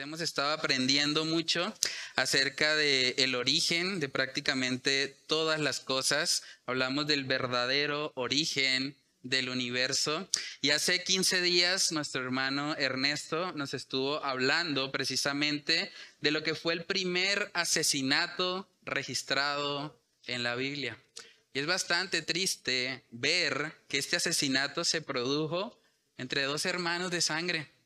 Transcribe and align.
hemos 0.00 0.20
estado 0.20 0.52
aprendiendo 0.52 1.24
mucho 1.24 1.74
acerca 2.16 2.74
del 2.74 3.14
el 3.18 3.34
origen 3.34 4.00
de 4.00 4.08
prácticamente 4.08 5.08
todas 5.26 5.60
las 5.60 5.80
cosas. 5.80 6.42
Hablamos 6.66 7.06
del 7.06 7.24
verdadero 7.24 8.12
origen 8.14 8.96
del 9.22 9.50
universo. 9.50 10.28
Y 10.60 10.70
hace 10.70 11.04
15 11.04 11.42
días 11.42 11.92
nuestro 11.92 12.22
hermano 12.22 12.74
Ernesto 12.76 13.52
nos 13.52 13.74
estuvo 13.74 14.24
hablando 14.24 14.90
precisamente 14.90 15.92
de 16.20 16.30
lo 16.30 16.42
que 16.42 16.54
fue 16.54 16.72
el 16.72 16.84
primer 16.84 17.50
asesinato 17.54 18.68
registrado 18.82 20.00
en 20.26 20.42
la 20.42 20.54
Biblia. 20.54 20.98
Y 21.52 21.58
es 21.58 21.66
bastante 21.66 22.22
triste 22.22 23.04
ver 23.10 23.74
que 23.88 23.98
este 23.98 24.16
asesinato 24.16 24.84
se 24.84 25.02
produjo 25.02 25.78
entre 26.16 26.44
dos 26.44 26.64
hermanos 26.64 27.10
de 27.10 27.20
sangre 27.20 27.79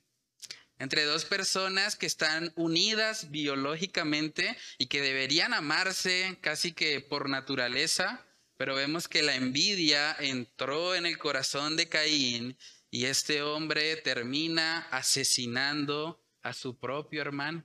entre 0.79 1.05
dos 1.05 1.25
personas 1.25 1.97
que 1.97 2.07
están 2.07 2.53
unidas 2.57 3.31
biológicamente 3.31 4.57
y 4.79 4.87
que 4.87 5.01
deberían 5.01 5.55
amarse 5.55 6.39
casi 6.41 6.73
que 6.73 7.01
por 7.01 7.29
naturaleza, 7.29 8.27
pero 8.57 8.75
vemos 8.75 9.09
que 9.09 9.23
la 9.23 9.35
envidia 9.35 10.17
entró 10.19 10.95
en 10.95 11.07
el 11.07 11.19
corazón 11.19 11.77
de 11.77 11.89
Caín 11.89 12.57
y 12.91 13.07
este 13.07 13.43
hombre 13.43 13.97
termina 13.97 14.79
asesinando 14.91 16.25
a 16.43 16.53
su 16.53 16.79
propio 16.79 17.23
hermano. 17.23 17.65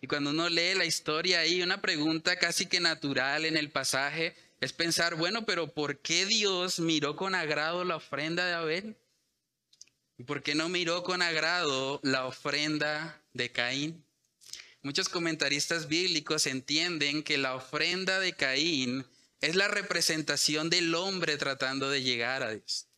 Y 0.00 0.06
cuando 0.06 0.30
uno 0.30 0.48
lee 0.48 0.74
la 0.74 0.84
historia 0.84 1.40
ahí, 1.40 1.62
una 1.62 1.80
pregunta 1.80 2.36
casi 2.36 2.66
que 2.66 2.80
natural 2.80 3.44
en 3.44 3.56
el 3.56 3.70
pasaje 3.70 4.36
es 4.60 4.72
pensar, 4.72 5.14
bueno, 5.16 5.44
pero 5.44 5.74
¿por 5.74 6.00
qué 6.00 6.26
Dios 6.26 6.78
miró 6.78 7.16
con 7.16 7.34
agrado 7.34 7.84
la 7.84 7.96
ofrenda 7.96 8.46
de 8.46 8.52
Abel? 8.52 8.96
¿Y 10.16 10.24
por 10.24 10.42
qué 10.42 10.54
no 10.54 10.68
miró 10.68 11.02
con 11.02 11.22
agrado 11.22 12.00
la 12.04 12.26
ofrenda 12.26 13.20
de 13.32 13.50
Caín? 13.50 14.06
Muchos 14.82 15.08
comentaristas 15.08 15.88
bíblicos 15.88 16.46
entienden 16.46 17.22
que 17.22 17.36
la 17.36 17.54
ofrenda 17.56 18.20
de 18.20 18.34
Caín 18.34 19.06
es 19.40 19.56
la 19.56 19.66
representación 19.66 20.70
del 20.70 20.94
hombre 20.94 21.36
tratando 21.36 21.90
de 21.90 22.02
llegar 22.02 22.42
a 22.42 22.50
Dios. 22.50 22.88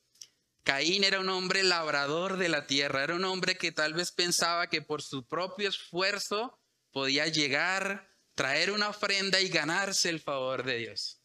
Caín 0.62 1.04
era 1.04 1.20
un 1.20 1.28
hombre 1.28 1.62
labrador 1.62 2.36
de 2.36 2.48
la 2.48 2.66
tierra, 2.66 3.04
era 3.04 3.14
un 3.14 3.24
hombre 3.24 3.56
que 3.56 3.72
tal 3.72 3.94
vez 3.94 4.10
pensaba 4.12 4.68
que 4.68 4.82
por 4.82 5.00
su 5.00 5.26
propio 5.26 5.68
esfuerzo 5.68 6.58
podía 6.90 7.28
llegar, 7.28 8.10
traer 8.34 8.72
una 8.72 8.88
ofrenda 8.88 9.40
y 9.40 9.48
ganarse 9.48 10.08
el 10.08 10.20
favor 10.20 10.64
de 10.64 10.78
Dios. 10.78 11.22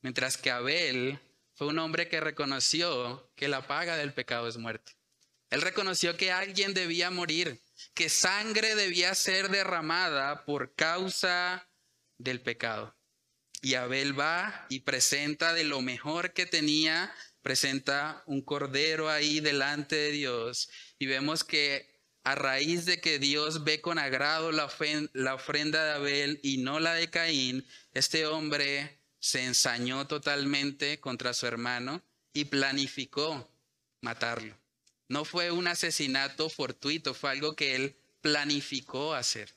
Mientras 0.00 0.36
que 0.36 0.50
Abel 0.50 1.20
fue 1.54 1.66
un 1.66 1.78
hombre 1.80 2.08
que 2.08 2.20
reconoció 2.20 3.30
que 3.34 3.48
la 3.48 3.66
paga 3.66 3.96
del 3.96 4.14
pecado 4.14 4.48
es 4.48 4.56
muerte. 4.56 4.97
Él 5.50 5.62
reconoció 5.62 6.16
que 6.16 6.30
alguien 6.30 6.74
debía 6.74 7.10
morir, 7.10 7.60
que 7.94 8.08
sangre 8.08 8.74
debía 8.74 9.14
ser 9.14 9.48
derramada 9.48 10.44
por 10.44 10.74
causa 10.74 11.68
del 12.18 12.40
pecado. 12.40 12.94
Y 13.60 13.74
Abel 13.74 14.18
va 14.18 14.66
y 14.68 14.80
presenta 14.80 15.52
de 15.52 15.64
lo 15.64 15.80
mejor 15.80 16.32
que 16.32 16.46
tenía, 16.46 17.12
presenta 17.42 18.22
un 18.26 18.42
cordero 18.42 19.10
ahí 19.10 19.40
delante 19.40 19.96
de 19.96 20.10
Dios. 20.12 20.70
Y 20.98 21.06
vemos 21.06 21.44
que 21.44 21.98
a 22.24 22.34
raíz 22.34 22.84
de 22.84 23.00
que 23.00 23.18
Dios 23.18 23.64
ve 23.64 23.80
con 23.80 23.98
agrado 23.98 24.52
la, 24.52 24.66
ofrenda 24.66 25.84
de 25.84 25.92
Abel 25.92 26.40
y 26.42 26.58
no 26.58 26.78
la 26.78 26.92
de 26.92 27.08
Caín, 27.08 27.66
este 27.94 28.26
hombre 28.26 29.00
se 29.18 29.44
ensañó 29.44 30.06
totalmente 30.06 31.00
contra 31.00 31.32
su 31.32 31.46
hermano 31.46 32.02
y 32.32 32.44
planificó 32.44 33.50
matarlo. 34.02 34.56
No 35.08 35.24
fue 35.24 35.50
un 35.50 35.66
asesinato 35.66 36.50
fortuito, 36.50 37.14
fue 37.14 37.30
algo 37.30 37.56
que 37.56 37.74
él 37.74 37.96
planificó 38.20 39.14
hacer. 39.14 39.54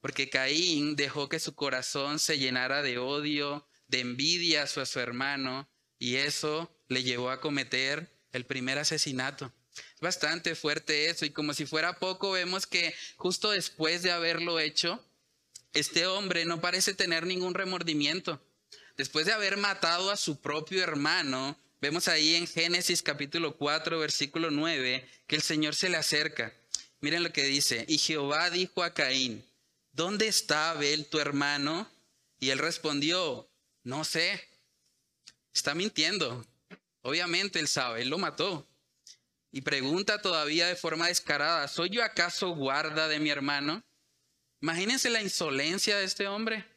Porque 0.00 0.30
Caín 0.30 0.96
dejó 0.96 1.28
que 1.28 1.38
su 1.38 1.54
corazón 1.54 2.18
se 2.18 2.38
llenara 2.38 2.82
de 2.82 2.98
odio, 2.98 3.66
de 3.88 4.00
envidia 4.00 4.62
a 4.62 4.66
su, 4.66 5.00
hermano, 5.00 5.68
y 5.98 6.16
eso 6.16 6.74
le 6.88 7.02
llevó 7.02 7.30
a 7.30 7.40
cometer 7.40 8.10
el 8.32 8.46
primer 8.46 8.78
asesinato. 8.78 9.52
Es 9.94 10.00
bastante 10.00 10.54
fuerte 10.54 11.10
eso, 11.10 11.26
y 11.26 11.30
como 11.30 11.52
si 11.52 11.66
fuera 11.66 11.98
poco, 11.98 12.32
vemos 12.32 12.66
que 12.66 12.94
justo 13.16 13.50
después 13.50 14.02
de 14.02 14.12
haberlo 14.12 14.58
hecho, 14.60 15.04
este 15.74 16.06
hombre 16.06 16.46
no 16.46 16.60
parece 16.60 16.94
tener 16.94 17.26
ningún 17.26 17.52
remordimiento. 17.52 18.40
Después 18.96 19.26
de 19.26 19.32
haber 19.32 19.58
matado 19.58 20.10
a 20.10 20.16
su 20.16 20.40
propio 20.40 20.82
hermano, 20.82 21.58
Vemos 21.78 22.08
ahí 22.08 22.34
en 22.34 22.46
Génesis 22.46 23.02
capítulo 23.02 23.56
4, 23.56 23.98
versículo 23.98 24.50
9, 24.50 25.06
que 25.26 25.36
el 25.36 25.42
Señor 25.42 25.74
se 25.74 25.90
le 25.90 25.98
acerca. 25.98 26.54
Miren 27.00 27.22
lo 27.22 27.32
que 27.32 27.44
dice. 27.44 27.84
Y 27.86 27.98
Jehová 27.98 28.48
dijo 28.48 28.82
a 28.82 28.94
Caín, 28.94 29.44
¿dónde 29.92 30.26
está 30.26 30.70
Abel 30.70 31.06
tu 31.06 31.20
hermano? 31.20 31.90
Y 32.38 32.48
él 32.48 32.58
respondió, 32.58 33.50
no 33.82 34.04
sé. 34.04 34.42
Está 35.52 35.74
mintiendo. 35.74 36.46
Obviamente 37.02 37.60
él 37.60 37.68
sabe, 37.68 38.02
él 38.02 38.08
lo 38.08 38.18
mató. 38.18 38.66
Y 39.52 39.60
pregunta 39.60 40.20
todavía 40.20 40.66
de 40.66 40.76
forma 40.76 41.08
descarada, 41.08 41.68
¿soy 41.68 41.90
yo 41.90 42.02
acaso 42.02 42.48
guarda 42.48 43.06
de 43.06 43.20
mi 43.20 43.28
hermano? 43.28 43.84
Imagínense 44.62 45.10
la 45.10 45.22
insolencia 45.22 45.98
de 45.98 46.04
este 46.04 46.26
hombre. 46.26 46.75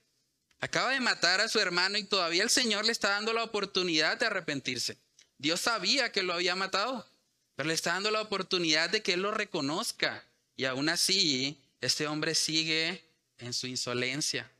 Acaba 0.62 0.92
de 0.92 1.00
matar 1.00 1.40
a 1.40 1.48
su 1.48 1.60
hermano 1.60 1.98
y 1.98 2.04
todavía 2.04 2.44
el 2.44 2.50
Señor 2.50 2.86
le 2.86 2.92
está 2.92 3.10
dando 3.10 3.32
la 3.32 3.44
oportunidad 3.44 4.18
de 4.18 4.26
arrepentirse. 4.26 4.98
Dios 5.38 5.62
sabía 5.62 6.12
que 6.12 6.22
lo 6.22 6.34
había 6.34 6.56
matado, 6.56 7.10
pero 7.56 7.68
le 7.68 7.74
está 7.74 7.94
dando 7.94 8.12
la 8.12 8.22
oportunidad 8.22 8.90
de 8.90 9.02
que 9.02 9.14
él 9.14 9.22
lo 9.22 9.32
reconozca. 9.32 10.26
Y 10.58 10.66
aún 10.66 10.90
así, 10.90 11.62
este 11.80 12.08
hombre 12.08 12.36
sigue 12.36 13.02
en 13.38 13.54
su 13.54 13.68
insolencia. 13.68 14.52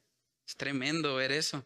Es 0.48 0.56
tremendo 0.56 1.16
ver 1.16 1.34
eso. 1.34 1.66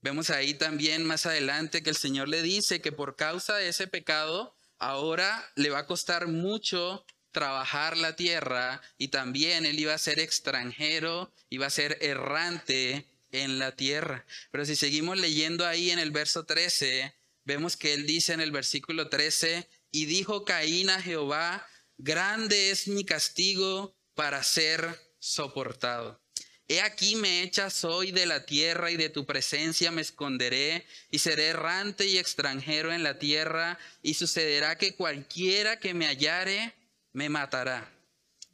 Vemos 0.00 0.30
ahí 0.30 0.54
también 0.54 1.04
más 1.04 1.26
adelante 1.26 1.82
que 1.82 1.90
el 1.90 1.96
Señor 1.96 2.28
le 2.28 2.42
dice 2.42 2.80
que 2.80 2.92
por 2.92 3.16
causa 3.16 3.56
de 3.56 3.68
ese 3.68 3.88
pecado, 3.88 4.54
ahora 4.78 5.50
le 5.56 5.70
va 5.70 5.80
a 5.80 5.86
costar 5.86 6.28
mucho 6.28 7.04
trabajar 7.32 7.96
la 7.96 8.14
tierra 8.14 8.80
y 8.96 9.08
también 9.08 9.66
él 9.66 9.80
iba 9.80 9.92
a 9.92 9.98
ser 9.98 10.20
extranjero, 10.20 11.32
iba 11.50 11.66
a 11.66 11.70
ser 11.70 11.98
errante 12.00 13.06
en 13.42 13.58
la 13.58 13.74
tierra. 13.76 14.26
Pero 14.50 14.64
si 14.64 14.76
seguimos 14.76 15.18
leyendo 15.18 15.66
ahí 15.66 15.90
en 15.90 15.98
el 15.98 16.10
verso 16.10 16.44
13, 16.44 17.14
vemos 17.44 17.76
que 17.76 17.94
él 17.94 18.06
dice 18.06 18.32
en 18.32 18.40
el 18.40 18.50
versículo 18.50 19.08
13, 19.08 19.68
y 19.90 20.06
dijo 20.06 20.44
Caín 20.44 20.90
a 20.90 21.00
Jehová, 21.00 21.66
grande 21.96 22.70
es 22.70 22.88
mi 22.88 23.04
castigo 23.04 23.96
para 24.14 24.42
ser 24.42 25.00
soportado. 25.18 26.20
He 26.68 26.80
aquí 26.80 27.14
me 27.14 27.42
echas 27.42 27.84
hoy 27.84 28.10
de 28.10 28.26
la 28.26 28.44
tierra 28.44 28.90
y 28.90 28.96
de 28.96 29.08
tu 29.08 29.24
presencia 29.24 29.92
me 29.92 30.02
esconderé 30.02 30.84
y 31.10 31.20
seré 31.20 31.46
errante 31.48 32.06
y 32.06 32.18
extranjero 32.18 32.92
en 32.92 33.04
la 33.04 33.20
tierra 33.20 33.78
y 34.02 34.14
sucederá 34.14 34.76
que 34.76 34.96
cualquiera 34.96 35.78
que 35.78 35.94
me 35.94 36.06
hallare 36.06 36.74
me 37.12 37.28
matará. 37.28 37.92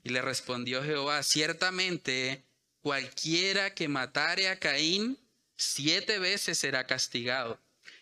Y 0.05 0.11
le 0.11 0.21
respondió 0.21 0.83
Jehová, 0.83 1.23
ciertamente 1.23 2.45
cualquiera 2.83 3.75
que 3.75 3.89
matare 3.89 4.49
a 4.49 4.59
Caín, 4.59 5.19
siete 5.57 6.19
veces 6.19 6.59
será 6.59 6.87
castigado. 6.87 7.59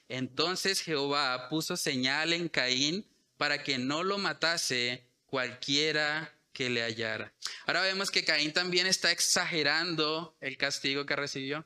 Entonces 0.09 0.81
Jehová 0.81 1.49
puso 1.49 1.77
señal 1.77 2.33
en 2.33 2.49
Caín 2.49 3.07
para 3.37 3.63
que 3.63 3.79
no 3.79 4.03
lo 4.03 4.19
matase 4.19 5.05
cualquiera 5.27 6.35
que 6.53 6.69
le 6.69 6.83
hallara. 6.83 7.33
Ahora 7.67 7.83
vemos 7.83 8.11
que 8.11 8.25
Caín 8.25 8.53
también 8.53 8.87
está 8.87 9.12
exagerando 9.12 10.37
el 10.41 10.56
castigo 10.56 11.06
que 11.06 11.15
recibió. 11.15 11.65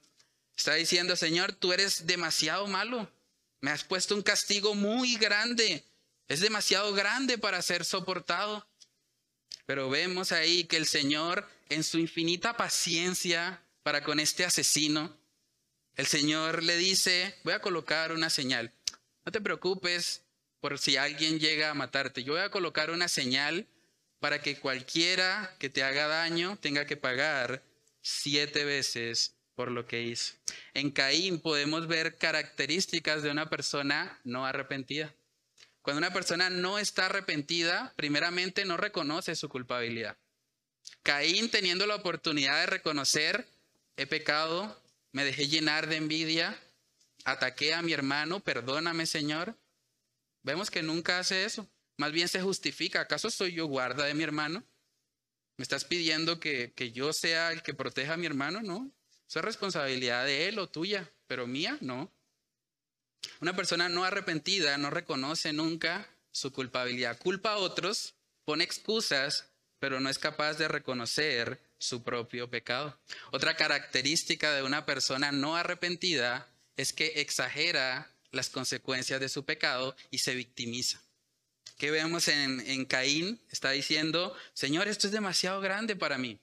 Está 0.57 0.75
diciendo, 0.75 1.17
Señor, 1.17 1.53
tú 1.53 1.73
eres 1.73 2.07
demasiado 2.07 2.67
malo. 2.67 3.11
Me 3.61 3.71
has 3.71 3.83
puesto 3.83 4.15
un 4.15 4.23
castigo 4.23 4.75
muy 4.75 5.17
grande. 5.17 5.85
Es 6.29 6.41
demasiado 6.41 6.93
grande 6.93 7.39
para 7.39 7.63
ser 7.63 7.85
soportado. 7.85 8.67
Pero 9.67 9.89
vemos 9.89 10.33
ahí 10.33 10.65
que 10.65 10.77
el 10.77 10.87
Señor, 10.87 11.49
en 11.69 11.85
su 11.85 11.99
infinita 11.99 12.57
paciencia 12.57 13.63
para 13.83 14.03
con 14.03 14.21
este 14.21 14.45
asesino, 14.45 15.17
el 15.97 16.07
Señor 16.07 16.63
le 16.63 16.77
dice, 16.77 17.37
voy 17.45 17.55
a 17.55 17.61
colocar 17.61 18.13
una 18.13 18.31
señal. 18.31 18.73
No 19.25 19.33
te 19.33 19.41
preocupes 19.41 20.23
por 20.61 20.79
si 20.79 20.97
alguien 20.97 21.39
llega 21.39 21.71
a 21.71 21.75
matarte. 21.75 22.25
Yo 22.25 22.33
voy 22.33 22.43
a 22.43 22.51
colocar 22.51 22.91
una 22.91 23.09
señal 23.09 23.67
para 24.19 24.41
que 24.41 24.59
cualquiera 24.59 25.55
que 25.59 25.71
te 25.71 25.83
haga 25.83 26.09
daño 26.09 26.57
tenga 26.57 26.87
que 26.87 26.97
pagar 26.97 27.63
siete 28.01 28.65
veces 28.65 29.35
por 29.55 29.71
lo 29.71 29.87
que 29.87 30.03
hizo. 30.03 30.35
En 30.73 30.91
Caín 30.91 31.41
podemos 31.41 31.87
ver 31.87 32.17
características 32.17 33.23
de 33.23 33.31
una 33.31 33.49
persona 33.49 34.19
no 34.25 34.47
arrepentida. 34.47 35.15
Cuando 35.83 35.99
una 35.99 36.13
persona 36.13 36.49
no 36.51 36.79
está 36.79 37.07
arrepentida, 37.07 37.93
primeramente 37.97 38.65
no 38.65 38.77
reconoce 38.77 39.37
su 39.37 39.49
culpabilidad. 39.49 40.17
Caín 41.03 41.51
teniendo 41.51 41.87
la 41.87 41.97
oportunidad 41.97 42.61
de 42.61 42.67
reconocer, 42.67 43.47
he 43.97 44.07
pecado, 44.07 44.81
me 45.13 45.25
dejé 45.25 45.49
llenar 45.49 45.87
de 45.87 45.97
envidia, 45.97 46.59
ataqué 47.25 47.75
a 47.75 47.83
mi 47.83 47.93
hermano, 47.93 48.41
perdóname 48.41 49.07
Señor. 49.07 49.57
Vemos 50.43 50.71
que 50.71 50.83
nunca 50.83 51.19
hace 51.19 51.45
eso. 51.45 51.69
Más 51.97 52.13
bien 52.13 52.29
se 52.29 52.43
justifica. 52.43 53.01
¿Acaso 53.01 53.31
soy 53.31 53.53
yo 53.53 53.67
guarda 53.67 54.05
de 54.05 54.15
mi 54.15 54.25
hermano? 54.25 54.65
estás 55.57 55.85
pidiendo 55.85 56.41
que, 56.41 56.73
que 56.73 56.91
yo 56.91 57.13
sea 57.13 57.53
el 57.53 57.63
que 57.63 57.75
proteja 57.75 58.15
a 58.15 58.17
mi 58.17 58.27
hermano? 58.27 58.61
No. 58.63 58.91
Eso 59.29 59.39
es 59.39 59.45
responsabilidad 59.45 60.25
de 60.25 60.49
él 60.49 60.59
o 60.59 60.69
tuya, 60.69 61.11
pero 61.27 61.47
mía 61.47 61.79
no. 61.81 62.13
Una 63.41 63.55
persona 63.55 63.89
no 63.89 64.05
arrepentida 64.05 64.77
no 64.79 64.91
reconoce 64.91 65.53
nunca 65.53 66.09
su 66.31 66.53
culpabilidad. 66.53 67.19
Culpa 67.19 67.53
a 67.53 67.57
otros, 67.57 68.15
pone 68.45 68.65
excusas, 68.65 69.54
pero 69.79 70.01
no 70.01 70.09
es 70.09 70.19
capaz 70.19 70.55
de 70.55 70.69
reconocer 70.69 71.61
su 71.79 72.03
propio 72.03 72.49
pecado. 72.49 72.99
Otra 73.31 73.57
característica 73.57 74.53
de 74.55 74.63
una 74.63 74.87
persona 74.87 75.33
no 75.33 75.57
arrepentida 75.57 76.49
es 76.77 76.93
que 76.93 77.21
exagera 77.21 78.11
las 78.31 78.51
consecuencias 78.51 79.21
de 79.21 79.29
su 79.29 79.45
pecado 79.45 79.95
y 80.11 80.19
se 80.19 80.35
victimiza. 80.35 81.01
¿Qué 81.79 81.91
vemos 81.91 82.29
en, 82.29 82.61
en 82.61 82.85
Caín? 82.85 83.41
Está 83.51 83.71
diciendo, 83.71 84.35
Señor, 84.53 84.89
esto 84.89 85.07
es 85.07 85.13
demasiado 85.13 85.61
grande 85.61 85.97
para 85.97 86.19
mí. 86.19 86.39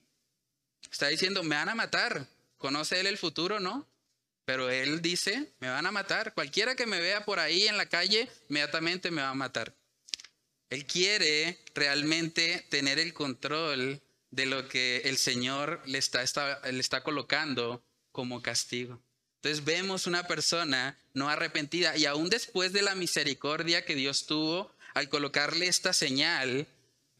Está 0.90 1.08
diciendo, 1.08 1.42
me 1.42 1.56
van 1.56 1.68
a 1.68 1.74
matar. 1.74 2.26
¿Conoce 2.58 3.00
él 3.00 3.06
el 3.06 3.18
futuro? 3.18 3.60
No. 3.60 3.88
Pero 4.44 4.70
él 4.70 5.00
dice, 5.00 5.52
me 5.60 5.68
van 5.68 5.86
a 5.86 5.92
matar. 5.92 6.34
Cualquiera 6.34 6.74
que 6.74 6.86
me 6.86 7.00
vea 7.00 7.24
por 7.24 7.38
ahí 7.38 7.68
en 7.68 7.76
la 7.76 7.86
calle, 7.86 8.28
inmediatamente 8.48 9.10
me 9.10 9.22
va 9.22 9.30
a 9.30 9.34
matar. 9.34 9.74
Él 10.72 10.86
quiere 10.86 11.58
realmente 11.74 12.64
tener 12.70 12.98
el 12.98 13.12
control 13.12 14.00
de 14.30 14.46
lo 14.46 14.68
que 14.68 15.02
el 15.04 15.18
Señor 15.18 15.82
le 15.84 15.98
está, 15.98 16.24
le 16.64 16.80
está 16.80 17.02
colocando 17.02 17.84
como 18.10 18.40
castigo. 18.40 18.98
Entonces 19.36 19.66
vemos 19.66 20.06
una 20.06 20.26
persona 20.26 20.98
no 21.12 21.28
arrepentida 21.28 21.94
y 21.98 22.06
aún 22.06 22.30
después 22.30 22.72
de 22.72 22.80
la 22.80 22.94
misericordia 22.94 23.84
que 23.84 23.94
Dios 23.94 24.24
tuvo 24.24 24.74
al 24.94 25.10
colocarle 25.10 25.66
esta 25.66 25.92
señal, 25.92 26.66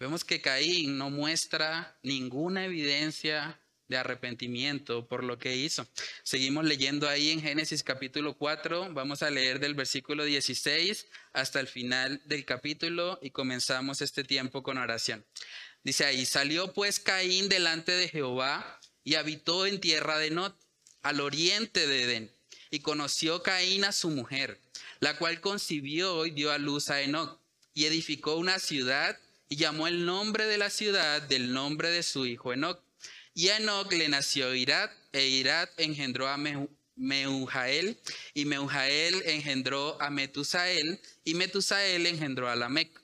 vemos 0.01 0.25
que 0.25 0.41
Caín 0.41 0.97
no 0.97 1.11
muestra 1.11 1.99
ninguna 2.03 2.65
evidencia 2.65 3.61
de 3.93 3.99
arrepentimiento 3.99 5.07
por 5.07 5.23
lo 5.23 5.39
que 5.39 5.55
hizo. 5.55 5.87
Seguimos 6.23 6.65
leyendo 6.65 7.09
ahí 7.09 7.31
en 7.31 7.43
Génesis 7.43 7.83
capítulo 7.83 8.39
4, 8.39 8.95
vamos 8.95 9.23
a 9.23 9.31
leer 9.31 9.61
del 9.61 9.75
versículo 9.75 10.25
16 10.25 11.07
hasta 11.35 11.61
el 11.61 11.69
final 11.69 12.23
del 12.25 12.47
capítulo 12.47 13.19
y 13.21 13.31
comenzamos 13.31 14.01
este 14.01 14.25
tiempo 14.25 14.63
con 14.63 14.79
oración. 14.79 15.27
Dice 15.85 16.07
ahí, 16.07 16.25
salió 16.25 16.73
pues 16.73 17.01
Caín 17.01 17.51
delante 17.51 17.93
de 17.93 18.09
Jehová 18.09 18.81
y 19.05 19.17
habitó 19.17 19.67
en 19.67 19.79
tierra 19.79 20.19
de 20.19 20.31
Not, 20.31 20.57
al 21.03 21.21
oriente 21.21 21.87
de 21.87 22.05
Edén, 22.05 22.33
y 22.71 22.81
conoció 22.81 23.43
Caín 23.43 23.85
a 23.85 23.93
su 23.93 24.09
mujer, 24.09 24.59
la 25.01 25.19
cual 25.19 25.43
concibió 25.43 26.25
y 26.25 26.31
dio 26.31 26.51
a 26.51 26.57
luz 26.59 26.89
a 26.89 27.03
Enoch, 27.03 27.39
y 27.75 27.85
edificó 27.85 28.37
una 28.37 28.59
ciudad 28.59 29.19
y 29.49 29.57
llamó 29.57 29.87
el 29.87 30.07
nombre 30.07 30.47
de 30.47 30.57
la 30.57 30.71
ciudad 30.71 31.21
del 31.21 31.53
nombre 31.53 31.91
de 31.91 32.03
su 32.03 32.25
hijo 32.25 32.55
Enoch. 32.55 32.82
Y 33.35 33.49
a 33.49 33.57
Enoch 33.57 33.91
le 33.93 34.09
nació 34.09 34.55
Irat, 34.55 34.93
e 35.13 35.27
Irat 35.27 35.71
engendró 35.79 36.29
a 36.29 36.37
Meujael, 36.97 37.99
y 38.35 38.45
Meujael 38.45 39.23
engendró 39.25 40.01
a 40.03 40.11
Metusael, 40.11 41.01
y 41.25 41.35
Metusael 41.35 42.07
engendró 42.07 42.51
a 42.51 42.57
Lamec. 42.57 43.01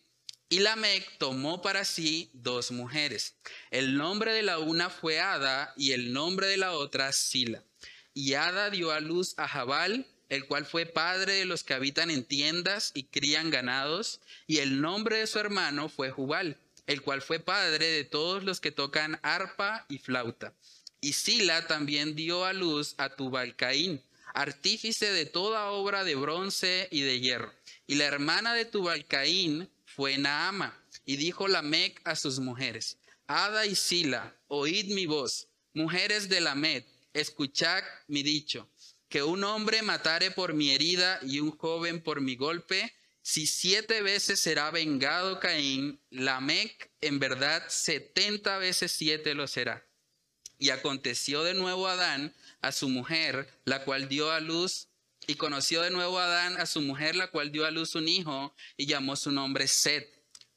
Y 0.50 0.60
Lamec 0.60 1.18
tomó 1.18 1.62
para 1.62 1.84
sí 1.84 2.30
dos 2.34 2.70
mujeres. 2.70 3.36
El 3.70 3.96
nombre 3.96 4.32
de 4.34 4.42
la 4.42 4.58
una 4.58 4.90
fue 4.90 5.18
Ada, 5.18 5.72
y 5.78 5.92
el 5.92 6.12
nombre 6.12 6.46
de 6.46 6.58
la 6.58 6.72
otra 6.72 7.12
Sila. 7.12 7.64
Y 8.12 8.34
Ada 8.34 8.68
dio 8.68 8.92
a 8.92 9.00
luz 9.00 9.32
a 9.38 9.48
Jabal, 9.48 10.06
el 10.28 10.46
cual 10.46 10.66
fue 10.66 10.84
padre 10.84 11.34
de 11.34 11.44
los 11.46 11.64
que 11.64 11.72
habitan 11.72 12.10
en 12.10 12.24
tiendas 12.24 12.92
y 12.94 13.04
crían 13.04 13.48
ganados, 13.48 14.20
y 14.46 14.58
el 14.58 14.82
nombre 14.82 15.18
de 15.18 15.26
su 15.26 15.38
hermano 15.38 15.88
fue 15.88 16.10
Jubal 16.10 16.58
el 16.88 17.02
cual 17.02 17.22
fue 17.22 17.38
padre 17.38 17.86
de 17.86 18.04
todos 18.04 18.42
los 18.42 18.60
que 18.60 18.72
tocan 18.72 19.20
arpa 19.22 19.84
y 19.88 19.98
flauta. 19.98 20.54
Y 21.00 21.12
Sila 21.12 21.66
también 21.66 22.16
dio 22.16 22.44
a 22.44 22.54
luz 22.54 22.94
a 22.96 23.10
Tubalcaín, 23.10 24.02
artífice 24.34 25.12
de 25.12 25.26
toda 25.26 25.70
obra 25.70 26.02
de 26.02 26.14
bronce 26.14 26.88
y 26.90 27.02
de 27.02 27.20
hierro. 27.20 27.52
Y 27.86 27.96
la 27.96 28.06
hermana 28.06 28.54
de 28.54 28.64
Tubalcaín 28.64 29.70
fue 29.84 30.16
Naama, 30.16 30.82
y 31.04 31.16
dijo 31.16 31.46
Lamec 31.46 32.00
a 32.04 32.16
sus 32.16 32.40
mujeres, 32.40 32.96
Ada 33.26 33.66
y 33.66 33.74
Sila, 33.74 34.34
oíd 34.48 34.86
mi 34.86 35.04
voz, 35.04 35.48
mujeres 35.74 36.30
de 36.30 36.40
Lamec, 36.40 36.86
escuchad 37.12 37.82
mi 38.06 38.22
dicho, 38.22 38.66
que 39.10 39.22
un 39.22 39.44
hombre 39.44 39.82
matare 39.82 40.30
por 40.30 40.54
mi 40.54 40.70
herida 40.70 41.20
y 41.22 41.40
un 41.40 41.50
joven 41.50 42.00
por 42.02 42.22
mi 42.22 42.34
golpe, 42.34 42.94
si 43.28 43.46
siete 43.46 44.00
veces 44.00 44.40
será 44.40 44.70
vengado 44.70 45.38
Caín, 45.38 46.00
Lamec 46.08 46.90
en 47.02 47.18
verdad 47.18 47.62
setenta 47.68 48.56
veces 48.56 48.90
siete 48.90 49.34
lo 49.34 49.46
será. 49.46 49.86
Y 50.56 50.70
aconteció 50.70 51.44
de 51.44 51.52
nuevo 51.52 51.88
Adán 51.88 52.34
a 52.62 52.72
su 52.72 52.88
mujer, 52.88 53.46
la 53.66 53.84
cual 53.84 54.08
dio 54.08 54.30
a 54.30 54.40
luz, 54.40 54.88
y 55.26 55.34
conoció 55.34 55.82
de 55.82 55.90
nuevo 55.90 56.18
Adán 56.18 56.56
a 56.58 56.64
su 56.64 56.80
mujer, 56.80 57.16
la 57.16 57.30
cual 57.30 57.52
dio 57.52 57.66
a 57.66 57.70
luz 57.70 57.96
un 57.96 58.08
hijo, 58.08 58.54
y 58.78 58.86
llamó 58.86 59.14
su 59.14 59.30
nombre 59.30 59.68
Set. 59.68 60.10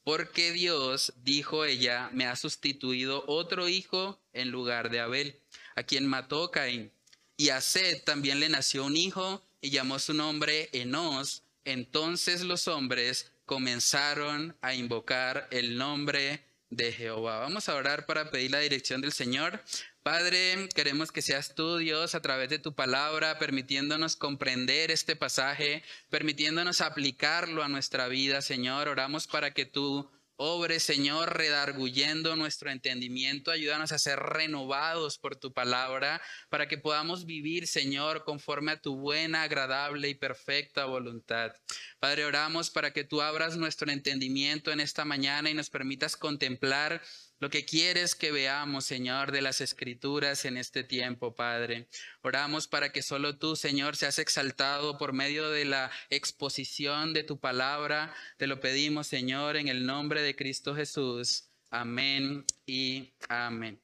Porque 0.05 0.53
Dios, 0.53 1.11
dijo 1.17 1.65
ella, 1.65 2.09
me 2.13 2.25
ha 2.25 2.37
sustituido 2.37 3.25
otro 3.27 3.67
hijo 3.67 4.23
en 4.31 4.49
lugar 4.49 4.89
de 4.89 5.01
Abel, 5.01 5.41
a 5.75 5.83
quien 5.83 6.07
mató 6.07 6.51
Caín. 6.51 6.89
Y 7.35 7.49
a 7.49 7.59
Set 7.59 8.05
también 8.05 8.39
le 8.39 8.47
nació 8.47 8.85
un 8.85 8.95
hijo, 8.95 9.45
y 9.59 9.71
llamó 9.71 9.99
su 9.99 10.13
nombre 10.13 10.69
Enos, 10.71 11.43
entonces 11.65 12.41
los 12.41 12.67
hombres 12.67 13.31
comenzaron 13.45 14.57
a 14.61 14.73
invocar 14.73 15.47
el 15.51 15.77
nombre 15.77 16.45
de 16.69 16.93
Jehová. 16.93 17.39
Vamos 17.39 17.67
a 17.69 17.75
orar 17.75 18.05
para 18.05 18.31
pedir 18.31 18.51
la 18.51 18.59
dirección 18.59 19.01
del 19.01 19.11
Señor. 19.11 19.61
Padre, 20.03 20.69
queremos 20.73 21.11
que 21.11 21.21
seas 21.21 21.53
tú, 21.53 21.77
Dios, 21.77 22.15
a 22.15 22.21
través 22.21 22.49
de 22.49 22.59
tu 22.59 22.73
palabra, 22.73 23.37
permitiéndonos 23.37 24.15
comprender 24.15 24.89
este 24.89 25.15
pasaje, 25.15 25.83
permitiéndonos 26.09 26.81
aplicarlo 26.81 27.61
a 27.61 27.67
nuestra 27.67 28.07
vida, 28.07 28.41
Señor. 28.41 28.87
Oramos 28.87 29.27
para 29.27 29.53
que 29.53 29.65
tú 29.65 30.09
Obre, 30.43 30.79
Señor, 30.79 31.37
redarguyendo 31.37 32.35
nuestro 32.35 32.71
entendimiento. 32.71 33.51
Ayúdanos 33.51 33.91
a 33.91 33.99
ser 33.99 34.17
renovados 34.17 35.19
por 35.19 35.35
tu 35.35 35.53
palabra 35.53 36.19
para 36.49 36.67
que 36.67 36.79
podamos 36.79 37.27
vivir, 37.27 37.67
Señor, 37.67 38.23
conforme 38.23 38.71
a 38.71 38.81
tu 38.81 38.95
buena, 38.95 39.43
agradable 39.43 40.09
y 40.09 40.15
perfecta 40.15 40.85
voluntad. 40.85 41.53
Padre, 41.99 42.25
oramos 42.25 42.71
para 42.71 42.91
que 42.91 43.03
tú 43.03 43.21
abras 43.21 43.55
nuestro 43.55 43.91
entendimiento 43.91 44.71
en 44.71 44.79
esta 44.79 45.05
mañana 45.05 45.51
y 45.51 45.53
nos 45.53 45.69
permitas 45.69 46.17
contemplar 46.17 47.03
lo 47.41 47.49
que 47.49 47.65
quieres 47.65 48.13
que 48.13 48.31
veamos, 48.31 48.85
Señor, 48.85 49.31
de 49.31 49.41
las 49.41 49.61
escrituras 49.61 50.45
en 50.45 50.57
este 50.57 50.83
tiempo, 50.83 51.33
Padre. 51.33 51.87
Oramos 52.21 52.67
para 52.67 52.91
que 52.91 53.01
solo 53.01 53.39
tú, 53.39 53.55
Señor, 53.55 53.95
seas 53.95 54.19
exaltado 54.19 54.99
por 54.99 55.11
medio 55.11 55.49
de 55.49 55.65
la 55.65 55.89
exposición 56.11 57.13
de 57.13 57.23
tu 57.23 57.39
palabra. 57.39 58.13
Te 58.37 58.45
lo 58.45 58.59
pedimos, 58.59 59.07
Señor, 59.07 59.57
en 59.57 59.69
el 59.69 59.87
nombre 59.87 60.21
de 60.21 60.35
Cristo 60.35 60.75
Jesús. 60.75 61.49
Amén 61.71 62.45
y 62.67 63.11
amén. 63.27 63.81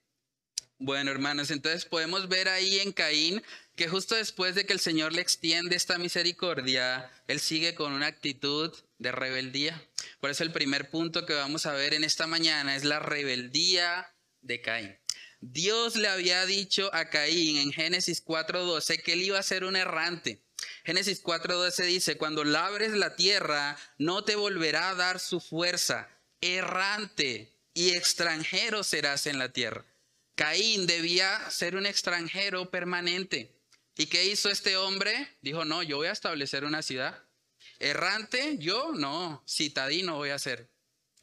Bueno, 0.78 1.10
hermanos, 1.10 1.50
entonces 1.50 1.86
podemos 1.86 2.28
ver 2.28 2.50
ahí 2.50 2.78
en 2.78 2.92
Caín 2.92 3.42
que 3.78 3.88
justo 3.88 4.16
después 4.16 4.56
de 4.56 4.66
que 4.66 4.74
el 4.74 4.80
Señor 4.80 5.14
le 5.14 5.22
extiende 5.22 5.76
esta 5.76 6.00
misericordia, 6.00 7.12
él 7.28 7.40
sigue 7.40 7.76
con 7.76 7.94
una 7.94 8.08
actitud 8.08 8.76
de 8.98 9.12
rebeldía. 9.12 9.88
Por 10.20 10.32
eso 10.32 10.44
el 10.44 10.52
primer 10.52 10.90
punto 10.90 11.28
que 11.28 11.36
vamos 11.36 11.68
a 11.68 11.74
ver 11.74 11.94
en 11.94 12.04
esta 12.04 12.26
mañana 12.26 12.76
es 12.76 12.84
la 12.84 13.00
rebeldía 13.00 14.12
de 14.42 14.62
Caín. 14.62 14.98
Dios 15.42 15.96
le 15.96 16.08
había 16.08 16.48
dicho 16.48 16.90
a 16.92 17.12
Caín 17.12 17.58
en 17.58 17.72
Génesis 17.72 18.24
4:12 18.26 19.04
que 19.04 19.14
él 19.14 19.22
iba 19.22 19.38
a 19.38 19.44
ser 19.44 19.64
un 19.64 19.76
errante. 19.76 20.42
Génesis 20.84 21.22
4:12 21.22 21.86
dice, 21.86 22.18
cuando 22.18 22.44
labres 22.44 22.94
la 22.94 23.16
tierra, 23.16 23.78
no 24.00 24.24
te 24.24 24.36
volverá 24.36 24.90
a 24.90 24.96
dar 24.96 25.20
su 25.20 25.40
fuerza. 25.40 26.10
Errante 26.42 27.54
y 27.76 27.92
extranjero 27.92 28.84
serás 28.84 29.28
en 29.28 29.38
la 29.38 29.54
tierra. 29.54 29.86
Caín 30.34 30.88
debía 30.88 31.52
ser 31.52 31.76
un 31.76 31.86
extranjero 31.86 32.72
permanente. 32.72 33.57
¿Y 33.98 34.06
qué 34.06 34.26
hizo 34.26 34.50
este 34.50 34.78
hombre? 34.78 35.28
Dijo, 35.42 35.66
no, 35.66 35.82
yo 35.82 35.98
voy 35.98 36.08
a 36.08 36.12
establecer 36.12 36.64
una 36.64 36.84
ciudad. 36.84 37.24
Errante, 37.80 38.58
yo 38.60 38.92
no, 38.94 39.44
citadino 39.48 40.18
voy 40.18 40.30
a 40.30 40.38
ser. 40.38 40.70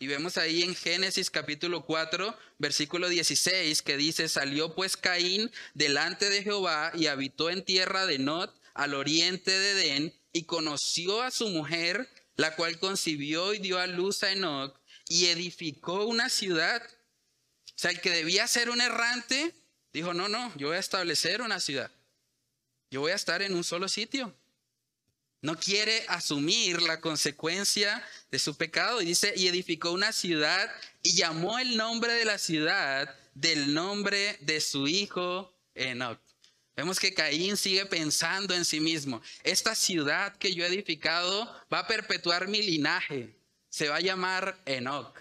Y 0.01 0.09
vemos 0.09 0.37
ahí 0.39 0.65
en 0.65 0.75
Génesis 0.75 1.31
capítulo 1.31 1.85
4, 1.85 2.37
versículo 2.59 3.09
16, 3.09 3.81
que 3.83 3.97
dice, 3.97 4.29
salió 4.29 4.75
pues 4.75 4.97
Caín 4.97 5.53
delante 5.75 6.29
de 6.31 6.43
Jehová 6.43 6.91
y 6.95 7.07
habitó 7.07 7.49
en 7.49 7.65
tierra 7.65 8.07
de 8.07 8.19
Not, 8.19 8.53
al 8.75 8.95
oriente 8.95 9.53
de 9.53 9.71
Edén, 9.71 10.21
y 10.33 10.43
conoció 10.43 11.23
a 11.23 11.31
su 11.31 11.49
mujer, 11.51 12.09
la 12.35 12.57
cual 12.57 12.81
concibió 12.81 13.55
y 13.55 13.61
dio 13.61 13.79
a 13.79 13.87
luz 13.87 14.25
a 14.25 14.33
Enoch, 14.33 14.77
y 15.09 15.27
edificó 15.27 16.05
una 16.07 16.29
ciudad. 16.29 16.83
O 16.83 17.73
sea, 17.77 17.93
el 17.93 18.01
que 18.01 18.11
debía 18.11 18.49
ser 18.49 18.69
un 18.69 18.81
errante, 18.81 19.55
dijo, 19.93 20.13
no, 20.13 20.29
no, 20.29 20.53
yo 20.57 20.69
voy 20.69 20.77
a 20.77 20.81
establecer 20.81 21.41
una 21.41 21.61
ciudad. 21.61 21.93
Yo 22.95 23.01
voy 23.01 23.11
a 23.11 23.17
estar 23.17 23.43
en 23.43 23.57
un 23.57 23.65
solo 23.65 23.89
sitio. 23.89 24.33
No 25.43 25.59
quiere 25.59 26.05
asumir 26.07 26.81
la 26.81 27.01
consecuencia 27.01 28.01
de 28.31 28.39
su 28.39 28.57
pecado. 28.57 29.03
Y 29.03 29.05
dice, 29.05 29.35
y 29.37 29.49
edificó 29.49 29.91
una 29.91 30.13
ciudad 30.13 30.71
y 31.03 31.17
llamó 31.17 31.59
el 31.59 31.77
nombre 31.77 32.13
de 32.13 32.25
la 32.25 32.39
ciudad 32.39 33.13
del 33.35 33.75
nombre 33.75 34.39
de 34.43 34.61
su 34.61 34.87
hijo 34.87 35.53
Enoch. 35.75 36.21
Vemos 36.77 37.01
que 37.01 37.13
Caín 37.13 37.57
sigue 37.57 37.85
pensando 37.85 38.55
en 38.55 38.65
sí 38.65 38.79
mismo. 38.79 39.21
Esta 39.43 39.75
ciudad 39.75 40.37
que 40.37 40.55
yo 40.55 40.65
he 40.65 40.69
edificado 40.69 41.53
va 41.73 41.81
a 41.81 41.89
perpetuar 41.89 42.47
mi 42.47 42.63
linaje. 42.63 43.35
Se 43.71 43.89
va 43.89 43.97
a 43.97 44.03
llamar 44.03 44.57
Enoch, 44.67 45.19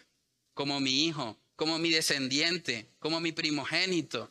como 0.53 0.79
mi 0.79 1.07
hijo, 1.07 1.39
como 1.55 1.79
mi 1.79 1.89
descendiente, 1.89 2.87
como 2.99 3.19
mi 3.19 3.31
primogénito. 3.31 4.29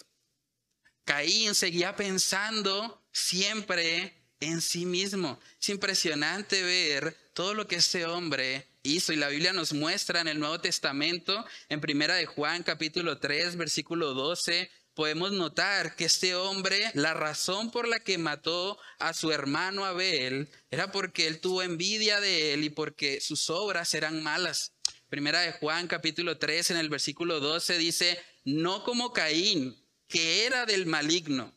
Caín 1.04 1.56
seguía 1.56 1.96
pensando 1.96 3.01
siempre 3.12 4.14
en 4.40 4.60
sí 4.60 4.84
mismo. 4.86 5.38
Es 5.60 5.68
impresionante 5.68 6.62
ver 6.62 7.16
todo 7.32 7.54
lo 7.54 7.66
que 7.66 7.76
este 7.76 8.06
hombre 8.06 8.66
hizo 8.82 9.12
y 9.12 9.16
la 9.16 9.28
Biblia 9.28 9.52
nos 9.52 9.72
muestra 9.72 10.20
en 10.20 10.28
el 10.28 10.40
Nuevo 10.40 10.60
Testamento, 10.60 11.44
en 11.68 11.80
Primera 11.80 12.14
de 12.16 12.26
Juan 12.26 12.62
capítulo 12.62 13.18
3, 13.18 13.56
versículo 13.56 14.14
12, 14.14 14.70
podemos 14.94 15.32
notar 15.32 15.94
que 15.96 16.04
este 16.04 16.34
hombre, 16.34 16.90
la 16.94 17.14
razón 17.14 17.70
por 17.70 17.86
la 17.88 18.00
que 18.00 18.18
mató 18.18 18.78
a 18.98 19.14
su 19.14 19.30
hermano 19.30 19.84
Abel 19.84 20.48
era 20.70 20.90
porque 20.90 21.26
él 21.26 21.40
tuvo 21.40 21.62
envidia 21.62 22.20
de 22.20 22.54
él 22.54 22.64
y 22.64 22.70
porque 22.70 23.20
sus 23.20 23.48
obras 23.48 23.94
eran 23.94 24.22
malas. 24.22 24.72
Primera 25.08 25.40
de 25.40 25.52
Juan 25.52 25.86
capítulo 25.86 26.38
3 26.38 26.72
en 26.72 26.76
el 26.78 26.88
versículo 26.88 27.40
12 27.40 27.78
dice, 27.78 28.18
no 28.44 28.82
como 28.82 29.12
Caín, 29.12 29.76
que 30.08 30.44
era 30.44 30.66
del 30.66 30.86
maligno 30.86 31.54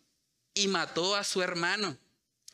y 0.55 0.67
mató 0.67 1.15
a 1.15 1.23
su 1.23 1.43
hermano. 1.43 1.97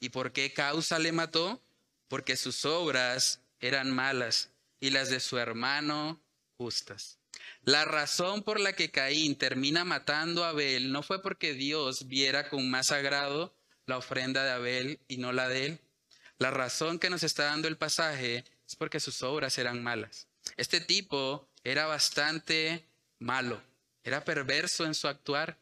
¿Y 0.02 0.10
por 0.10 0.34
qué 0.34 0.52
causa 0.52 1.00
le 1.00 1.14
mató? 1.14 1.62
Porque 2.10 2.36
sus 2.36 2.66
obras 2.66 3.40
eran 3.62 3.92
malas 3.92 4.50
y 4.82 4.90
las 4.90 5.10
de 5.10 5.20
su 5.20 5.38
hermano 5.38 6.20
justas. 6.58 7.20
La 7.64 7.86
razón 7.86 8.44
por 8.44 8.60
la 8.60 8.74
que 8.74 8.92
Caín 8.92 9.36
termina 9.36 9.86
matando 9.86 10.44
a 10.44 10.50
Abel 10.50 10.92
no 10.92 11.04
fue 11.04 11.22
porque 11.22 11.54
Dios 11.54 12.08
viera 12.08 12.50
con 12.50 12.70
más 12.70 12.92
agrado 12.92 13.56
la 13.86 13.98
ofrenda 13.98 14.44
de 14.44 14.52
Abel 14.52 15.00
y 15.08 15.18
no 15.18 15.32
la 15.32 15.48
de 15.48 15.66
él. 15.68 15.80
La 16.40 16.50
razón 16.50 16.98
que 16.98 17.12
nos 17.12 17.22
está 17.22 17.46
dando 17.46 17.68
el 17.68 17.78
pasaje 17.78 18.44
es 18.68 18.76
porque 18.76 19.00
sus 19.00 19.22
obras 19.22 19.60
eran 19.60 19.84
malas. 19.84 20.28
Este 20.58 20.82
tipo 20.82 21.48
era 21.64 21.86
bastante 21.86 22.84
malo, 23.20 23.62
era 24.04 24.24
perverso 24.24 24.86
en 24.86 24.96
su 24.96 25.08
actuar. 25.08 25.60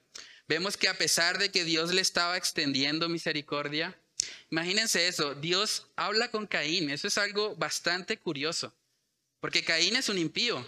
Vemos 0.49 0.77
que 0.77 0.87
a 0.87 0.97
pesar 0.97 1.37
de 1.37 1.51
que 1.51 1.63
Dios 1.63 1.93
le 1.93 2.01
estaba 2.01 2.35
extendiendo 2.35 3.07
misericordia, 3.07 3.95
imagínense 4.49 5.07
eso, 5.07 5.35
Dios 5.35 5.85
habla 5.95 6.31
con 6.31 6.47
Caín, 6.47 6.89
eso 6.89 7.07
es 7.07 7.19
algo 7.19 7.55
bastante 7.55 8.17
curioso, 8.17 8.73
porque 9.41 9.63
Caín 9.63 9.95
es 9.95 10.09
un 10.09 10.17
impío, 10.17 10.67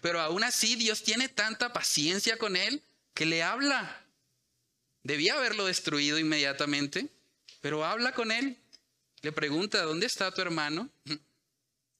pero 0.00 0.18
aún 0.18 0.42
así 0.44 0.76
Dios 0.76 1.02
tiene 1.02 1.28
tanta 1.28 1.74
paciencia 1.74 2.38
con 2.38 2.56
él 2.56 2.80
que 3.12 3.26
le 3.26 3.42
habla. 3.42 4.02
Debía 5.02 5.34
haberlo 5.34 5.66
destruido 5.66 6.18
inmediatamente, 6.18 7.06
pero 7.60 7.84
habla 7.84 8.14
con 8.14 8.32
él. 8.32 8.56
Le 9.20 9.30
pregunta, 9.30 9.82
¿dónde 9.82 10.06
está 10.06 10.32
tu 10.32 10.40
hermano? 10.40 10.88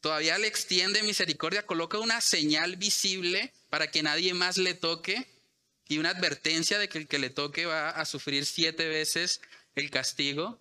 Todavía 0.01 0.39
le 0.39 0.47
extiende 0.47 1.03
misericordia, 1.03 1.67
coloca 1.67 1.99
una 1.99 2.23
señal 2.23 2.77
visible 2.77 3.53
para 3.69 3.91
que 3.91 4.03
nadie 4.03 4.33
más 4.33 4.57
le 4.57 4.73
toque 4.73 5.32
y 5.93 5.99
una 5.99 6.11
advertencia 6.11 6.79
de 6.79 6.89
que 6.89 6.97
el 6.97 7.07
que 7.07 7.19
le 7.19 7.29
toque 7.29 7.67
va 7.67 7.91
a 7.91 8.07
sufrir 8.07 8.47
siete 8.47 8.89
veces 8.89 9.43
el 9.75 9.91
castigo. 9.91 10.59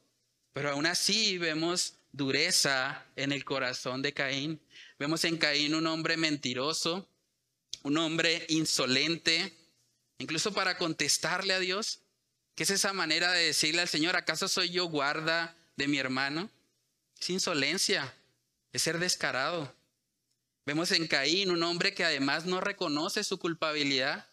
Pero 0.52 0.72
aún 0.72 0.86
así 0.86 1.38
vemos 1.38 1.96
dureza 2.12 3.06
en 3.16 3.32
el 3.32 3.46
corazón 3.46 4.02
de 4.02 4.14
Caín. 4.14 4.60
Vemos 5.00 5.24
en 5.24 5.38
Caín 5.38 5.74
un 5.74 5.88
hombre 5.88 6.18
mentiroso, 6.18 7.08
un 7.84 7.98
hombre 7.98 8.46
insolente, 8.50 9.54
incluso 10.18 10.52
para 10.52 10.78
contestarle 10.78 11.54
a 11.54 11.60
Dios. 11.60 12.02
¿Qué 12.54 12.64
es 12.64 12.70
esa 12.70 12.92
manera 12.92 13.32
de 13.32 13.46
decirle 13.46 13.82
al 13.82 13.88
Señor, 13.88 14.18
¿acaso 14.18 14.50
soy 14.50 14.70
yo 14.72 14.88
guarda 14.88 15.56
de 15.78 15.88
mi 15.88 15.98
hermano? 15.98 16.50
Es 17.18 17.30
insolencia, 17.30 18.14
es 18.74 18.82
ser 18.82 19.00
descarado. 19.00 19.74
Vemos 20.66 20.92
en 20.92 21.08
Caín 21.08 21.52
un 21.52 21.64
hombre 21.64 21.94
que 21.94 22.04
además 22.04 22.46
no 22.46 22.60
reconoce 22.60 23.24
su 23.24 23.40
culpabilidad, 23.40 24.28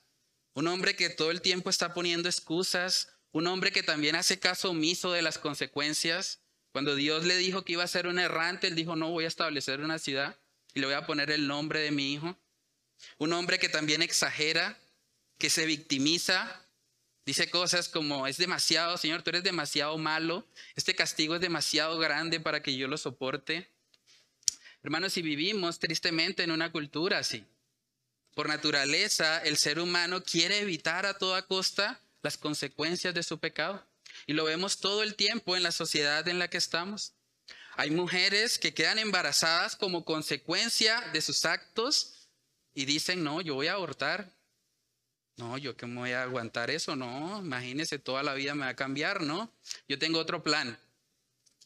un 0.58 0.66
hombre 0.66 0.96
que 0.96 1.08
todo 1.08 1.30
el 1.30 1.40
tiempo 1.40 1.70
está 1.70 1.94
poniendo 1.94 2.28
excusas, 2.28 3.12
un 3.30 3.46
hombre 3.46 3.70
que 3.70 3.84
también 3.84 4.16
hace 4.16 4.40
caso 4.40 4.70
omiso 4.70 5.12
de 5.12 5.22
las 5.22 5.38
consecuencias. 5.38 6.40
Cuando 6.72 6.96
Dios 6.96 7.24
le 7.24 7.36
dijo 7.36 7.64
que 7.64 7.74
iba 7.74 7.84
a 7.84 7.86
ser 7.86 8.08
un 8.08 8.18
errante, 8.18 8.66
él 8.66 8.74
dijo, 8.74 8.96
no 8.96 9.08
voy 9.12 9.24
a 9.24 9.28
establecer 9.28 9.78
una 9.78 10.00
ciudad 10.00 10.36
y 10.74 10.80
le 10.80 10.86
voy 10.86 10.96
a 10.96 11.06
poner 11.06 11.30
el 11.30 11.46
nombre 11.46 11.78
de 11.78 11.92
mi 11.92 12.12
hijo. 12.12 12.36
Un 13.18 13.34
hombre 13.34 13.60
que 13.60 13.68
también 13.68 14.02
exagera, 14.02 14.76
que 15.38 15.48
se 15.48 15.64
victimiza, 15.64 16.66
dice 17.24 17.48
cosas 17.48 17.88
como, 17.88 18.26
es 18.26 18.36
demasiado, 18.36 18.98
Señor, 18.98 19.22
tú 19.22 19.30
eres 19.30 19.44
demasiado 19.44 19.96
malo, 19.96 20.44
este 20.74 20.96
castigo 20.96 21.36
es 21.36 21.40
demasiado 21.40 22.00
grande 22.00 22.40
para 22.40 22.64
que 22.64 22.76
yo 22.76 22.88
lo 22.88 22.98
soporte. 22.98 23.70
Hermanos, 24.82 25.12
si 25.12 25.22
vivimos 25.22 25.78
tristemente 25.78 26.42
en 26.42 26.50
una 26.50 26.72
cultura 26.72 27.18
así, 27.18 27.46
por 28.38 28.48
naturaleza 28.48 29.38
el 29.38 29.56
ser 29.56 29.80
humano 29.80 30.22
quiere 30.22 30.60
evitar 30.60 31.06
a 31.06 31.18
toda 31.18 31.42
costa 31.42 32.00
las 32.22 32.38
consecuencias 32.38 33.12
de 33.12 33.24
su 33.24 33.40
pecado. 33.40 33.84
Y 34.28 34.32
lo 34.32 34.44
vemos 34.44 34.78
todo 34.78 35.02
el 35.02 35.16
tiempo 35.16 35.56
en 35.56 35.64
la 35.64 35.72
sociedad 35.72 36.28
en 36.28 36.38
la 36.38 36.46
que 36.46 36.58
estamos. 36.58 37.14
Hay 37.74 37.90
mujeres 37.90 38.60
que 38.60 38.72
quedan 38.72 39.00
embarazadas 39.00 39.74
como 39.74 40.04
consecuencia 40.04 41.00
de 41.12 41.20
sus 41.20 41.44
actos 41.44 42.28
y 42.74 42.84
dicen, 42.84 43.24
no, 43.24 43.40
yo 43.40 43.56
voy 43.56 43.66
a 43.66 43.72
abortar. 43.72 44.30
No, 45.36 45.58
yo 45.58 45.76
que 45.76 45.86
voy 45.86 46.12
a 46.12 46.22
aguantar 46.22 46.70
eso, 46.70 46.94
no, 46.94 47.40
imagínese, 47.40 47.98
toda 47.98 48.22
la 48.22 48.34
vida 48.34 48.54
me 48.54 48.66
va 48.66 48.68
a 48.68 48.76
cambiar, 48.76 49.20
¿no? 49.20 49.52
Yo 49.88 49.98
tengo 49.98 50.20
otro 50.20 50.44
plan. 50.44 50.78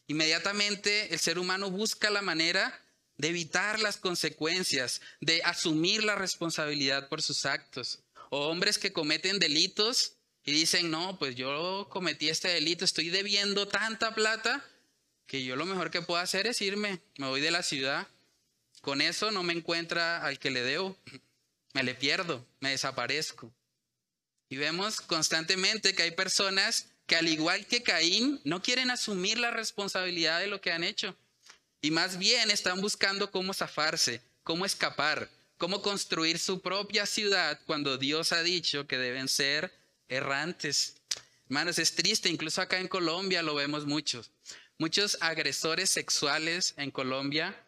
Inmediatamente 0.07 1.12
el 1.12 1.21
ser 1.21 1.38
humano 1.38 1.71
busca 1.71 2.09
la 2.09 2.23
manera 2.23 2.82
de 3.23 3.29
evitar 3.29 3.81
las 3.81 3.97
consecuencias, 3.97 5.00
de 5.23 5.43
asumir 5.45 6.05
la 6.05 6.17
responsabilidad 6.17 7.09
por 7.09 7.23
sus 7.23 7.47
actos. 7.47 8.00
O 8.29 8.49
hombres 8.49 8.76
que 8.76 8.93
cometen 8.93 9.38
delitos 9.38 10.17
y 10.45 10.52
dicen, 10.52 10.91
no, 10.91 11.19
pues 11.19 11.37
yo 11.37 11.88
cometí 11.91 12.29
este 12.29 12.49
delito, 12.49 12.85
estoy 12.85 13.09
debiendo 13.09 13.67
tanta 13.67 14.14
plata 14.14 14.62
que 15.26 15.45
yo 15.45 15.57
lo 15.57 15.64
mejor 15.64 15.91
que 15.91 16.02
puedo 16.02 16.21
hacer 16.21 16.47
es 16.47 16.61
irme, 16.61 17.00
me 17.17 17.29
voy 17.29 17.41
de 17.41 17.50
la 17.50 17.62
ciudad 17.62 18.07
con 18.83 19.00
eso 19.00 19.31
no 19.31 19.45
me 19.45 19.55
encuentra 19.55 20.23
al 20.23 20.38
que 20.41 20.50
le 20.50 20.61
debo, 20.62 20.99
me 21.73 21.85
le 21.85 21.95
pierdo, 21.95 22.45
me 22.59 22.71
desaparezco. 22.71 23.55
Y 24.49 24.57
vemos 24.57 25.00
constantemente 25.00 25.95
que 25.95 26.02
hay 26.02 26.11
personas 26.11 26.88
que 27.07 27.14
al 27.17 27.29
igual 27.29 27.64
que 27.67 27.83
Caín 27.83 28.41
no 28.45 28.61
quieren 28.61 28.91
asumir 28.91 29.38
la 29.38 29.52
responsabilidad 29.52 30.41
de 30.41 30.49
lo 30.49 30.61
que 30.61 30.73
han 30.73 30.83
hecho. 30.83 31.17
Y 31.83 31.91
más 31.91 32.17
bien 32.17 32.51
están 32.53 32.81
buscando 32.81 33.31
cómo 33.33 33.53
zafarse, 33.53 34.23
cómo 34.45 34.65
escapar, 34.65 35.29
cómo 35.59 35.83
construir 35.83 36.39
su 36.39 36.62
propia 36.62 37.07
ciudad 37.07 37.61
cuando 37.67 37.99
Dios 37.99 38.33
ha 38.33 38.43
dicho 38.45 38.87
que 38.87 38.97
deben 38.97 39.29
ser 39.29 39.75
errantes. 40.09 40.95
Hermanos, 41.47 41.81
es 41.81 41.97
triste, 41.97 42.29
incluso 42.29 42.62
acá 42.62 42.79
en 42.79 42.87
Colombia 42.87 43.43
lo 43.43 43.57
vemos 43.57 43.85
muchos. 43.85 44.31
Muchos 44.79 45.19
agresores 45.21 45.91
sexuales 45.91 46.75
en 46.77 46.93
Colombia 46.93 47.67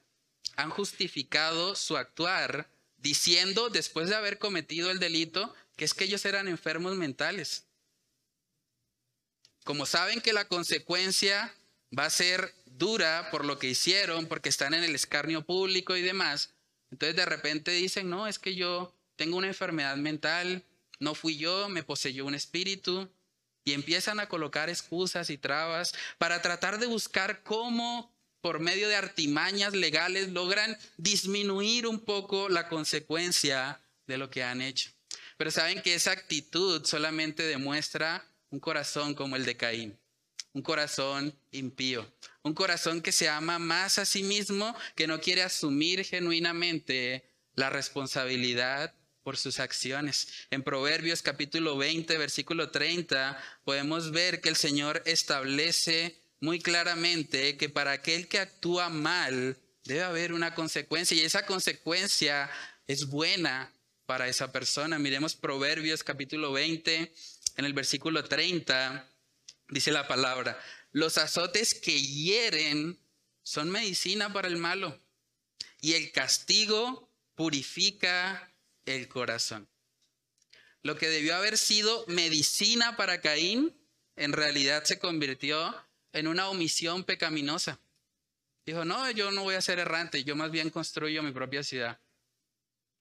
han 0.54 0.71
justificado 0.71 1.75
su 1.75 1.97
actuar 1.97 2.71
diciendo, 2.99 3.68
después 3.68 4.09
de 4.09 4.14
haber 4.14 4.38
cometido 4.38 4.92
el 4.92 5.00
delito, 5.00 5.52
que 5.76 5.85
es 5.85 5.92
que 5.92 6.04
ellos 6.04 6.25
eran 6.25 6.47
enfermos 6.47 6.94
mentales. 6.94 7.64
Como 9.64 9.87
saben 9.87 10.21
que 10.21 10.33
la 10.33 10.47
consecuencia 10.47 11.52
va 11.98 12.06
a 12.06 12.10
ser 12.10 12.54
dura 12.66 13.28
por 13.30 13.44
lo 13.44 13.58
que 13.58 13.68
hicieron, 13.68 14.26
porque 14.26 14.48
están 14.48 14.74
en 14.74 14.84
el 14.84 14.94
escarnio 14.94 15.44
público 15.44 15.96
y 15.96 16.02
demás, 16.02 16.54
entonces 16.90 17.16
de 17.16 17.26
repente 17.26 17.70
dicen, 17.72 18.08
no, 18.10 18.26
es 18.26 18.38
que 18.38 18.54
yo 18.54 18.94
tengo 19.16 19.36
una 19.36 19.48
enfermedad 19.48 19.96
mental, 19.96 20.64
no 21.00 21.14
fui 21.14 21.36
yo, 21.36 21.68
me 21.68 21.82
poseyó 21.82 22.24
un 22.24 22.34
espíritu, 22.34 23.08
y 23.64 23.72
empiezan 23.72 24.20
a 24.20 24.28
colocar 24.28 24.68
excusas 24.68 25.30
y 25.30 25.38
trabas 25.38 25.94
para 26.18 26.42
tratar 26.42 26.78
de 26.78 26.86
buscar 26.86 27.42
cómo 27.42 28.12
por 28.40 28.60
medio 28.60 28.88
de 28.88 28.96
artimañas 28.96 29.72
legales 29.72 30.28
logran 30.28 30.76
disminuir 30.98 31.86
un 31.86 31.98
poco 31.98 32.50
la 32.50 32.68
consecuencia 32.68 33.80
de 34.06 34.18
lo 34.18 34.28
que 34.28 34.42
han 34.42 34.60
hecho. 34.60 34.90
Pero 35.38 35.50
saben 35.50 35.80
que 35.80 35.94
esa 35.94 36.12
actitud 36.12 36.84
solamente 36.84 37.42
demuestra 37.42 38.24
un 38.50 38.60
corazón 38.60 39.14
como 39.14 39.36
el 39.36 39.46
de 39.46 39.56
Caín, 39.56 39.98
un 40.54 40.62
corazón 40.62 41.37
impío, 41.50 42.11
un 42.42 42.54
corazón 42.54 43.02
que 43.02 43.12
se 43.12 43.28
ama 43.28 43.58
más 43.58 43.99
a 43.99 44.06
sí 44.06 44.23
mismo, 44.23 44.75
que 44.94 45.06
no 45.06 45.20
quiere 45.20 45.42
asumir 45.42 46.04
genuinamente 46.04 47.25
la 47.56 47.70
responsabilidad 47.70 48.94
por 49.25 49.37
sus 49.37 49.58
acciones. 49.58 50.28
En 50.50 50.62
Proverbios 50.62 51.23
capítulo 51.23 51.76
20, 51.76 52.16
versículo 52.18 52.70
30, 52.70 53.37
podemos 53.64 54.12
ver 54.12 54.40
que 54.40 54.49
el 54.49 54.56
Señor 54.56 55.02
establece 55.06 56.16
muy 56.40 56.61
claramente 56.61 57.56
que 57.56 57.68
para 57.68 57.92
aquel 57.92 58.28
que 58.28 58.38
actúa 58.38 58.88
mal 58.90 59.56
debe 59.84 60.02
haber 60.02 60.32
una 60.32 60.54
consecuencia 60.54 61.16
y 61.16 61.20
esa 61.20 61.46
consecuencia 61.46 62.49
es 62.87 63.06
buena 63.06 63.73
para 64.06 64.28
esa 64.28 64.52
persona. 64.52 64.99
Miremos 64.99 65.34
Proverbios 65.34 66.04
capítulo 66.04 66.52
20, 66.52 67.12
en 67.56 67.64
el 67.64 67.73
versículo 67.73 68.25
30, 68.25 69.08
dice 69.68 69.90
la 69.90 70.09
palabra, 70.09 70.59
los 70.92 71.18
azotes 71.18 71.75
que 71.75 72.00
hieren 72.00 72.99
son 73.42 73.71
medicina 73.71 74.33
para 74.33 74.49
el 74.49 74.56
malo 74.56 75.00
y 75.80 75.94
el 75.94 76.12
castigo 76.12 77.11
purifica 77.35 78.52
el 78.87 79.09
corazón. 79.09 79.68
Lo 80.83 80.97
que 80.97 81.09
debió 81.09 81.35
haber 81.35 81.59
sido 81.59 82.04
medicina 82.09 82.97
para 82.97 83.21
Caín, 83.21 83.75
en 84.16 84.33
realidad 84.33 84.85
se 84.85 84.99
convirtió 84.99 85.75
en 86.12 86.28
una 86.28 86.49
omisión 86.49 87.04
pecaminosa. 87.04 87.80
Dijo, 88.66 88.85
no, 88.85 89.11
yo 89.11 89.30
no 89.30 89.42
voy 89.42 89.56
a 89.56 89.62
ser 89.62 89.78
errante, 89.78 90.25
yo 90.25 90.37
más 90.37 90.50
bien 90.50 90.71
construyo 90.71 91.23
mi 91.23 91.33
propia 91.33 91.62
ciudad. 91.62 92.00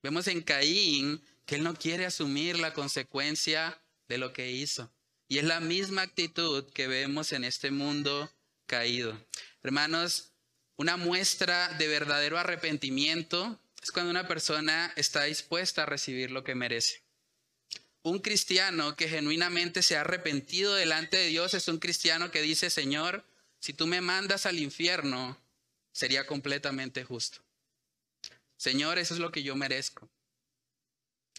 Vemos 0.02 0.28
en 0.28 0.42
Caín 0.42 1.24
que 1.46 1.56
él 1.56 1.64
no 1.64 1.76
quiere 1.76 2.06
asumir 2.06 2.58
la 2.60 2.74
consecuencia 2.74 3.82
de 4.08 4.18
lo 4.18 4.34
que 4.34 4.52
hizo. 4.52 4.92
Y 5.28 5.38
es 5.38 5.46
la 5.46 5.60
misma 5.60 6.04
actitud 6.04 6.70
que 6.74 6.88
vemos 6.88 7.32
en 7.32 7.44
este 7.44 7.72
mundo 7.72 8.32
caído. 8.66 9.20
Hermanos, 9.64 10.32
una 10.76 10.98
muestra 10.98 11.70
de 11.78 11.88
verdadero 11.88 12.38
arrepentimiento 12.38 13.60
es 13.82 13.92
cuando 13.92 14.12
una 14.12 14.28
persona 14.28 14.94
está 14.96 15.24
dispuesta 15.24 15.84
a 15.84 15.86
recibir 15.86 16.32
lo 16.32 16.44
que 16.44 16.56
merece. 16.56 17.04
Un 18.02 18.20
cristiano 18.20 18.96
que 18.98 19.08
genuinamente 19.08 19.82
se 19.82 19.96
ha 19.96 20.02
arrepentido 20.02 20.74
delante 20.76 21.18
de 21.18 21.28
Dios 21.28 21.54
es 21.54 21.68
un 21.68 21.80
cristiano 21.80 22.32
que 22.32 22.42
dice, 22.42 22.70
Señor, 22.70 23.26
si 23.60 23.72
tú 23.72 23.88
me 23.88 24.02
mandas 24.02 24.46
al 24.46 24.60
infierno, 24.60 25.38
sería 25.94 26.28
completamente 26.28 27.04
justo. 27.06 27.40
Señor, 28.58 28.98
eso 28.98 29.14
es 29.14 29.20
lo 29.20 29.32
que 29.32 29.44
yo 29.44 29.56
merezco. 29.56 30.10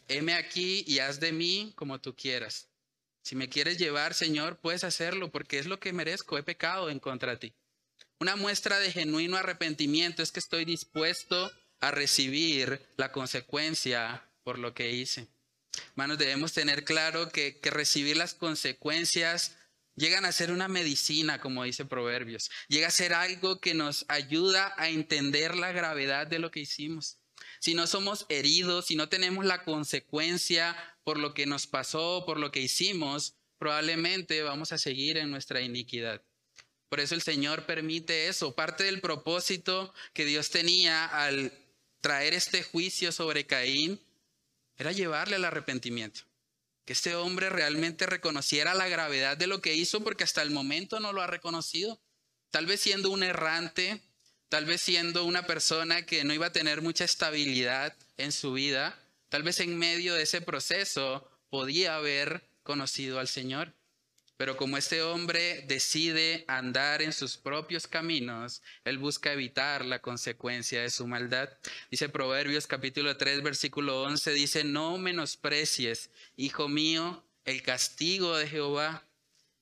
Heme 0.09 0.35
aquí 0.35 0.85
y 0.87 1.01
haz 1.01 1.21
de 1.21 1.33
mí 1.33 1.73
como 1.77 2.01
tú 2.01 2.15
quieras. 2.15 2.69
Si 3.25 3.37
me 3.37 3.49
quieres 3.49 3.79
llevar, 3.79 4.13
Señor, 4.13 4.59
puedes 4.59 4.85
hacerlo 4.85 5.33
porque 5.33 5.59
es 5.59 5.65
lo 5.65 5.81
que 5.81 5.95
merezco. 5.95 6.37
He 6.37 6.43
pecado 6.43 6.91
en 6.91 7.01
contra 7.01 7.33
de 7.33 7.39
ti. 7.39 7.55
Una 8.21 8.37
muestra 8.37 8.79
de 8.79 8.93
genuino 8.93 9.39
arrepentimiento 9.39 10.23
es 10.23 10.31
que 10.31 10.41
estoy 10.41 10.67
dispuesto 10.67 11.51
a 11.81 11.91
recibir 11.91 12.87
la 12.99 13.13
consecuencia 13.13 14.23
por 14.43 14.59
lo 14.59 14.75
que 14.75 14.93
hice. 14.93 15.27
Hermanos, 15.93 16.19
debemos 16.19 16.53
tener 16.53 16.85
claro 16.85 17.31
que, 17.31 17.59
que 17.61 17.71
recibir 17.71 18.19
las 18.19 18.35
consecuencias 18.35 19.57
llegan 19.97 20.27
a 20.27 20.33
ser 20.33 20.53
una 20.53 20.69
medicina, 20.69 21.41
como 21.41 21.65
dice 21.65 21.87
Proverbios. 21.87 22.51
Llega 22.69 22.89
a 22.89 22.93
ser 22.93 23.15
algo 23.15 23.59
que 23.59 23.73
nos 23.73 24.05
ayuda 24.09 24.75
a 24.77 24.91
entender 24.91 25.57
la 25.57 25.73
gravedad 25.73 26.27
de 26.27 26.41
lo 26.41 26.51
que 26.51 26.61
hicimos. 26.61 27.19
Si 27.65 27.73
no 27.73 27.87
somos 27.87 28.27
heridos, 28.29 28.85
si 28.85 28.95
no 28.95 29.09
tenemos 29.09 29.47
la 29.47 29.65
consecuencia 29.65 30.77
por 31.03 31.19
lo 31.19 31.33
que 31.33 31.47
nos 31.47 31.67
pasó, 31.67 32.25
por 32.27 32.39
lo 32.39 32.53
que 32.53 32.61
hicimos, 32.61 33.37
probablemente 33.57 34.43
vamos 34.43 34.73
a 34.73 34.77
seguir 34.77 35.17
en 35.17 35.31
nuestra 35.31 35.63
iniquidad. 35.63 36.21
Por 36.91 37.01
eso 37.01 37.15
el 37.15 37.23
Señor 37.23 37.65
permite 37.65 38.29
eso. 38.29 38.55
Parte 38.55 38.85
del 38.85 39.01
propósito 39.01 39.95
que 40.13 40.27
Dios 40.27 40.51
tenía 40.51 41.07
al 41.07 41.55
traer 42.03 42.35
este 42.35 42.63
juicio 42.63 43.13
sobre 43.13 43.47
Caín 43.47 43.99
era 44.77 44.93
llevarle 44.93 45.37
al 45.37 45.47
arrepentimiento 45.47 46.21
que 46.85 46.93
este 46.93 47.15
hombre 47.15 47.49
realmente 47.49 48.05
reconociera 48.05 48.75
la 48.75 48.89
gravedad 48.89 49.39
de 49.39 49.47
lo 49.47 49.63
que 49.63 49.75
hizo 49.75 50.05
porque 50.05 50.25
hasta 50.25 50.43
el 50.43 50.51
momento 50.51 51.01
no 51.01 51.15
lo 51.15 51.23
ha 51.23 51.27
reconocido. 51.27 51.99
Tal 52.51 52.67
vez 52.67 52.83
siendo 52.83 53.09
un 53.09 53.23
errante, 53.23 54.03
tal 54.55 54.67
vez 54.67 54.83
siendo 54.83 55.25
una 55.25 55.47
persona 55.47 56.07
que 56.07 56.23
no 56.23 56.33
iba 56.33 56.47
a 56.47 56.53
tener 56.53 56.81
mucha 56.81 57.05
estabilidad 57.05 57.93
en 58.17 58.31
su 58.31 58.53
vida, 58.53 58.97
tal 59.29 59.43
vez 59.43 59.59
en 59.59 59.77
medio 59.77 60.15
de 60.15 60.23
ese 60.23 60.41
proceso 60.41 61.29
podía 61.51 61.97
haber 61.97 62.41
conocido 62.63 63.19
al 63.19 63.27
Señor. 63.27 63.73
Pero 64.37 64.57
como 64.57 64.77
este 64.77 65.03
hombre 65.03 65.65
decide 65.67 66.45
andar 66.47 67.03
en 67.03 67.13
sus 67.13 67.37
propios 67.37 67.89
caminos, 67.89 68.63
él 68.85 68.99
busca 68.99 69.33
evitar 69.33 69.85
la 69.85 69.99
consecuencia 69.99 70.83
de 70.83 70.91
su 70.91 71.09
maldad. 71.09 71.49
Dice 71.91 72.09
Proverbios 72.09 72.69
capítulo 72.69 73.17
3 73.17 73.43
versículo 73.43 74.03
11, 74.03 74.35
dice, 74.35 74.63
no 74.63 74.99
menosprecies, 74.99 76.11
hijo 76.37 76.69
mío, 76.69 77.25
el 77.45 77.61
castigo 77.63 78.37
de 78.37 78.47
Jehová, 78.47 79.05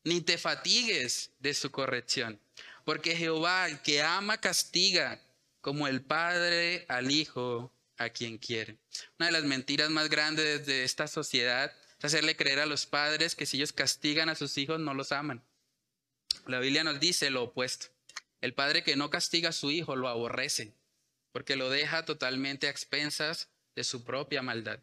ni 0.05 0.21
te 0.21 0.37
fatigues 0.37 1.31
de 1.39 1.55
su 1.55 1.71
corrección, 1.71 2.39
porque 2.85 3.17
Jehová, 3.17 3.69
el 3.69 3.81
que 3.83 4.03
ama, 4.03 4.39
castiga, 4.39 5.21
como 5.61 5.87
el 5.87 6.03
Padre 6.03 6.85
al 6.89 7.11
Hijo 7.11 7.73
a 7.97 8.11
quien 8.11 8.39
quiere. 8.39 8.79
Una 9.19 9.27
de 9.27 9.33
las 9.33 9.45
mentiras 9.45 9.91
más 9.91 10.09
grandes 10.09 10.67
de 10.67 10.85
esta 10.85 11.07
sociedad 11.07 11.73
hacerle 12.03 12.37
creer 12.37 12.61
a 12.61 12.67
los 12.67 12.87
padres 12.87 13.35
que 13.35 13.47
si 13.47 13.57
ellos 13.57 13.73
castigan 13.73 14.29
a 14.29 14.35
sus 14.35 14.59
hijos 14.59 14.81
no 14.81 14.95
los 14.95 15.13
aman. 15.13 15.43
La 16.47 16.59
Biblia 16.59 16.85
nos 16.85 17.01
dice 17.01 17.31
lo 17.31 17.45
opuesto. 17.45 17.87
El 18.41 18.55
padre 18.55 18.83
que 18.83 18.97
no 18.97 19.11
castiga 19.11 19.51
a 19.51 19.53
su 19.53 19.71
hijo 19.71 19.95
lo 19.95 20.09
aborrece, 20.09 20.75
porque 21.31 21.57
lo 21.57 21.71
deja 21.71 22.05
totalmente 22.05 22.67
a 22.67 22.71
expensas 22.71 23.49
de 23.77 23.85
su 23.85 24.03
propia 24.03 24.43
maldad. 24.43 24.81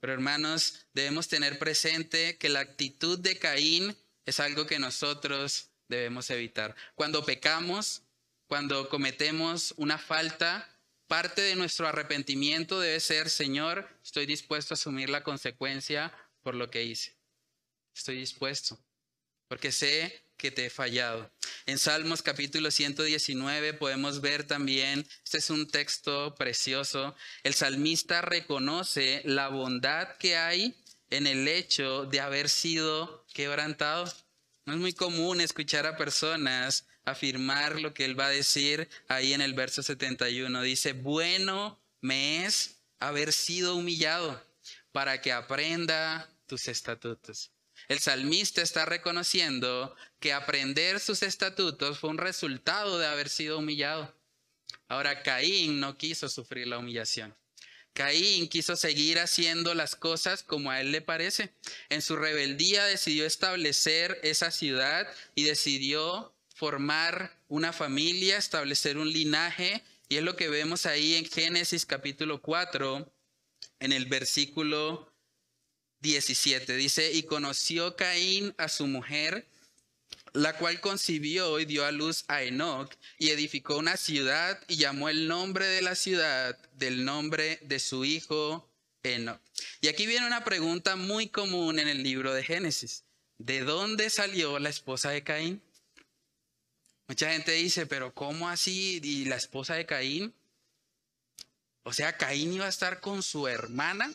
Pero 0.00 0.12
hermanos, 0.12 0.86
debemos 0.92 1.28
tener 1.28 1.58
presente 1.58 2.36
que 2.36 2.48
la 2.48 2.60
actitud 2.60 3.18
de 3.18 3.38
Caín 3.38 3.96
es 4.26 4.40
algo 4.40 4.66
que 4.66 4.78
nosotros 4.78 5.69
debemos 5.90 6.30
evitar. 6.30 6.74
Cuando 6.94 7.24
pecamos, 7.24 8.02
cuando 8.46 8.88
cometemos 8.88 9.74
una 9.76 9.98
falta, 9.98 10.66
parte 11.06 11.42
de 11.42 11.56
nuestro 11.56 11.86
arrepentimiento 11.86 12.80
debe 12.80 13.00
ser, 13.00 13.28
Señor, 13.28 13.88
estoy 14.02 14.26
dispuesto 14.26 14.72
a 14.72 14.76
asumir 14.76 15.10
la 15.10 15.22
consecuencia 15.22 16.12
por 16.42 16.54
lo 16.54 16.70
que 16.70 16.84
hice. 16.84 17.16
Estoy 17.94 18.16
dispuesto, 18.16 18.78
porque 19.48 19.72
sé 19.72 20.24
que 20.36 20.50
te 20.50 20.66
he 20.66 20.70
fallado. 20.70 21.30
En 21.66 21.78
Salmos 21.78 22.22
capítulo 22.22 22.70
119 22.70 23.74
podemos 23.74 24.20
ver 24.20 24.44
también, 24.44 25.06
este 25.22 25.38
es 25.38 25.50
un 25.50 25.68
texto 25.68 26.34
precioso, 26.36 27.14
el 27.42 27.54
salmista 27.54 28.22
reconoce 28.22 29.20
la 29.24 29.48
bondad 29.48 30.16
que 30.16 30.36
hay 30.36 30.80
en 31.10 31.26
el 31.26 31.46
hecho 31.48 32.06
de 32.06 32.20
haber 32.20 32.48
sido 32.48 33.26
quebrantado. 33.34 34.10
No 34.66 34.74
es 34.74 34.78
muy 34.78 34.92
común 34.92 35.40
escuchar 35.40 35.86
a 35.86 35.96
personas 35.96 36.86
afirmar 37.04 37.80
lo 37.80 37.94
que 37.94 38.04
él 38.04 38.18
va 38.18 38.26
a 38.26 38.30
decir 38.30 38.88
ahí 39.08 39.32
en 39.32 39.40
el 39.40 39.54
verso 39.54 39.82
71. 39.82 40.62
Dice, 40.62 40.92
bueno 40.92 41.80
me 42.00 42.46
es 42.46 42.82
haber 42.98 43.32
sido 43.32 43.76
humillado 43.76 44.42
para 44.92 45.20
que 45.20 45.32
aprenda 45.32 46.28
tus 46.46 46.68
estatutos. 46.68 47.52
El 47.88 47.98
salmista 47.98 48.62
está 48.62 48.84
reconociendo 48.84 49.94
que 50.18 50.32
aprender 50.32 51.00
sus 51.00 51.22
estatutos 51.22 51.98
fue 51.98 52.10
un 52.10 52.18
resultado 52.18 52.98
de 52.98 53.06
haber 53.06 53.28
sido 53.28 53.58
humillado. 53.58 54.14
Ahora, 54.88 55.22
Caín 55.22 55.80
no 55.80 55.96
quiso 55.96 56.28
sufrir 56.28 56.66
la 56.66 56.78
humillación. 56.78 57.34
Caín 57.92 58.48
quiso 58.48 58.76
seguir 58.76 59.18
haciendo 59.18 59.74
las 59.74 59.96
cosas 59.96 60.42
como 60.42 60.70
a 60.70 60.80
él 60.80 60.92
le 60.92 61.00
parece. 61.00 61.52
En 61.88 62.02
su 62.02 62.16
rebeldía 62.16 62.84
decidió 62.84 63.26
establecer 63.26 64.18
esa 64.22 64.50
ciudad 64.50 65.08
y 65.34 65.44
decidió 65.44 66.32
formar 66.54 67.38
una 67.48 67.72
familia, 67.72 68.36
establecer 68.36 68.98
un 68.98 69.12
linaje. 69.12 69.82
Y 70.08 70.16
es 70.16 70.22
lo 70.22 70.36
que 70.36 70.48
vemos 70.48 70.86
ahí 70.86 71.14
en 71.14 71.24
Génesis 71.24 71.86
capítulo 71.86 72.40
4, 72.42 73.12
en 73.80 73.92
el 73.92 74.06
versículo 74.06 75.12
17. 76.00 76.76
Dice, 76.76 77.12
y 77.12 77.24
conoció 77.24 77.96
Caín 77.96 78.54
a 78.56 78.68
su 78.68 78.86
mujer, 78.86 79.46
la 80.32 80.56
cual 80.56 80.80
concibió 80.80 81.58
y 81.60 81.64
dio 81.64 81.84
a 81.84 81.92
luz 81.92 82.24
a 82.28 82.42
Enoch, 82.42 82.92
y 83.18 83.30
edificó 83.30 83.76
una 83.76 83.96
ciudad 83.96 84.60
y 84.68 84.76
llamó 84.76 85.08
el 85.08 85.28
nombre 85.28 85.66
de 85.66 85.82
la 85.82 85.94
ciudad 85.94 86.58
del 86.74 87.04
nombre 87.04 87.58
de 87.62 87.78
su 87.78 88.04
hijo 88.04 88.68
Enoch. 89.02 89.40
Y 89.80 89.88
aquí 89.88 90.06
viene 90.06 90.26
una 90.26 90.44
pregunta 90.44 90.96
muy 90.96 91.28
común 91.28 91.78
en 91.78 91.88
el 91.88 92.02
libro 92.02 92.32
de 92.34 92.42
Génesis. 92.42 93.04
¿De 93.38 93.60
dónde 93.60 94.10
salió 94.10 94.58
la 94.58 94.68
esposa 94.68 95.10
de 95.10 95.22
Caín? 95.22 95.62
Mucha 97.08 97.32
gente 97.32 97.52
dice, 97.52 97.86
pero 97.86 98.14
¿cómo 98.14 98.48
así? 98.48 99.00
¿Y 99.02 99.24
la 99.24 99.36
esposa 99.36 99.74
de 99.74 99.86
Caín? 99.86 100.34
O 101.82 101.92
sea, 101.92 102.16
Caín 102.16 102.52
iba 102.52 102.66
a 102.66 102.68
estar 102.68 103.00
con 103.00 103.22
su 103.22 103.48
hermana. 103.48 104.12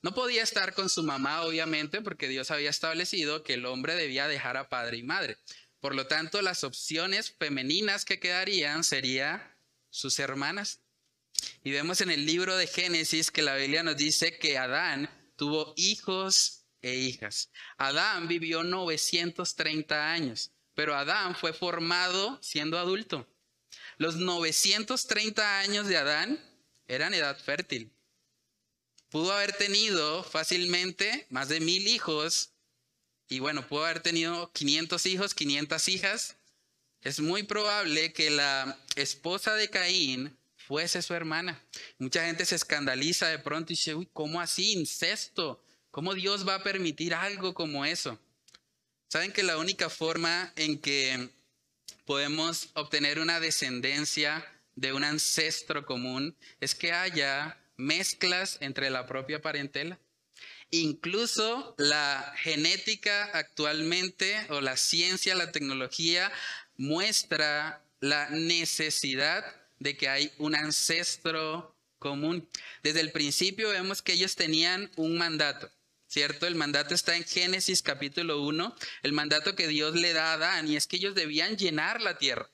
No 0.00 0.14
podía 0.14 0.44
estar 0.44 0.74
con 0.74 0.88
su 0.88 1.02
mamá, 1.02 1.42
obviamente, 1.42 2.00
porque 2.00 2.28
Dios 2.28 2.50
había 2.50 2.70
establecido 2.70 3.42
que 3.42 3.54
el 3.54 3.66
hombre 3.66 3.96
debía 3.96 4.28
dejar 4.28 4.56
a 4.56 4.68
padre 4.68 4.96
y 4.96 5.02
madre. 5.02 5.36
Por 5.80 5.94
lo 5.94 6.06
tanto, 6.06 6.42
las 6.42 6.64
opciones 6.64 7.34
femeninas 7.38 8.04
que 8.04 8.18
quedarían 8.18 8.82
serían 8.84 9.42
sus 9.90 10.18
hermanas. 10.18 10.80
Y 11.62 11.70
vemos 11.70 12.00
en 12.00 12.10
el 12.10 12.26
libro 12.26 12.56
de 12.56 12.66
Génesis 12.66 13.30
que 13.30 13.42
la 13.42 13.56
Biblia 13.56 13.82
nos 13.82 13.96
dice 13.96 14.38
que 14.38 14.58
Adán 14.58 15.08
tuvo 15.36 15.72
hijos 15.76 16.64
e 16.82 16.96
hijas. 16.96 17.50
Adán 17.76 18.28
vivió 18.28 18.62
930 18.62 20.12
años, 20.12 20.52
pero 20.74 20.94
Adán 20.94 21.36
fue 21.36 21.52
formado 21.52 22.38
siendo 22.42 22.78
adulto. 22.78 23.28
Los 23.98 24.16
930 24.16 25.60
años 25.60 25.86
de 25.86 25.96
Adán 25.96 26.40
eran 26.86 27.14
edad 27.14 27.38
fértil. 27.38 27.92
pudo 29.10 29.32
haber 29.32 29.54
tenido 29.54 30.22
fácilmente 30.22 31.26
más 31.30 31.48
de 31.48 31.60
mil 31.60 31.86
hijos 31.88 32.52
y 33.28 33.40
bueno, 33.40 33.66
pudo 33.66 33.84
haber 33.84 34.00
tenido 34.00 34.50
500 34.52 35.06
hijos, 35.06 35.34
500 35.34 35.88
hijas. 35.88 36.36
Es 37.02 37.20
muy 37.20 37.42
probable 37.42 38.12
que 38.12 38.30
la 38.30 38.78
esposa 38.96 39.54
de 39.54 39.70
Caín 39.70 40.36
fuese 40.56 41.02
su 41.02 41.14
hermana. 41.14 41.62
Mucha 41.98 42.24
gente 42.24 42.44
se 42.44 42.56
escandaliza 42.56 43.28
de 43.28 43.38
pronto 43.38 43.72
y 43.72 43.76
dice, 43.76 43.94
uy, 43.94 44.08
¿cómo 44.12 44.40
así? 44.40 44.72
Incesto. 44.72 45.62
¿Cómo 45.90 46.14
Dios 46.14 46.46
va 46.46 46.56
a 46.56 46.62
permitir 46.62 47.14
algo 47.14 47.54
como 47.54 47.84
eso? 47.84 48.18
Saben 49.08 49.32
que 49.32 49.42
la 49.42 49.56
única 49.56 49.88
forma 49.88 50.52
en 50.56 50.78
que 50.78 51.30
podemos 52.04 52.70
obtener 52.74 53.18
una 53.18 53.40
descendencia 53.40 54.46
de 54.74 54.92
un 54.92 55.04
ancestro 55.04 55.84
común 55.86 56.36
es 56.60 56.74
que 56.74 56.92
haya 56.92 57.58
mezclas 57.76 58.58
entre 58.60 58.90
la 58.90 59.06
propia 59.06 59.40
parentela. 59.40 59.98
Incluso 60.70 61.74
la 61.78 62.34
genética 62.38 63.30
actualmente 63.32 64.46
o 64.50 64.60
la 64.60 64.76
ciencia, 64.76 65.34
la 65.34 65.50
tecnología 65.50 66.30
muestra 66.76 67.82
la 68.00 68.28
necesidad 68.30 69.44
de 69.78 69.96
que 69.96 70.08
hay 70.08 70.32
un 70.38 70.54
ancestro 70.54 71.74
común. 71.98 72.48
Desde 72.82 73.00
el 73.00 73.12
principio 73.12 73.70
vemos 73.70 74.02
que 74.02 74.12
ellos 74.12 74.36
tenían 74.36 74.90
un 74.96 75.16
mandato, 75.16 75.70
¿cierto? 76.06 76.46
El 76.46 76.54
mandato 76.54 76.94
está 76.94 77.16
en 77.16 77.24
Génesis 77.24 77.82
capítulo 77.82 78.42
1, 78.42 78.76
el 79.02 79.12
mandato 79.12 79.56
que 79.56 79.68
Dios 79.68 79.94
le 79.94 80.12
da 80.12 80.32
a 80.32 80.34
Adán 80.34 80.68
y 80.68 80.76
es 80.76 80.86
que 80.86 80.96
ellos 80.96 81.14
debían 81.14 81.56
llenar 81.56 82.02
la 82.02 82.18
tierra. 82.18 82.50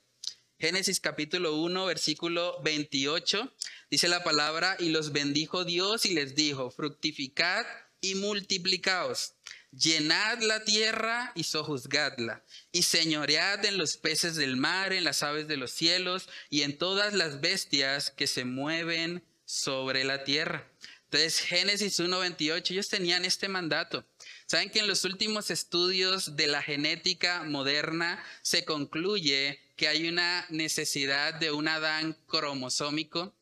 Génesis 0.59 1.01
capítulo 1.01 1.57
1, 1.57 1.85
versículo 1.85 2.63
28, 2.63 3.53
dice 3.91 4.09
la 4.09 4.23
palabra, 4.23 4.77
y 4.79 4.91
los 4.91 5.13
bendijo 5.13 5.65
Dios 5.65 6.07
y 6.07 6.15
les 6.15 6.37
dijo, 6.37 6.71
fructificad 6.71 7.67
y 8.05 8.17
multiplicaos, 8.17 9.33
llenad 9.73 10.43
la 10.43 10.63
tierra 10.63 11.33
y 11.35 11.45
sojuzgadla, 11.45 12.45
y 12.71 12.83
señoread 12.83 13.65
en 13.65 13.79
los 13.79 13.97
peces 13.97 14.37
del 14.37 14.59
mar, 14.59 14.93
en 14.93 15.05
las 15.05 15.23
aves 15.23 15.49
de 15.49 15.57
los 15.57 15.71
cielos 15.71 16.29
y 16.51 16.63
en 16.63 16.77
todas 16.77 17.15
las 17.15 17.41
bestias 17.41 18.11
que 18.11 18.27
se 18.27 18.45
mueven 18.45 19.25
sobre 19.47 20.05
la 20.05 20.23
tierra. 20.23 20.71
Entonces, 21.05 21.41
Génesis 21.41 21.99
1.28, 21.99 22.73
ellos 22.73 22.91
tenían 22.91 23.25
este 23.25 23.49
mandato. 23.49 24.05
Saben 24.45 24.69
que 24.69 24.81
en 24.81 24.87
los 24.87 25.05
últimos 25.05 25.51
estudios 25.51 26.37
de 26.37 26.47
la 26.47 26.61
genética 26.61 27.43
moderna 27.45 28.23
se 28.43 28.67
concluye 28.67 29.61
que 29.77 29.89
hay 29.89 30.09
una 30.09 30.45
necesidad 30.51 31.33
de 31.33 31.53
un 31.53 31.69
Adán 31.69 32.19
cromosómico 32.27 33.35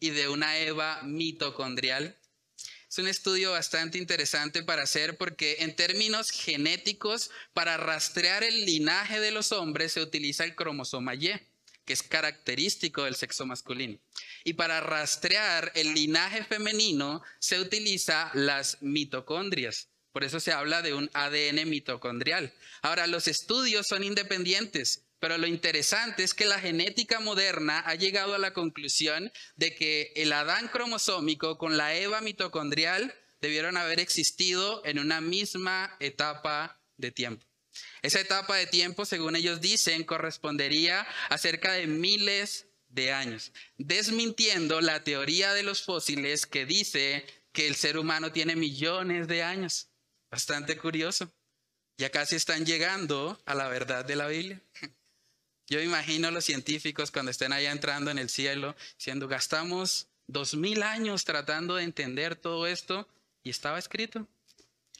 y 0.00 0.10
de 0.10 0.28
una 0.28 0.56
Eva 0.58 1.02
mitocondrial. 1.02 2.16
Es 2.92 2.98
un 2.98 3.08
estudio 3.08 3.52
bastante 3.52 3.96
interesante 3.96 4.62
para 4.62 4.82
hacer 4.82 5.16
porque 5.16 5.56
en 5.60 5.74
términos 5.74 6.30
genéticos, 6.30 7.30
para 7.54 7.78
rastrear 7.78 8.44
el 8.44 8.66
linaje 8.66 9.18
de 9.18 9.30
los 9.30 9.50
hombres 9.50 9.94
se 9.94 10.02
utiliza 10.02 10.44
el 10.44 10.54
cromosoma 10.54 11.14
Y, 11.14 11.30
que 11.86 11.94
es 11.94 12.02
característico 12.02 13.04
del 13.04 13.14
sexo 13.14 13.46
masculino. 13.46 13.98
Y 14.44 14.52
para 14.52 14.82
rastrear 14.82 15.72
el 15.74 15.94
linaje 15.94 16.44
femenino 16.44 17.22
se 17.38 17.60
utiliza 17.60 18.30
las 18.34 18.76
mitocondrias. 18.82 19.88
Por 20.12 20.22
eso 20.22 20.38
se 20.38 20.52
habla 20.52 20.82
de 20.82 20.92
un 20.92 21.08
ADN 21.14 21.66
mitocondrial. 21.70 22.52
Ahora, 22.82 23.06
los 23.06 23.26
estudios 23.26 23.86
son 23.86 24.04
independientes. 24.04 25.06
Pero 25.22 25.38
lo 25.38 25.46
interesante 25.46 26.24
es 26.24 26.34
que 26.34 26.46
la 26.46 26.58
genética 26.58 27.20
moderna 27.20 27.78
ha 27.86 27.94
llegado 27.94 28.34
a 28.34 28.38
la 28.38 28.52
conclusión 28.52 29.32
de 29.54 29.72
que 29.72 30.12
el 30.16 30.32
Adán 30.32 30.66
cromosómico 30.66 31.58
con 31.58 31.76
la 31.76 31.94
Eva 31.94 32.20
mitocondrial 32.20 33.14
debieron 33.40 33.76
haber 33.76 34.00
existido 34.00 34.84
en 34.84 34.98
una 34.98 35.20
misma 35.20 35.96
etapa 36.00 36.82
de 36.96 37.12
tiempo. 37.12 37.46
Esa 38.02 38.18
etapa 38.18 38.56
de 38.56 38.66
tiempo, 38.66 39.04
según 39.04 39.36
ellos 39.36 39.60
dicen, 39.60 40.02
correspondería 40.02 41.06
a 41.28 41.38
cerca 41.38 41.70
de 41.70 41.86
miles 41.86 42.66
de 42.88 43.12
años, 43.12 43.52
desmintiendo 43.78 44.80
la 44.80 45.04
teoría 45.04 45.54
de 45.54 45.62
los 45.62 45.84
fósiles 45.84 46.46
que 46.46 46.66
dice 46.66 47.24
que 47.52 47.68
el 47.68 47.76
ser 47.76 47.96
humano 47.96 48.32
tiene 48.32 48.56
millones 48.56 49.28
de 49.28 49.44
años. 49.44 49.86
Bastante 50.32 50.76
curioso. 50.76 51.32
Ya 51.96 52.10
casi 52.10 52.34
están 52.34 52.66
llegando 52.66 53.40
a 53.46 53.54
la 53.54 53.68
verdad 53.68 54.04
de 54.04 54.16
la 54.16 54.26
Biblia. 54.26 54.60
Yo 55.68 55.80
imagino 55.80 56.28
a 56.28 56.30
los 56.30 56.44
científicos 56.44 57.10
cuando 57.10 57.30
estén 57.30 57.52
allá 57.52 57.70
entrando 57.70 58.10
en 58.10 58.18
el 58.18 58.28
cielo, 58.28 58.76
diciendo, 58.98 59.28
gastamos 59.28 60.08
dos 60.26 60.54
mil 60.54 60.82
años 60.82 61.24
tratando 61.24 61.76
de 61.76 61.84
entender 61.84 62.36
todo 62.36 62.66
esto 62.66 63.08
y 63.42 63.50
estaba 63.50 63.78
escrito, 63.78 64.26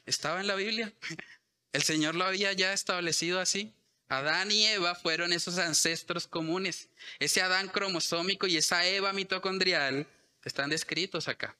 estaba 0.06 0.40
en 0.40 0.46
la 0.46 0.54
Biblia. 0.54 0.92
El 1.72 1.82
Señor 1.82 2.14
lo 2.14 2.24
había 2.24 2.52
ya 2.52 2.72
establecido 2.72 3.40
así. 3.40 3.72
Adán 4.08 4.50
y 4.50 4.66
Eva 4.66 4.94
fueron 4.94 5.32
esos 5.32 5.56
ancestros 5.56 6.26
comunes. 6.26 6.90
Ese 7.18 7.40
Adán 7.40 7.68
cromosómico 7.68 8.46
y 8.46 8.58
esa 8.58 8.86
Eva 8.86 9.14
mitocondrial 9.14 10.06
están 10.44 10.68
descritos 10.68 11.28
acá. 11.28 11.56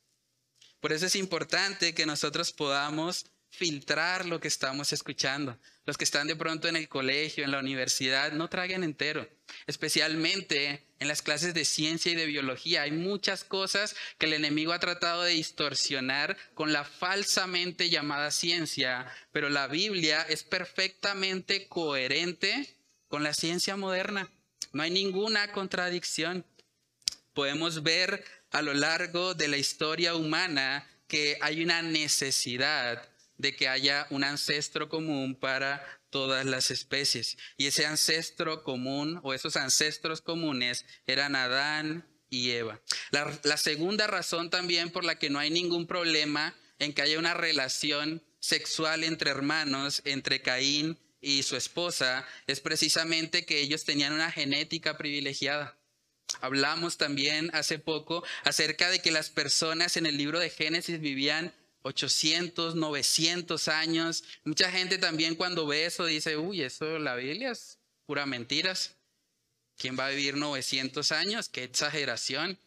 Por 0.80 0.92
eso 0.92 1.06
es 1.06 1.16
importante 1.16 1.94
que 1.94 2.04
nosotros 2.04 2.52
podamos 2.52 3.24
filtrar 3.52 4.24
lo 4.24 4.40
que 4.40 4.48
estamos 4.48 4.92
escuchando. 4.94 5.58
Los 5.84 5.98
que 5.98 6.04
están 6.04 6.26
de 6.26 6.36
pronto 6.36 6.68
en 6.68 6.76
el 6.76 6.88
colegio, 6.88 7.44
en 7.44 7.50
la 7.50 7.58
universidad, 7.58 8.32
no 8.32 8.48
traguen 8.48 8.82
entero. 8.82 9.28
Especialmente 9.66 10.86
en 10.98 11.08
las 11.08 11.20
clases 11.20 11.52
de 11.52 11.66
ciencia 11.66 12.12
y 12.12 12.14
de 12.14 12.24
biología. 12.24 12.82
Hay 12.82 12.92
muchas 12.92 13.44
cosas 13.44 13.94
que 14.16 14.24
el 14.24 14.32
enemigo 14.32 14.72
ha 14.72 14.80
tratado 14.80 15.22
de 15.22 15.32
distorsionar 15.32 16.36
con 16.54 16.72
la 16.72 16.84
falsamente 16.84 17.90
llamada 17.90 18.30
ciencia, 18.30 19.06
pero 19.32 19.50
la 19.50 19.66
Biblia 19.66 20.22
es 20.22 20.44
perfectamente 20.44 21.68
coherente 21.68 22.74
con 23.08 23.22
la 23.22 23.34
ciencia 23.34 23.76
moderna. 23.76 24.30
No 24.72 24.82
hay 24.82 24.90
ninguna 24.90 25.52
contradicción. 25.52 26.46
Podemos 27.34 27.82
ver 27.82 28.24
a 28.50 28.62
lo 28.62 28.72
largo 28.72 29.34
de 29.34 29.48
la 29.48 29.58
historia 29.58 30.14
humana 30.14 30.88
que 31.06 31.36
hay 31.42 31.62
una 31.62 31.82
necesidad 31.82 33.11
de 33.36 33.54
que 33.56 33.68
haya 33.68 34.06
un 34.10 34.24
ancestro 34.24 34.88
común 34.88 35.34
para 35.34 35.84
todas 36.10 36.44
las 36.44 36.70
especies. 36.70 37.36
Y 37.56 37.66
ese 37.66 37.86
ancestro 37.86 38.62
común 38.62 39.20
o 39.22 39.34
esos 39.34 39.56
ancestros 39.56 40.20
comunes 40.20 40.84
eran 41.06 41.34
Adán 41.34 42.06
y 42.28 42.50
Eva. 42.50 42.80
La, 43.10 43.38
la, 43.44 43.56
segunda 43.56 44.06
razón 44.06 44.50
también 44.50 44.90
por 44.90 45.04
la 45.04 45.18
que 45.18 45.30
no 45.30 45.38
hay 45.38 45.50
ningún 45.50 45.86
problema 45.86 46.54
en 46.78 46.92
que 46.92 47.02
haya 47.02 47.18
una 47.18 47.34
relación 47.34 48.22
sexual 48.40 49.04
entre 49.04 49.30
hermanos, 49.30 50.02
entre 50.04 50.42
Caín 50.42 50.98
y 51.20 51.44
su 51.44 51.56
esposa, 51.56 52.26
es 52.46 52.60
precisamente 52.60 53.44
que 53.46 53.60
ellos 53.60 53.84
tenían 53.84 54.12
una 54.12 54.30
genética 54.30 54.98
privilegiada. 54.98 55.78
Hablamos 56.40 56.96
también 56.96 57.50
hace 57.52 57.78
poco 57.78 58.24
acerca 58.44 58.90
de 58.90 59.00
que 59.00 59.10
las 59.10 59.30
personas 59.30 59.96
en 59.96 60.06
el 60.06 60.16
libro 60.16 60.40
de 60.40 60.50
Génesis 60.50 61.00
vivían 61.00 61.54
800, 61.82 62.74
900 62.74 63.68
años. 63.68 64.24
Mucha 64.44 64.70
gente 64.70 64.98
también 64.98 65.34
cuando 65.34 65.66
ve 65.66 65.86
eso 65.86 66.06
dice, 66.06 66.36
uy, 66.36 66.62
eso 66.62 66.98
la 66.98 67.16
Biblia 67.16 67.50
es 67.50 67.78
pura 68.06 68.26
mentiras. 68.26 68.96
¿Quién 69.76 69.98
va 69.98 70.06
a 70.06 70.10
vivir 70.10 70.36
900 70.36 71.12
años? 71.12 71.48
Qué 71.48 71.64
exageración. 71.64 72.58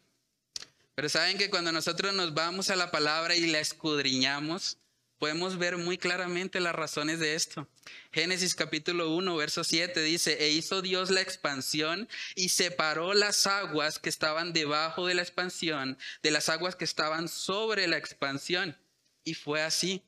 Pero 0.95 1.09
saben 1.09 1.37
que 1.37 1.49
cuando 1.49 1.71
nosotros 1.71 2.13
nos 2.13 2.33
vamos 2.33 2.69
a 2.69 2.75
la 2.75 2.91
palabra 2.91 3.35
y 3.35 3.47
la 3.47 3.59
escudriñamos, 3.59 4.77
podemos 5.19 5.57
ver 5.57 5.77
muy 5.77 5.97
claramente 5.97 6.59
las 6.59 6.75
razones 6.75 7.19
de 7.19 7.35
esto. 7.35 7.67
Génesis 8.11 8.55
capítulo 8.55 9.13
1, 9.15 9.35
verso 9.35 9.63
7 9.63 10.01
dice, 10.01 10.43
e 10.43 10.51
hizo 10.51 10.81
Dios 10.81 11.09
la 11.09 11.21
expansión 11.21 12.07
y 12.35 12.49
separó 12.49 13.13
las 13.13 13.47
aguas 13.47 13.99
que 13.99 14.09
estaban 14.09 14.53
debajo 14.53 15.07
de 15.07 15.15
la 15.15 15.21
expansión 15.21 15.97
de 16.23 16.31
las 16.31 16.49
aguas 16.49 16.75
que 16.75 16.85
estaban 16.85 17.27
sobre 17.27 17.87
la 17.87 17.97
expansión. 17.97 18.77
Y 19.25 19.33
fue 19.33 19.61
así. 19.61 20.01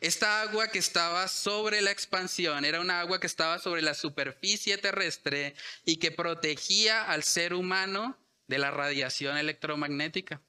Esta 0.00 0.40
agua 0.42 0.68
que 0.68 0.78
estaba 0.78 1.28
sobre 1.28 1.82
la 1.82 1.90
expansión 1.90 2.64
era 2.64 2.80
una 2.80 3.00
agua 3.00 3.20
que 3.20 3.26
estaba 3.26 3.58
sobre 3.58 3.82
la 3.82 3.94
superficie 3.94 4.78
terrestre 4.78 5.54
y 5.84 5.98
que 5.98 6.10
protegía 6.10 7.04
al 7.04 7.22
ser 7.22 7.54
humano 7.54 8.18
de 8.48 8.58
la 8.58 8.70
radiación 8.70 9.36
electromagnética. 9.36 10.40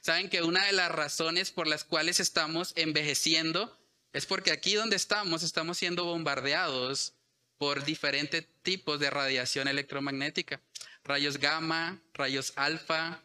Saben 0.00 0.30
que 0.30 0.42
una 0.42 0.64
de 0.66 0.72
las 0.72 0.90
razones 0.90 1.50
por 1.50 1.66
las 1.66 1.84
cuales 1.84 2.20
estamos 2.20 2.72
envejeciendo 2.76 3.76
es 4.12 4.26
porque 4.26 4.52
aquí 4.52 4.74
donde 4.74 4.96
estamos 4.96 5.42
estamos 5.42 5.76
siendo 5.78 6.04
bombardeados 6.04 7.14
por 7.58 7.84
diferentes 7.84 8.46
tipos 8.62 9.00
de 9.00 9.10
radiación 9.10 9.68
electromagnética. 9.68 10.60
Rayos 11.04 11.38
gamma, 11.38 12.00
rayos 12.14 12.52
alfa. 12.56 13.20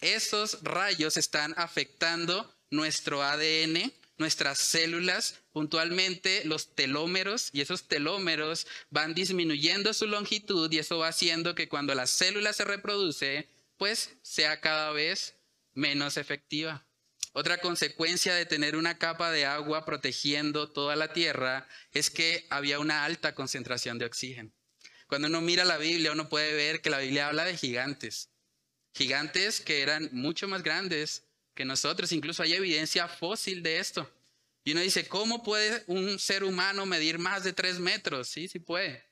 Esos 0.00 0.62
rayos 0.62 1.16
están 1.16 1.54
afectando 1.56 2.52
nuestro 2.70 3.22
ADN, 3.22 3.92
nuestras 4.16 4.58
células, 4.58 5.40
puntualmente 5.52 6.42
los 6.44 6.74
telómeros, 6.74 7.50
y 7.52 7.60
esos 7.60 7.88
telómeros 7.88 8.66
van 8.90 9.14
disminuyendo 9.14 9.92
su 9.94 10.06
longitud 10.06 10.70
y 10.70 10.78
eso 10.78 10.98
va 10.98 11.08
haciendo 11.08 11.54
que 11.54 11.68
cuando 11.68 11.94
la 11.94 12.06
célula 12.06 12.52
se 12.52 12.64
reproduce, 12.64 13.48
pues 13.76 14.10
sea 14.22 14.60
cada 14.60 14.92
vez 14.92 15.34
menos 15.74 16.16
efectiva. 16.16 16.86
Otra 17.32 17.58
consecuencia 17.58 18.34
de 18.34 18.44
tener 18.44 18.76
una 18.76 18.98
capa 18.98 19.30
de 19.30 19.46
agua 19.46 19.84
protegiendo 19.84 20.70
toda 20.70 20.96
la 20.96 21.12
tierra 21.12 21.68
es 21.92 22.10
que 22.10 22.46
había 22.50 22.80
una 22.80 23.04
alta 23.04 23.34
concentración 23.34 23.98
de 23.98 24.06
oxígeno. 24.06 24.52
Cuando 25.06 25.28
uno 25.28 25.40
mira 25.40 25.64
la 25.64 25.78
Biblia, 25.78 26.12
uno 26.12 26.28
puede 26.28 26.52
ver 26.54 26.82
que 26.82 26.90
la 26.90 26.98
Biblia 26.98 27.28
habla 27.28 27.44
de 27.44 27.56
gigantes. 27.56 28.30
Gigantes 28.94 29.60
que 29.60 29.82
eran 29.82 30.08
mucho 30.12 30.48
más 30.48 30.62
grandes 30.62 31.29
que 31.60 31.66
nosotros. 31.66 32.10
Incluso 32.12 32.42
hay 32.42 32.54
evidencia 32.54 33.06
fósil 33.06 33.62
de 33.62 33.80
esto. 33.80 34.10
Y 34.64 34.72
uno 34.72 34.80
dice, 34.80 35.06
¿cómo 35.06 35.42
puede 35.42 35.84
un 35.88 36.18
ser 36.18 36.42
humano 36.42 36.86
medir 36.86 37.18
más 37.18 37.44
de 37.44 37.52
tres 37.52 37.78
metros? 37.78 38.28
Sí, 38.28 38.48
sí 38.48 38.58
puede. 38.58 39.04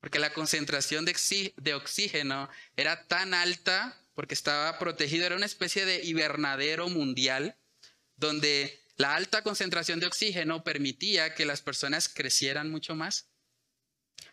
Porque 0.00 0.18
la 0.18 0.32
concentración 0.32 1.04
de 1.04 1.74
oxígeno 1.74 2.48
era 2.78 3.06
tan 3.08 3.34
alta 3.34 3.94
porque 4.14 4.32
estaba 4.32 4.78
protegido, 4.78 5.26
era 5.26 5.36
una 5.36 5.44
especie 5.44 5.84
de 5.84 6.02
hibernadero 6.02 6.88
mundial 6.88 7.56
donde 8.16 8.80
la 8.96 9.14
alta 9.14 9.42
concentración 9.42 10.00
de 10.00 10.06
oxígeno 10.06 10.64
permitía 10.64 11.34
que 11.34 11.44
las 11.44 11.60
personas 11.60 12.08
crecieran 12.08 12.70
mucho 12.70 12.94
más. 12.94 13.28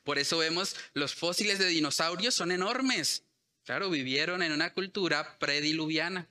Por 0.06 0.18
eso 0.18 0.38
vemos 0.38 0.78
los 0.94 1.14
fósiles 1.14 1.60
de 1.60 1.68
dinosaurios 1.68 2.36
son 2.36 2.54
enormes. 2.54 3.26
Claro, 3.66 3.90
vivieron 3.90 4.44
en 4.44 4.54
una 4.54 4.74
cultura 4.74 5.38
prediluviana. 5.40 6.30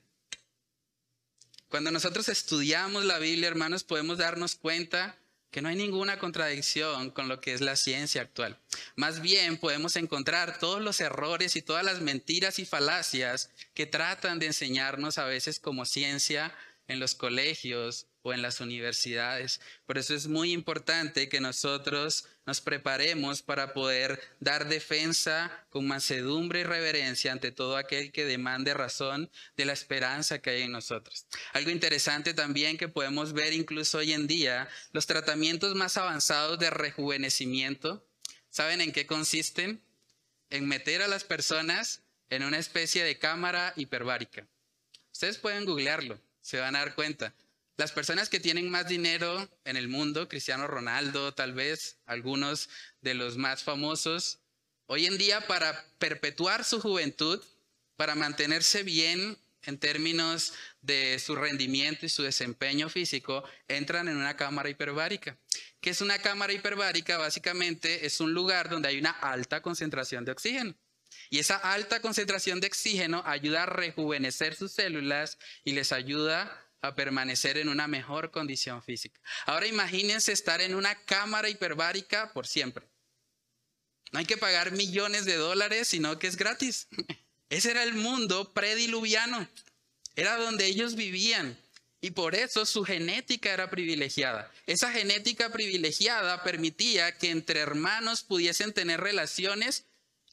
Cuando 1.69 1.91
nosotros 1.91 2.31
estudiamos 2.31 3.05
la 3.05 3.19
Biblia, 3.19 3.49
hermanos, 3.49 3.85
podemos 3.85 4.17
darnos 4.17 4.55
cuenta 4.55 5.19
que 5.51 5.61
no 5.61 5.69
hay 5.69 5.77
ninguna 5.77 6.19
contradicción 6.19 7.11
con 7.11 7.29
lo 7.29 7.41
que 7.41 7.53
es 7.53 7.61
la 7.61 7.77
ciencia 7.77 8.23
actual. 8.23 8.59
Más 8.97 9.21
bien 9.21 9.59
podemos 9.59 9.97
encontrar 9.97 10.59
todos 10.59 10.81
los 10.81 11.01
errores 11.01 11.57
y 11.57 11.63
todas 11.63 11.85
las 11.85 12.01
mentiras 12.01 12.59
y 12.59 12.65
falacias 12.65 13.51
que 13.75 13.87
tratan 13.87 14.39
de 14.39 14.47
enseñarnos 14.47 15.19
a 15.19 15.25
veces 15.25 15.61
como 15.61 15.85
ciencia 15.85 16.55
en 16.88 17.01
los 17.01 17.14
colegios 17.14 18.07
o 18.22 18.33
en 18.33 18.42
las 18.42 18.61
universidades. 18.61 19.61
Por 19.87 19.98
eso 19.98 20.14
es 20.14 20.27
muy 20.27 20.53
importante 20.53 21.29
que 21.29 21.40
nosotros 21.40 22.27
nos 22.46 22.61
preparemos 22.61 23.42
para 23.42 23.72
poder 23.72 24.20
dar 24.40 24.68
defensa 24.68 25.66
con 25.70 25.87
mansedumbre 25.87 26.61
y 26.61 26.64
reverencia 26.64 27.31
ante 27.31 27.53
todo 27.53 27.77
aquel 27.77 28.11
que 28.11 28.24
demande 28.24 28.74
razón 28.74 29.31
de 29.57 29.66
la 29.66 29.74
esperanza 29.74 30.40
que 30.40 30.51
hay 30.51 30.62
en 30.62 30.72
nosotros. 30.72 31.27
Algo 31.53 31.70
interesante 31.70 32.35
también 32.35 32.79
que 32.79 32.88
podemos 32.88 33.33
ver 33.35 33.53
incluso 33.53 33.98
hoy 33.98 34.12
en 34.12 34.27
día, 34.27 34.68
los 34.92 35.07
tratamientos 35.07 35.74
más 35.74 35.96
avanzados 35.96 36.59
de 36.59 36.70
rejuvenecimiento, 36.70 38.07
¿saben 38.51 38.81
en 38.81 38.92
qué 38.92 39.07
consisten? 39.07 39.83
En 40.51 40.66
meter 40.66 41.03
a 41.03 41.09
las 41.09 41.24
personas 41.24 42.03
en 42.31 42.42
una 42.42 42.59
especie 42.59 43.05
de 43.05 43.18
cámara 43.18 43.74
hiperbárica. 43.77 44.46
Ustedes 45.12 45.38
pueden 45.38 45.64
googlearlo, 45.64 46.20
se 46.49 46.59
van 46.59 46.75
a 46.77 46.79
dar 46.79 46.95
cuenta. 46.95 47.35
Las 47.77 47.93
personas 47.93 48.31
que 48.31 48.41
tienen 48.41 48.71
más 48.71 48.89
dinero 48.89 49.51
en 49.67 49.77
el 49.77 49.87
mundo, 49.87 50.31
Cristiano 50.31 50.67
Ronaldo, 50.67 51.35
tal 51.35 51.53
vez 51.53 51.99
algunos 52.07 52.71
de 53.03 53.13
los 53.13 53.37
más 53.37 53.63
famosos, 53.63 54.39
hoy 54.87 55.05
en 55.05 55.19
día 55.19 55.47
para 55.47 55.85
perpetuar 55.99 56.65
su 56.65 56.81
juventud, 56.81 57.45
para 57.97 58.15
mantenerse 58.15 58.83
bien 58.83 59.37
en 59.65 59.79
términos 59.79 60.55
de 60.81 61.19
su 61.19 61.37
rendimiento 61.37 62.07
y 62.07 62.09
su 62.09 62.23
desempeño 62.23 62.89
físico, 62.89 63.45
entran 63.69 64.09
en 64.09 64.17
una 64.17 64.35
cámara 64.35 64.71
hiperbárica. 64.71 65.37
¿Qué 65.83 65.91
es 65.91 66.01
una 66.01 66.19
cámara 66.19 66.55
hiperbárica? 66.55 67.19
Básicamente 67.19 68.07
es 68.07 68.21
un 68.21 68.33
lugar 68.33 68.71
donde 68.71 68.89
hay 68.89 68.99
una 68.99 69.11
alta 69.11 69.61
concentración 69.61 70.25
de 70.25 70.33
oxígeno. 70.33 70.75
Y 71.31 71.38
esa 71.38 71.57
alta 71.57 72.01
concentración 72.01 72.61
de 72.61 72.68
oxígeno 72.68 73.23
ayuda 73.27 73.64
a 73.64 73.66
rejuvenecer 73.66 74.55
sus 74.55 74.73
células 74.73 75.38
y 75.64 75.73
les 75.73 75.92
ayuda 75.92 76.64
a 76.81 76.94
permanecer 76.94 77.59
en 77.59 77.68
una 77.68 77.88
mejor 77.88 78.31
condición 78.31 78.83
física. 78.83 79.21
Ahora 79.47 79.66
imagínense 79.66 80.33
estar 80.33 80.61
en 80.61 80.75
una 80.75 80.94
cámara 81.05 81.49
hiperbárica 81.49 82.33
por 82.33 82.47
siempre. 82.47 82.88
No 84.12 84.21
hay 84.21 84.25
que 84.25 84.37
pagar 84.37 84.73
millones 84.73 85.25
de 85.25 85.37
dólares, 85.37 85.88
sino 85.88 86.18
que 86.18 86.29
es 86.29 86.37
gratis. 86.37 86.88
Ese 87.51 87.71
era 87.71 87.83
el 87.83 87.94
mundo 87.94 88.53
prediluviano. 88.53 89.49
Era 90.16 90.37
donde 90.37 90.66
ellos 90.66 90.94
vivían. 90.94 91.59
Y 92.01 92.12
por 92.12 92.35
eso 92.35 92.64
su 92.64 92.85
genética 92.85 93.53
era 93.53 93.71
privilegiada. 93.71 94.53
Esa 94.66 94.92
genética 94.92 95.51
privilegiada 95.51 96.44
permitía 96.44 97.18
que 97.18 97.31
entre 97.31 97.61
hermanos 97.61 98.23
pudiesen 98.23 98.73
tener 98.73 99.01
relaciones 99.01 99.85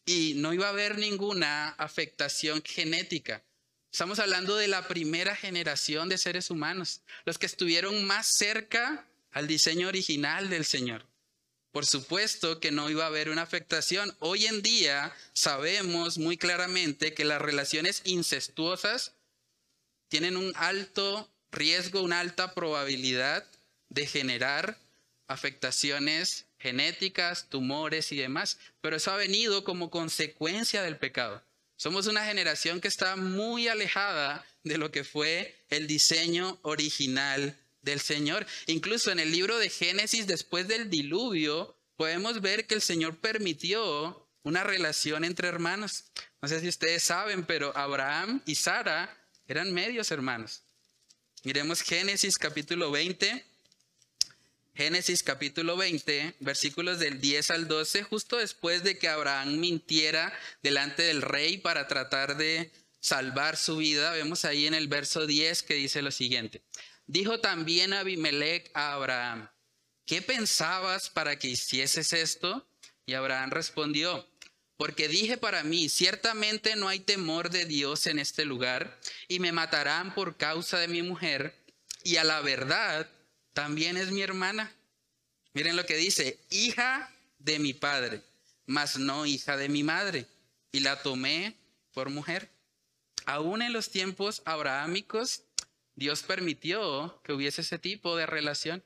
y 0.06 0.34
no 0.36 0.54
iba 0.54 0.68
a 0.68 0.70
haber 0.70 0.98
ninguna 0.98 1.70
afectación 1.70 2.62
genética. 2.64 3.44
Estamos 3.92 4.20
hablando 4.20 4.56
de 4.56 4.68
la 4.68 4.88
primera 4.88 5.36
generación 5.36 6.10
de 6.10 6.18
seres 6.18 6.50
humanos, 6.50 7.02
los 7.26 7.38
que 7.38 7.46
estuvieron 7.46 8.06
más 8.06 8.28
cerca 8.38 9.06
al 9.32 9.48
diseño 9.48 9.88
original 9.88 10.50
del 10.50 10.66
Señor. 10.66 11.06
Por 11.72 11.86
supuesto 11.86 12.60
que 12.60 12.72
no 12.72 12.90
iba 12.90 13.04
a 13.04 13.08
haber 13.08 13.30
una 13.30 13.42
afectación. 13.42 14.16
Hoy 14.20 14.46
en 14.46 14.62
día 14.62 15.14
sabemos 15.34 16.18
muy 16.18 16.38
claramente 16.38 17.14
que 17.14 17.26
las 17.26 17.42
relaciones 17.42 18.02
incestuosas 18.06 19.14
tienen 20.08 20.38
un 20.38 20.54
alto 20.56 21.30
riesgo, 21.52 22.02
una 22.02 22.20
alta 22.20 22.54
probabilidad 22.54 23.46
de 23.90 24.08
generar 24.08 24.78
afectaciones 25.28 26.45
genéticas, 26.66 27.48
tumores 27.48 28.12
y 28.12 28.18
demás. 28.18 28.58
Pero 28.82 28.96
eso 28.96 29.12
ha 29.12 29.18
venido 29.18 29.64
como 29.64 29.92
consecuencia 29.92 30.82
del 30.82 30.98
pecado. 30.98 31.44
Somos 31.78 32.08
una 32.08 32.26
generación 32.26 32.82
que 32.82 32.88
está 32.88 33.16
muy 33.16 33.68
alejada 33.68 34.44
de 34.64 34.80
lo 34.80 34.90
que 34.92 35.04
fue 35.04 35.64
el 35.70 35.86
diseño 35.86 36.58
original 36.64 37.56
del 37.84 38.00
Señor. 38.00 38.48
Incluso 38.66 39.12
en 39.12 39.20
el 39.20 39.32
libro 39.32 39.60
de 39.60 39.70
Génesis, 39.70 40.26
después 40.26 40.68
del 40.68 40.90
diluvio, 40.90 41.78
podemos 41.98 42.42
ver 42.42 42.66
que 42.66 42.74
el 42.74 42.82
Señor 42.82 43.16
permitió 43.18 44.28
una 44.42 44.64
relación 44.64 45.24
entre 45.24 45.48
hermanos. 45.48 46.06
No 46.42 46.48
sé 46.48 46.62
si 46.62 46.68
ustedes 46.68 47.04
saben, 47.04 47.46
pero 47.46 47.78
Abraham 47.78 48.42
y 48.48 48.56
Sara 48.56 49.16
eran 49.48 49.72
medios 49.72 50.10
hermanos. 50.10 50.64
Miremos 51.44 51.82
Génesis 51.82 52.40
capítulo 52.40 52.90
20 52.90 53.46
Génesis 54.76 55.24
capítulo 55.24 55.78
20, 55.78 56.36
versículos 56.42 57.00
del 57.00 57.22
10 57.22 57.50
al 57.52 57.68
12, 57.70 58.04
justo 58.04 58.36
después 58.36 58.84
de 58.84 58.98
que 58.98 59.08
Abraham 59.08 59.58
mintiera 59.58 60.38
delante 60.64 61.04
del 61.04 61.22
rey 61.22 61.58
para 61.58 61.88
tratar 61.88 62.36
de 62.36 62.74
salvar 63.00 63.56
su 63.56 63.78
vida, 63.78 64.12
vemos 64.12 64.44
ahí 64.44 64.68
en 64.68 64.74
el 64.74 64.90
verso 64.90 65.26
10 65.28 65.64
que 65.64 65.76
dice 65.76 66.02
lo 66.02 66.12
siguiente. 66.12 66.62
Dijo 67.08 67.40
también 67.40 67.94
Abimelech 67.94 68.70
a 68.74 68.96
Abraham, 68.96 69.50
¿qué 70.06 70.22
pensabas 70.22 71.10
para 71.10 71.40
que 71.40 71.48
hicieses 71.48 72.12
esto? 72.12 72.68
Y 73.06 73.14
Abraham 73.14 73.52
respondió, 73.52 74.28
porque 74.76 75.08
dije 75.08 75.38
para 75.38 75.64
mí, 75.64 75.88
ciertamente 75.88 76.76
no 76.76 76.90
hay 76.90 77.00
temor 77.00 77.50
de 77.50 77.64
Dios 77.64 78.08
en 78.08 78.20
este 78.20 78.44
lugar, 78.44 79.00
y 79.30 79.40
me 79.40 79.54
matarán 79.54 80.14
por 80.14 80.36
causa 80.36 80.80
de 80.80 80.90
mi 80.90 81.02
mujer, 81.02 81.64
y 82.04 82.18
a 82.18 82.26
la 82.26 82.42
verdad 82.42 83.10
también 83.56 83.96
es 83.96 84.12
mi 84.12 84.22
hermana. 84.22 84.70
Miren 85.54 85.78
lo 85.78 85.86
que 85.86 85.96
dice, 85.96 86.38
hija 86.50 87.10
de 87.40 87.58
mi 87.58 87.74
padre, 87.74 88.22
mas 88.66 89.00
no 89.00 89.26
hija 89.26 89.56
de 89.56 89.70
mi 89.70 89.82
madre. 89.82 90.28
Y 90.74 90.82
la 90.82 91.02
tomé 91.02 91.56
por 91.94 92.10
mujer. 92.10 92.52
Aún 93.26 93.62
en 93.62 93.72
los 93.72 93.90
tiempos 93.90 94.42
abrahámicos, 94.44 95.44
Dios 95.96 96.22
permitió 96.24 97.22
que 97.24 97.32
hubiese 97.32 97.62
ese 97.62 97.80
tipo 97.80 98.18
de 98.18 98.26
relación. 98.26 98.84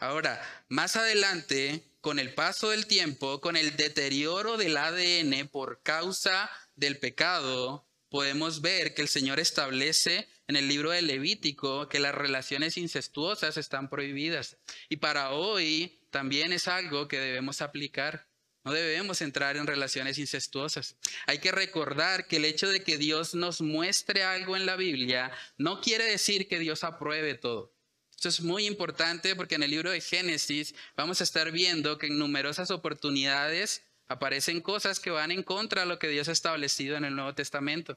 Ahora, 0.00 0.42
más 0.68 0.96
adelante, 0.96 1.84
con 2.00 2.18
el 2.18 2.34
paso 2.34 2.70
del 2.70 2.88
tiempo, 2.88 3.40
con 3.40 3.54
el 3.54 3.76
deterioro 3.76 4.56
del 4.56 4.76
ADN 4.76 5.46
por 5.46 5.80
causa 5.84 6.50
del 6.74 6.98
pecado, 6.98 7.86
podemos 8.10 8.60
ver 8.60 8.92
que 8.94 9.02
el 9.02 9.08
Señor 9.08 9.40
establece 9.40 10.28
en 10.48 10.56
el 10.56 10.68
libro 10.68 10.90
de 10.90 11.00
Levítico 11.00 11.88
que 11.88 12.00
las 12.00 12.14
relaciones 12.14 12.76
incestuosas 12.76 13.56
están 13.56 13.88
prohibidas. 13.88 14.58
Y 14.88 14.96
para 14.96 15.30
hoy 15.30 16.00
también 16.10 16.52
es 16.52 16.68
algo 16.68 17.08
que 17.08 17.20
debemos 17.20 17.62
aplicar. 17.62 18.28
No 18.64 18.72
debemos 18.72 19.22
entrar 19.22 19.56
en 19.56 19.66
relaciones 19.66 20.18
incestuosas. 20.18 20.96
Hay 21.26 21.38
que 21.38 21.52
recordar 21.52 22.26
que 22.26 22.36
el 22.36 22.44
hecho 22.44 22.68
de 22.68 22.82
que 22.82 22.98
Dios 22.98 23.34
nos 23.34 23.62
muestre 23.62 24.22
algo 24.22 24.56
en 24.56 24.66
la 24.66 24.76
Biblia 24.76 25.30
no 25.56 25.80
quiere 25.80 26.04
decir 26.04 26.46
que 26.46 26.58
Dios 26.58 26.84
apruebe 26.84 27.34
todo. 27.34 27.72
Esto 28.10 28.28
es 28.28 28.42
muy 28.42 28.66
importante 28.66 29.34
porque 29.34 29.54
en 29.54 29.62
el 29.62 29.70
libro 29.70 29.90
de 29.90 30.02
Génesis 30.02 30.74
vamos 30.94 31.22
a 31.22 31.24
estar 31.24 31.52
viendo 31.52 31.96
que 31.96 32.08
en 32.08 32.18
numerosas 32.18 32.70
oportunidades 32.70 33.82
aparecen 34.10 34.60
cosas 34.60 34.98
que 34.98 35.10
van 35.10 35.30
en 35.30 35.44
contra 35.44 35.82
de 35.82 35.86
lo 35.86 36.00
que 36.00 36.08
Dios 36.08 36.28
ha 36.28 36.32
establecido 36.32 36.96
en 36.96 37.04
el 37.04 37.14
Nuevo 37.14 37.32
Testamento. 37.32 37.96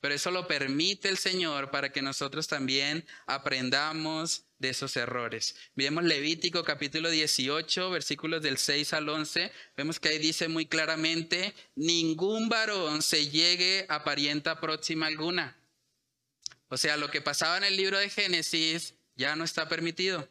Pero 0.00 0.14
eso 0.14 0.30
lo 0.30 0.46
permite 0.46 1.08
el 1.08 1.18
Señor 1.18 1.72
para 1.72 1.90
que 1.90 2.00
nosotros 2.00 2.46
también 2.46 3.04
aprendamos 3.26 4.44
de 4.60 4.68
esos 4.68 4.96
errores. 4.96 5.56
Vemos 5.74 6.04
Levítico 6.04 6.62
capítulo 6.62 7.10
18, 7.10 7.90
versículos 7.90 8.40
del 8.40 8.56
6 8.56 8.92
al 8.92 9.08
11. 9.08 9.50
Vemos 9.76 9.98
que 9.98 10.10
ahí 10.10 10.18
dice 10.18 10.46
muy 10.46 10.66
claramente, 10.66 11.52
ningún 11.74 12.48
varón 12.48 13.02
se 13.02 13.28
llegue 13.28 13.84
a 13.88 14.04
parienta 14.04 14.60
próxima 14.60 15.06
alguna. 15.06 15.56
O 16.68 16.76
sea, 16.76 16.96
lo 16.96 17.10
que 17.10 17.20
pasaba 17.20 17.56
en 17.56 17.64
el 17.64 17.76
libro 17.76 17.98
de 17.98 18.10
Génesis 18.10 18.94
ya 19.16 19.34
no 19.34 19.42
está 19.42 19.68
permitido. 19.68 20.28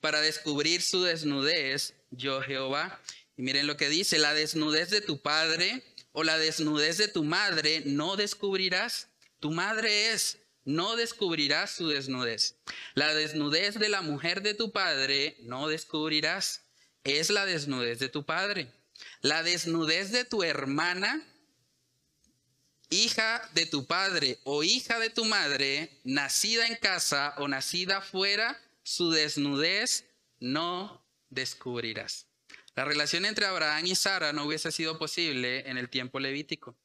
Para 0.00 0.22
descubrir 0.22 0.80
su 0.80 1.02
desnudez, 1.02 1.92
yo 2.10 2.40
Jehová. 2.40 2.98
Y 3.36 3.42
miren 3.42 3.66
lo 3.66 3.76
que 3.76 3.88
dice, 3.88 4.18
la 4.18 4.34
desnudez 4.34 4.90
de 4.90 5.00
tu 5.00 5.20
padre 5.20 5.82
o 6.12 6.24
la 6.24 6.38
desnudez 6.38 6.96
de 6.96 7.08
tu 7.08 7.24
madre 7.24 7.82
no 7.84 8.16
descubrirás. 8.16 9.08
Tu 9.40 9.50
madre 9.50 10.12
es, 10.12 10.38
no 10.64 10.96
descubrirás 10.96 11.70
su 11.70 11.88
desnudez. 11.88 12.56
La 12.94 13.14
desnudez 13.14 13.78
de 13.78 13.90
la 13.90 14.00
mujer 14.00 14.42
de 14.42 14.54
tu 14.54 14.72
padre 14.72 15.36
no 15.42 15.68
descubrirás. 15.68 16.62
Es 17.04 17.30
la 17.30 17.44
desnudez 17.44 17.98
de 17.98 18.08
tu 18.08 18.24
padre. 18.24 18.72
La 19.20 19.42
desnudez 19.42 20.10
de 20.10 20.24
tu 20.24 20.42
hermana, 20.42 21.22
hija 22.88 23.48
de 23.54 23.66
tu 23.66 23.86
padre 23.86 24.38
o 24.44 24.62
hija 24.62 24.98
de 24.98 25.10
tu 25.10 25.24
madre, 25.24 26.00
nacida 26.04 26.66
en 26.66 26.76
casa 26.76 27.34
o 27.38 27.48
nacida 27.48 28.00
fuera, 28.00 28.58
su 28.82 29.10
desnudez 29.10 30.04
no 30.40 31.04
descubrirás. 31.28 32.25
La 32.76 32.84
relación 32.84 33.24
entre 33.24 33.46
Abraham 33.46 33.86
y 33.86 33.94
Sara 33.94 34.34
no 34.34 34.44
hubiese 34.44 34.70
sido 34.70 34.98
posible 34.98 35.68
en 35.68 35.78
el 35.78 35.88
tiempo 35.88 36.20
levítico. 36.20 36.76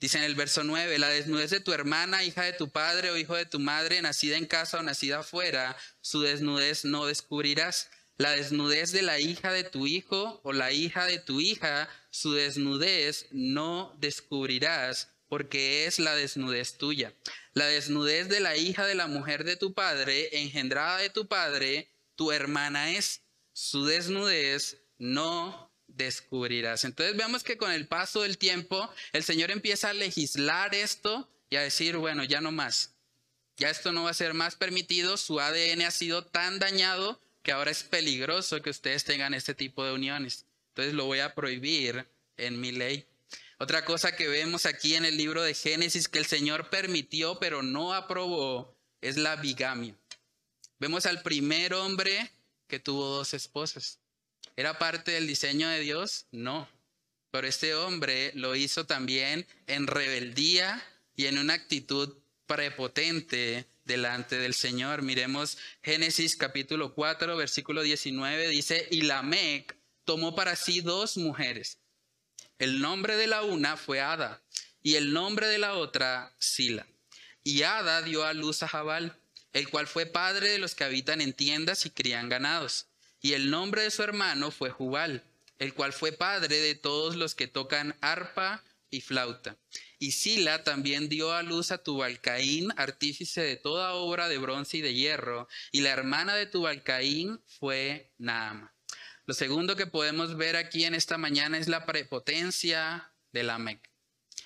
Dice 0.00 0.18
en 0.18 0.24
el 0.24 0.34
verso 0.34 0.64
9, 0.64 0.98
la 0.98 1.10
desnudez 1.10 1.50
de 1.50 1.60
tu 1.60 1.72
hermana, 1.72 2.24
hija 2.24 2.42
de 2.42 2.54
tu 2.54 2.70
padre 2.70 3.12
o 3.12 3.16
hijo 3.16 3.36
de 3.36 3.46
tu 3.46 3.60
madre, 3.60 4.02
nacida 4.02 4.36
en 4.36 4.46
casa 4.46 4.80
o 4.80 4.82
nacida 4.82 5.20
afuera, 5.20 5.76
su 6.00 6.22
desnudez 6.22 6.84
no 6.84 7.06
descubrirás. 7.06 7.88
La 8.16 8.32
desnudez 8.32 8.90
de 8.90 9.02
la 9.02 9.20
hija 9.20 9.52
de 9.52 9.62
tu 9.62 9.86
hijo 9.86 10.40
o 10.42 10.52
la 10.52 10.72
hija 10.72 11.06
de 11.06 11.20
tu 11.20 11.40
hija, 11.40 11.88
su 12.10 12.32
desnudez 12.32 13.28
no 13.30 13.96
descubrirás, 14.00 15.12
porque 15.28 15.86
es 15.86 16.00
la 16.00 16.16
desnudez 16.16 16.78
tuya. 16.78 17.14
La 17.52 17.66
desnudez 17.66 18.28
de 18.28 18.40
la 18.40 18.56
hija 18.56 18.86
de 18.86 18.96
la 18.96 19.06
mujer 19.06 19.44
de 19.44 19.54
tu 19.54 19.72
padre, 19.72 20.36
engendrada 20.40 20.98
de 20.98 21.10
tu 21.10 21.28
padre, 21.28 21.88
tu 22.16 22.32
hermana 22.32 22.90
es. 22.90 23.22
Su 23.52 23.84
desnudez 23.84 24.81
no 25.02 25.68
descubrirás. 25.88 26.84
Entonces 26.84 27.16
vemos 27.16 27.42
que 27.42 27.56
con 27.56 27.72
el 27.72 27.88
paso 27.88 28.22
del 28.22 28.38
tiempo 28.38 28.88
el 29.12 29.24
Señor 29.24 29.50
empieza 29.50 29.90
a 29.90 29.94
legislar 29.94 30.76
esto 30.76 31.28
y 31.50 31.56
a 31.56 31.62
decir, 31.62 31.96
bueno, 31.96 32.22
ya 32.22 32.40
no 32.40 32.52
más. 32.52 32.94
Ya 33.56 33.68
esto 33.68 33.90
no 33.90 34.04
va 34.04 34.10
a 34.10 34.14
ser 34.14 34.32
más 34.32 34.54
permitido, 34.54 35.16
su 35.16 35.40
ADN 35.40 35.82
ha 35.82 35.90
sido 35.90 36.24
tan 36.24 36.60
dañado 36.60 37.20
que 37.42 37.50
ahora 37.50 37.72
es 37.72 37.82
peligroso 37.82 38.62
que 38.62 38.70
ustedes 38.70 39.02
tengan 39.04 39.34
este 39.34 39.54
tipo 39.54 39.84
de 39.84 39.92
uniones. 39.92 40.46
Entonces 40.68 40.94
lo 40.94 41.06
voy 41.06 41.18
a 41.18 41.34
prohibir 41.34 42.06
en 42.36 42.60
mi 42.60 42.70
ley. 42.70 43.04
Otra 43.58 43.84
cosa 43.84 44.14
que 44.14 44.28
vemos 44.28 44.66
aquí 44.66 44.94
en 44.94 45.04
el 45.04 45.16
libro 45.16 45.42
de 45.42 45.54
Génesis 45.54 46.06
que 46.06 46.20
el 46.20 46.26
Señor 46.26 46.70
permitió 46.70 47.40
pero 47.40 47.62
no 47.62 47.92
aprobó 47.92 48.76
es 49.00 49.16
la 49.16 49.34
bigamia. 49.34 49.96
Vemos 50.78 51.06
al 51.06 51.22
primer 51.22 51.74
hombre 51.74 52.30
que 52.68 52.78
tuvo 52.78 53.04
dos 53.06 53.34
esposas. 53.34 53.98
¿Era 54.56 54.78
parte 54.78 55.12
del 55.12 55.26
diseño 55.26 55.68
de 55.68 55.80
Dios? 55.80 56.26
No. 56.30 56.68
Pero 57.30 57.46
este 57.46 57.74
hombre 57.74 58.32
lo 58.34 58.54
hizo 58.54 58.84
también 58.84 59.46
en 59.66 59.86
rebeldía 59.86 60.84
y 61.16 61.26
en 61.26 61.38
una 61.38 61.54
actitud 61.54 62.18
prepotente 62.46 63.66
delante 63.84 64.36
del 64.36 64.52
Señor. 64.52 65.00
Miremos 65.02 65.56
Génesis 65.82 66.36
capítulo 66.36 66.94
4, 66.94 67.36
versículo 67.36 67.82
19, 67.82 68.48
dice, 68.48 68.86
y 68.90 69.02
Lamec 69.02 69.74
tomó 70.04 70.34
para 70.34 70.56
sí 70.56 70.82
dos 70.82 71.16
mujeres. 71.16 71.78
El 72.58 72.80
nombre 72.80 73.16
de 73.16 73.26
la 73.26 73.42
una 73.42 73.78
fue 73.78 74.00
Ada 74.00 74.42
y 74.82 74.96
el 74.96 75.14
nombre 75.14 75.46
de 75.46 75.58
la 75.58 75.74
otra 75.74 76.34
Sila. 76.38 76.86
Y 77.42 77.62
Ada 77.62 78.02
dio 78.02 78.24
a 78.24 78.34
luz 78.34 78.62
a 78.62 78.68
Jabal, 78.68 79.18
el 79.54 79.68
cual 79.70 79.86
fue 79.86 80.04
padre 80.06 80.50
de 80.50 80.58
los 80.58 80.74
que 80.74 80.84
habitan 80.84 81.22
en 81.22 81.32
tiendas 81.32 81.86
y 81.86 81.90
crían 81.90 82.28
ganados. 82.28 82.86
Y 83.22 83.34
el 83.34 83.50
nombre 83.50 83.82
de 83.82 83.90
su 83.90 84.02
hermano 84.02 84.50
fue 84.50 84.70
Jubal, 84.70 85.22
el 85.58 85.74
cual 85.74 85.92
fue 85.92 86.12
padre 86.12 86.56
de 86.56 86.74
todos 86.74 87.16
los 87.16 87.34
que 87.34 87.46
tocan 87.46 87.96
arpa 88.00 88.64
y 88.90 89.00
flauta. 89.00 89.56
Y 89.98 90.12
Sila 90.12 90.64
también 90.64 91.08
dio 91.08 91.32
a 91.32 91.42
luz 91.42 91.70
a 91.70 91.78
Tubalcaín, 91.78 92.72
artífice 92.76 93.40
de 93.40 93.56
toda 93.56 93.94
obra 93.94 94.28
de 94.28 94.38
bronce 94.38 94.78
y 94.78 94.80
de 94.80 94.94
hierro, 94.94 95.48
y 95.70 95.80
la 95.80 95.90
hermana 95.90 96.34
de 96.34 96.46
Tubalcaín 96.46 97.40
fue 97.46 98.10
Naama. 98.18 98.74
Lo 99.24 99.34
segundo 99.34 99.76
que 99.76 99.86
podemos 99.86 100.36
ver 100.36 100.56
aquí 100.56 100.84
en 100.84 100.94
esta 100.94 101.16
mañana 101.16 101.56
es 101.56 101.68
la 101.68 101.86
prepotencia 101.86 103.12
de 103.30 103.44
Lamec. 103.44 103.88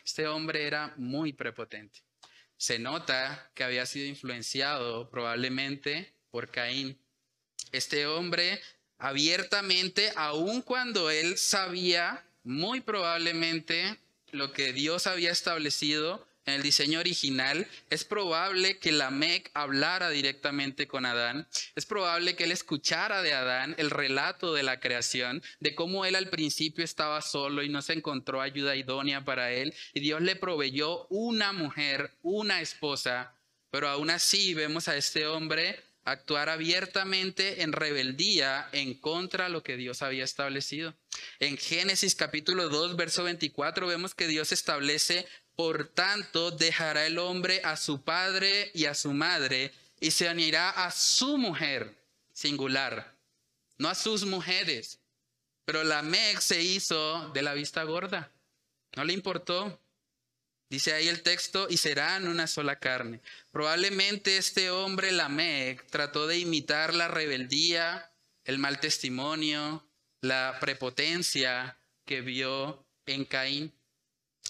Este 0.04 0.28
hombre 0.28 0.66
era 0.66 0.92
muy 0.98 1.32
prepotente. 1.32 2.00
Se 2.58 2.78
nota 2.78 3.50
que 3.54 3.64
había 3.64 3.86
sido 3.86 4.06
influenciado 4.06 5.10
probablemente 5.10 6.14
por 6.30 6.50
Caín. 6.50 7.00
Este 7.76 8.06
hombre 8.06 8.62
abiertamente, 8.96 10.10
aun 10.16 10.62
cuando 10.62 11.10
él 11.10 11.36
sabía 11.36 12.24
muy 12.42 12.80
probablemente 12.80 13.98
lo 14.30 14.54
que 14.54 14.72
Dios 14.72 15.06
había 15.06 15.30
establecido 15.30 16.26
en 16.46 16.54
el 16.54 16.62
diseño 16.62 17.00
original, 17.00 17.66
es 17.90 18.04
probable 18.04 18.78
que 18.78 18.92
Lamec 18.92 19.50
hablara 19.52 20.08
directamente 20.08 20.88
con 20.88 21.04
Adán. 21.04 21.46
Es 21.74 21.84
probable 21.84 22.34
que 22.34 22.44
él 22.44 22.52
escuchara 22.52 23.20
de 23.20 23.34
Adán 23.34 23.74
el 23.76 23.90
relato 23.90 24.54
de 24.54 24.62
la 24.62 24.80
creación, 24.80 25.42
de 25.60 25.74
cómo 25.74 26.06
él 26.06 26.14
al 26.14 26.30
principio 26.30 26.82
estaba 26.82 27.20
solo 27.20 27.62
y 27.62 27.68
no 27.68 27.82
se 27.82 27.92
encontró 27.92 28.40
ayuda 28.40 28.74
idónea 28.74 29.22
para 29.22 29.52
él. 29.52 29.74
Y 29.92 30.00
Dios 30.00 30.22
le 30.22 30.36
proveyó 30.36 31.06
una 31.08 31.52
mujer, 31.52 32.12
una 32.22 32.62
esposa. 32.62 33.34
Pero 33.70 33.88
aún 33.88 34.08
así 34.08 34.54
vemos 34.54 34.88
a 34.88 34.96
este 34.96 35.26
hombre 35.26 35.85
actuar 36.06 36.48
abiertamente 36.48 37.62
en 37.62 37.72
rebeldía 37.72 38.68
en 38.72 38.94
contra 38.94 39.44
de 39.44 39.50
lo 39.50 39.62
que 39.62 39.76
Dios 39.76 40.02
había 40.02 40.24
establecido. 40.24 40.94
En 41.40 41.58
Génesis 41.58 42.14
capítulo 42.14 42.68
2, 42.68 42.96
verso 42.96 43.24
24 43.24 43.88
vemos 43.88 44.14
que 44.14 44.28
Dios 44.28 44.52
establece, 44.52 45.26
por 45.56 45.88
tanto, 45.88 46.52
dejará 46.52 47.06
el 47.06 47.18
hombre 47.18 47.60
a 47.64 47.76
su 47.76 48.02
padre 48.02 48.70
y 48.72 48.84
a 48.84 48.94
su 48.94 49.12
madre 49.12 49.72
y 49.98 50.12
se 50.12 50.30
unirá 50.30 50.70
a 50.70 50.92
su 50.92 51.38
mujer, 51.38 51.92
singular, 52.32 53.16
no 53.76 53.88
a 53.88 53.94
sus 53.96 54.24
mujeres. 54.24 55.00
Pero 55.64 55.82
la 55.82 56.02
Meg 56.02 56.40
se 56.40 56.62
hizo 56.62 57.30
de 57.30 57.42
la 57.42 57.54
vista 57.54 57.82
gorda, 57.82 58.30
no 58.94 59.04
le 59.04 59.12
importó. 59.12 59.80
Dice 60.68 60.92
ahí 60.92 61.08
el 61.08 61.22
texto, 61.22 61.68
y 61.70 61.76
serán 61.76 62.26
una 62.26 62.46
sola 62.46 62.78
carne. 62.80 63.20
Probablemente 63.52 64.36
este 64.36 64.70
hombre, 64.70 65.12
Lamec, 65.12 65.86
trató 65.90 66.26
de 66.26 66.38
imitar 66.38 66.92
la 66.92 67.08
rebeldía, 67.08 68.10
el 68.44 68.58
mal 68.58 68.80
testimonio, 68.80 69.86
la 70.20 70.58
prepotencia 70.60 71.78
que 72.04 72.20
vio 72.20 72.84
en 73.06 73.24
Caín. 73.24 73.72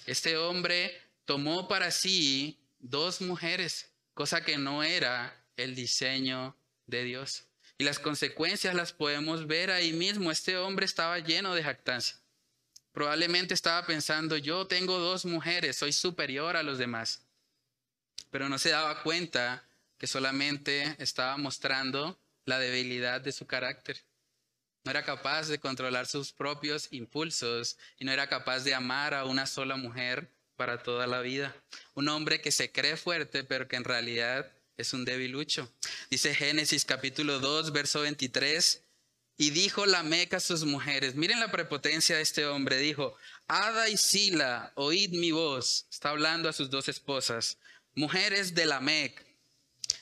Este 0.07 0.37
hombre 0.37 0.98
tomó 1.24 1.68
para 1.68 1.90
sí 1.90 2.59
dos 2.79 3.20
mujeres, 3.20 3.90
cosa 4.14 4.42
que 4.42 4.57
no 4.57 4.83
era 4.83 5.44
el 5.57 5.74
diseño 5.74 6.57
de 6.87 7.05
Dios. 7.05 7.44
Y 7.79 7.85
las 7.85 7.98
consecuencias 7.98 8.74
las 8.74 8.92
podemos 8.92 9.46
ver 9.46 9.70
ahí 9.70 9.92
mismo. 9.92 10.31
Este 10.31 10.57
hombre 10.57 10.87
estaba 10.87 11.18
lleno 11.18 11.55
de 11.55 11.62
jactancia. 11.62 12.16
Probablemente 12.96 13.52
estaba 13.52 13.85
pensando, 13.85 14.38
yo 14.38 14.66
tengo 14.66 14.98
dos 14.98 15.26
mujeres, 15.26 15.76
soy 15.76 15.92
superior 15.92 16.56
a 16.56 16.62
los 16.62 16.78
demás. 16.78 17.20
Pero 18.31 18.48
no 18.48 18.58
se 18.58 18.71
daba 18.71 19.02
cuenta 19.02 19.62
que 19.98 20.06
solamente 20.06 20.96
estaba 20.98 21.37
mostrando 21.37 22.18
la 22.46 22.58
debilidad 22.58 23.21
de 23.21 23.33
su 23.33 23.46
carácter. 23.46 24.02
No 24.83 24.92
era 24.92 25.04
capaz 25.04 25.48
de 25.48 25.58
controlar 25.58 26.06
sus 26.06 26.33
propios 26.33 26.88
impulsos 26.90 27.77
y 27.98 28.06
no 28.06 28.12
era 28.12 28.31
capaz 28.31 28.60
de 28.60 28.73
amar 28.73 29.12
a 29.12 29.27
una 29.27 29.44
sola 29.44 29.77
mujer 29.77 30.31
para 30.56 30.83
toda 30.83 31.06
la 31.06 31.21
vida. 31.21 31.54
Un 31.92 32.08
hombre 32.08 32.40
que 32.40 32.50
se 32.50 32.73
cree 32.73 32.96
fuerte, 32.96 33.44
pero 33.44 33.68
que 33.68 33.77
en 33.77 33.85
realidad 33.85 34.50
es 34.79 34.94
un 34.94 35.04
debilucho. 35.04 35.71
Dice 36.08 36.35
Génesis 36.35 36.87
capítulo 36.87 37.40
2, 37.40 37.73
verso 37.73 38.00
23, 38.00 38.85
y 39.38 39.50
dijo 39.50 39.87
la 39.87 40.02
Meca 40.02 40.38
a 40.38 40.40
sus 40.40 40.64
mujeres, 40.64 41.14
miren 41.14 41.40
la 41.40 41.50
prepotencia 41.50 42.16
de 42.16 42.22
este 42.22 42.46
hombre, 42.46 42.78
dijo, 42.78 43.16
Ada 43.48 43.88
y 43.88 43.96
Sila, 43.96 44.72
oíd 44.76 45.10
mi 45.10 45.30
voz, 45.30 45.87
está 45.90 46.10
hablando 46.10 46.48
a 46.48 46.52
sus 46.52 46.70
dos 46.70 46.88
esposas, 46.88 47.58
mujeres 47.94 48.54
de 48.54 48.66
la 48.66 48.80
Mec, 48.80 49.26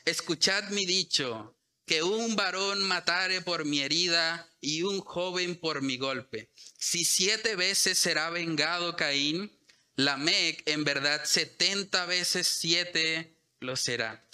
escuchad 0.05 0.68
mi 0.70 0.87
dicho, 0.87 1.57
que 1.87 2.03
un 2.03 2.37
varón 2.37 2.82
matare 2.82 3.41
por 3.41 3.64
mi 3.64 3.80
herida 3.80 4.49
y 4.61 4.82
un 4.82 5.01
joven 5.01 5.57
por 5.57 5.82
mi 5.82 5.99
golpe. 5.99 6.51
Si 6.78 7.05
siete 7.05 7.57
veces 7.57 7.99
será 7.99 8.30
vengado 8.30 8.97
Caín, 8.97 9.53
la 9.97 10.16
Mec 10.16 10.62
en 10.66 10.85
verdad 10.85 11.24
setenta 11.24 12.07
veces 12.07 12.49
siete 12.49 13.37
lo 13.61 13.76
será. 13.76 14.24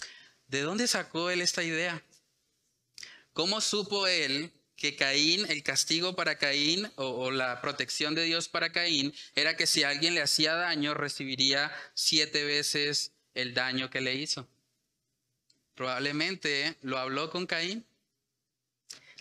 ¿De 0.46 0.60
dónde 0.60 0.86
sacó 0.86 1.30
él 1.30 1.40
esta 1.40 1.62
idea? 1.62 2.04
¿Cómo 3.32 3.60
supo 3.60 4.06
él 4.06 4.52
que 4.80 4.96
Caín, 4.96 5.44
el 5.50 5.62
castigo 5.62 6.16
para 6.16 6.38
Caín 6.38 6.90
o, 6.96 7.30
la 7.30 7.60
protección 7.60 8.14
de 8.14 8.24
Dios 8.24 8.48
para 8.48 8.72
Caín 8.72 9.14
era 9.34 9.54
que 9.54 9.66
si 9.66 9.82
alguien 9.82 10.14
le 10.14 10.22
hacía 10.22 10.54
daño 10.54 10.94
recibiría 10.94 11.70
siete 11.92 12.44
veces 12.44 13.12
el 13.34 13.52
daño 13.52 13.90
que 13.90 14.00
le 14.00 14.14
hizo. 14.14 14.48
Probablemente 15.74 16.76
lo 16.80 16.98
habló 16.98 17.28
con 17.30 17.46
Caín. 17.46 17.84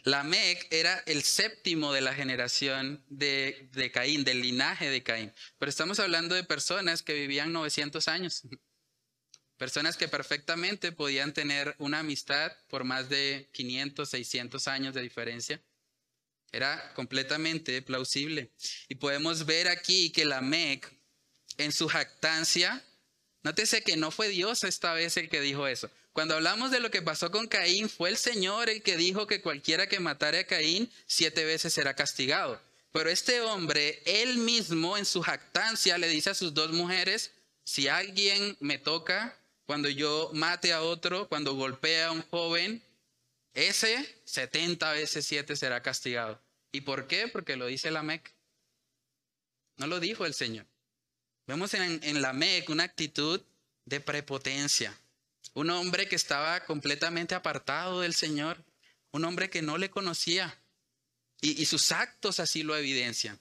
Lamec 0.05 0.65
era 0.71 0.97
el 1.05 1.23
séptimo 1.23 1.91
de 1.91 2.01
la 2.01 2.13
generación 2.13 3.03
de, 3.09 3.67
de, 3.73 3.91
Caín, 3.91 4.23
del 4.23 4.41
linaje 4.41 4.89
de 4.89 5.03
Caín. 5.03 5.33
Pero 5.57 5.69
estamos 5.69 5.99
hablando 5.99 6.35
de 6.35 6.45
personas 6.45 7.03
que 7.03 7.13
vivían 7.13 7.51
900 7.51 8.07
años. 8.07 8.43
Personas 9.59 9.97
que 9.97 10.07
perfectamente 10.07 10.93
podían 10.93 11.33
tener 11.33 11.75
una 11.79 11.99
amistad 11.99 12.53
por 12.69 12.85
más 12.85 13.09
de 13.09 13.49
500, 13.51 14.09
600 14.09 14.67
años 14.69 14.93
de 14.93 15.01
diferencia. 15.01 15.61
Era 16.53 16.93
completamente 16.93 17.81
plausible. 17.81 18.51
Y 18.87 18.95
podemos 18.95 19.45
ver 19.45 19.67
aquí 19.67 20.11
que 20.11 20.23
la 20.23 20.39
Mec, 20.39 20.89
en 21.57 21.73
su 21.73 21.89
jactancia, 21.89 22.81
nótese 23.43 23.81
que 23.83 23.97
no 23.97 24.11
fue 24.11 24.29
Dios 24.29 24.63
esta 24.63 24.93
vez 24.93 25.17
el 25.17 25.27
que 25.27 25.41
dijo 25.41 25.67
eso. 25.67 25.91
Cuando 26.13 26.35
hablamos 26.35 26.71
de 26.71 26.79
lo 26.79 26.89
que 26.89 27.01
pasó 27.01 27.29
con 27.29 27.49
Caín, 27.49 27.89
fue 27.89 28.11
el 28.11 28.17
Señor 28.17 28.69
el 28.69 28.81
que 28.81 28.95
dijo 28.95 29.27
que 29.27 29.41
cualquiera 29.41 29.89
que 29.89 29.99
matare 29.99 30.39
a 30.39 30.47
Caín 30.47 30.89
siete 31.05 31.43
veces 31.43 31.73
será 31.73 31.97
castigado. 31.97 32.61
Pero 32.93 33.09
este 33.09 33.41
hombre, 33.41 34.01
él 34.05 34.37
mismo 34.37 34.97
en 34.97 35.05
su 35.05 35.21
jactancia, 35.21 35.97
le 35.97 36.07
dice 36.07 36.29
a 36.29 36.33
sus 36.33 36.53
dos 36.53 36.71
mujeres, 36.71 37.31
si 37.65 37.89
alguien 37.89 38.55
me 38.61 38.77
toca, 38.77 39.38
cuando 39.69 39.87
yo 39.87 40.31
mate 40.33 40.73
a 40.73 40.81
otro, 40.81 41.29
cuando 41.29 41.53
golpea 41.53 42.07
a 42.07 42.11
un 42.11 42.23
joven, 42.23 42.81
ese 43.53 44.19
70 44.25 44.93
veces 44.93 45.27
7 45.27 45.55
será 45.55 45.83
castigado. 45.83 46.41
¿Y 46.71 46.81
por 46.81 47.05
qué? 47.05 47.27
Porque 47.27 47.55
lo 47.55 47.67
dice 47.67 47.91
la 47.91 48.01
Mec. 48.01 48.33
No 49.77 49.85
lo 49.85 49.99
dijo 49.99 50.25
el 50.25 50.33
Señor. 50.33 50.65
Vemos 51.45 51.75
en, 51.75 52.03
en 52.03 52.19
la 52.23 52.33
Mec 52.33 52.67
una 52.71 52.83
actitud 52.83 53.43
de 53.85 53.99
prepotencia. 53.99 54.99
Un 55.53 55.69
hombre 55.69 56.07
que 56.07 56.15
estaba 56.15 56.65
completamente 56.65 57.35
apartado 57.35 58.01
del 58.01 58.15
Señor. 58.15 58.65
Un 59.11 59.23
hombre 59.23 59.51
que 59.51 59.61
no 59.61 59.77
le 59.77 59.91
conocía. 59.91 60.59
Y, 61.41 61.61
y 61.61 61.67
sus 61.67 61.91
actos 61.91 62.39
así 62.39 62.63
lo 62.63 62.75
evidencian. 62.75 63.39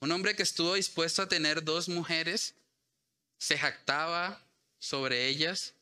Un 0.00 0.10
hombre 0.10 0.34
que 0.34 0.42
estuvo 0.42 0.74
dispuesto 0.74 1.22
a 1.22 1.28
tener 1.28 1.62
dos 1.62 1.88
mujeres, 1.88 2.56
se 3.38 3.56
jactaba 3.56 4.44
sobre 4.78 5.26
ellas, 5.28 5.74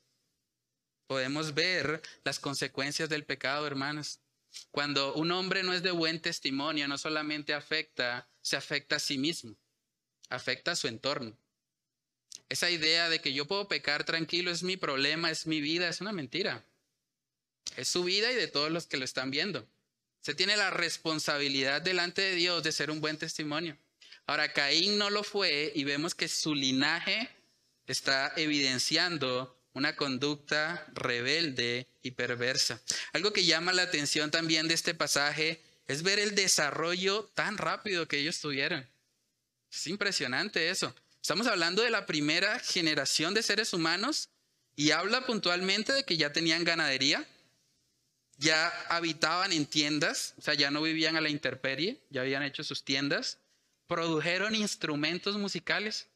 podemos 1.06 1.54
ver 1.54 2.02
las 2.24 2.38
consecuencias 2.38 3.08
del 3.08 3.24
pecado, 3.24 3.66
hermanos. 3.66 4.20
Cuando 4.70 5.14
un 5.14 5.30
hombre 5.32 5.62
no 5.62 5.72
es 5.72 5.82
de 5.82 5.90
buen 5.90 6.20
testimonio, 6.20 6.88
no 6.88 6.98
solamente 6.98 7.54
afecta, 7.54 8.28
se 8.40 8.56
afecta 8.56 8.96
a 8.96 9.00
sí 9.00 9.18
mismo, 9.18 9.56
afecta 10.28 10.72
a 10.72 10.76
su 10.76 10.88
entorno. 10.88 11.36
Esa 12.48 12.70
idea 12.70 13.08
de 13.08 13.20
que 13.20 13.32
yo 13.32 13.46
puedo 13.46 13.68
pecar 13.68 14.04
tranquilo 14.04 14.50
es 14.50 14.62
mi 14.62 14.76
problema, 14.76 15.30
es 15.30 15.46
mi 15.46 15.60
vida, 15.60 15.88
es 15.88 16.00
una 16.00 16.12
mentira. 16.12 16.64
Es 17.76 17.88
su 17.88 18.04
vida 18.04 18.30
y 18.30 18.36
de 18.36 18.46
todos 18.46 18.70
los 18.70 18.86
que 18.86 18.96
lo 18.96 19.04
están 19.04 19.30
viendo. 19.30 19.66
Se 20.20 20.34
tiene 20.34 20.56
la 20.56 20.70
responsabilidad 20.70 21.82
delante 21.82 22.22
de 22.22 22.34
Dios 22.34 22.62
de 22.62 22.72
ser 22.72 22.90
un 22.90 23.00
buen 23.00 23.18
testimonio. 23.18 23.76
Ahora, 24.26 24.52
Caín 24.52 24.98
no 24.98 25.10
lo 25.10 25.22
fue 25.22 25.72
y 25.74 25.84
vemos 25.84 26.14
que 26.14 26.28
su 26.28 26.54
linaje 26.54 27.28
está 27.86 28.32
evidenciando 28.36 29.56
una 29.72 29.94
conducta 29.94 30.86
rebelde 30.94 31.86
y 32.02 32.12
perversa. 32.12 32.80
Algo 33.12 33.32
que 33.32 33.44
llama 33.44 33.72
la 33.72 33.82
atención 33.82 34.30
también 34.30 34.68
de 34.68 34.74
este 34.74 34.94
pasaje 34.94 35.62
es 35.86 36.02
ver 36.02 36.18
el 36.18 36.34
desarrollo 36.34 37.30
tan 37.34 37.58
rápido 37.58 38.08
que 38.08 38.18
ellos 38.18 38.40
tuvieron. 38.40 38.88
Es 39.70 39.86
impresionante 39.86 40.70
eso. 40.70 40.94
Estamos 41.20 41.46
hablando 41.46 41.82
de 41.82 41.90
la 41.90 42.06
primera 42.06 42.58
generación 42.60 43.34
de 43.34 43.42
seres 43.42 43.72
humanos 43.72 44.30
y 44.76 44.92
habla 44.92 45.26
puntualmente 45.26 45.92
de 45.92 46.04
que 46.04 46.16
ya 46.16 46.32
tenían 46.32 46.64
ganadería, 46.64 47.26
ya 48.38 48.68
habitaban 48.88 49.52
en 49.52 49.66
tiendas, 49.66 50.34
o 50.38 50.42
sea, 50.42 50.54
ya 50.54 50.70
no 50.70 50.82
vivían 50.82 51.16
a 51.16 51.20
la 51.20 51.28
intemperie, 51.28 52.00
ya 52.10 52.20
habían 52.20 52.42
hecho 52.42 52.62
sus 52.62 52.84
tiendas, 52.84 53.38
produjeron 53.86 54.54
instrumentos 54.54 55.36
musicales. 55.36 56.06